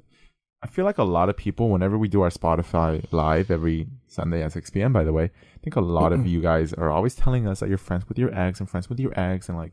I 0.65 0.69
feel 0.69 0.85
like 0.85 0.99
a 0.99 1.03
lot 1.05 1.29
of 1.29 1.37
people, 1.37 1.71
whenever 1.71 1.99
we 1.99 2.07
do 2.09 2.23
our 2.23 2.31
Spotify 2.31 3.05
live 3.13 3.51
every 3.51 3.89
Sunday 4.07 4.43
at 4.45 4.53
6 4.53 4.71
p.m., 4.71 4.93
by 4.93 5.03
the 5.03 5.13
way, 5.13 5.25
I 5.25 5.59
think 5.63 5.75
a 5.75 5.81
lot 5.81 6.13
of 6.13 6.25
you 6.25 6.41
guys 6.41 6.73
are 6.73 6.89
always 6.89 7.17
telling 7.17 7.49
us 7.49 7.59
that 7.61 7.69
you're 7.69 7.79
friends 7.79 8.09
with 8.09 8.17
your 8.17 8.33
ex 8.33 8.61
and 8.61 8.71
friends 8.71 8.89
with 8.89 9.01
your 9.01 9.13
ex. 9.19 9.49
And 9.49 9.59
like, 9.59 9.73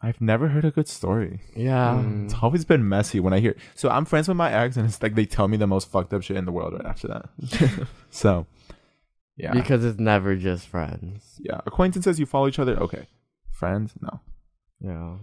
I've 0.00 0.20
never 0.20 0.48
heard 0.48 0.64
a 0.64 0.70
good 0.70 0.88
story. 0.88 1.40
Yeah. 1.54 2.02
Mm. 2.02 2.24
It's 2.24 2.34
always 2.40 2.64
been 2.64 2.88
messy 2.88 3.20
when 3.20 3.34
I 3.34 3.40
hear. 3.40 3.54
So 3.74 3.90
I'm 3.90 4.06
friends 4.06 4.28
with 4.28 4.36
my 4.38 4.50
ex, 4.50 4.78
and 4.78 4.86
it's 4.88 5.02
like 5.02 5.14
they 5.14 5.26
tell 5.26 5.46
me 5.46 5.58
the 5.58 5.66
most 5.66 5.90
fucked 5.90 6.14
up 6.14 6.22
shit 6.22 6.38
in 6.38 6.46
the 6.46 6.52
world 6.52 6.72
right 6.72 6.86
after 6.86 7.08
that. 7.08 7.86
so, 8.10 8.46
yeah, 9.36 9.52
Because 9.52 9.84
it's 9.84 10.00
never 10.00 10.36
just 10.36 10.66
friends. 10.68 11.38
yeah, 11.38 11.60
acquaintances 11.66 12.18
you 12.18 12.24
follow 12.24 12.48
each 12.48 12.58
other. 12.58 12.76
Okay, 12.78 13.06
friends, 13.50 13.92
no. 14.00 14.20
Yeah. 14.80 15.16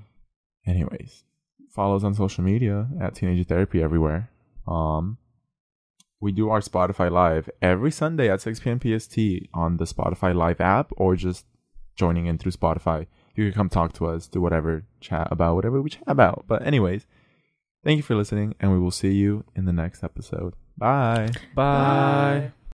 Anyways, 0.66 1.24
follow 1.70 1.96
us 1.96 2.04
on 2.04 2.14
social 2.14 2.44
media 2.44 2.88
at 3.00 3.16
Teenage 3.16 3.48
Therapy 3.48 3.82
everywhere. 3.82 4.30
Um, 4.68 5.18
we 6.20 6.32
do 6.32 6.50
our 6.50 6.62
Spotify 6.62 7.12
live 7.12 7.50
every 7.62 7.92
Sunday 7.92 8.30
at 8.30 8.42
6 8.42 8.60
p.m. 8.62 8.80
PST 8.80 9.18
on 9.54 9.78
the 9.78 9.86
Spotify 9.86 10.34
Live 10.34 10.62
app, 10.62 10.92
or 10.98 11.16
just 11.16 11.46
joining 11.96 12.26
in 12.26 12.38
through 12.38 12.54
Spotify. 12.54 13.08
You 13.36 13.46
can 13.46 13.54
come 13.54 13.70
talk 13.70 13.94
to 13.94 14.08
us, 14.08 14.28
do 14.28 14.42
whatever, 14.42 14.86
chat 15.02 15.28
about 15.30 15.56
whatever 15.56 15.82
we 15.82 15.90
chat 15.90 16.04
about. 16.08 16.46
But 16.48 16.66
anyways, 16.66 17.06
thank 17.84 17.98
you 17.98 18.04
for 18.04 18.16
listening, 18.16 18.56
and 18.60 18.72
we 18.72 18.80
will 18.80 18.92
see 18.92 19.12
you 19.12 19.44
in 19.56 19.66
the 19.66 19.74
next 19.74 20.04
episode. 20.04 20.56
Bye. 20.78 21.30
Bye. 21.54 22.52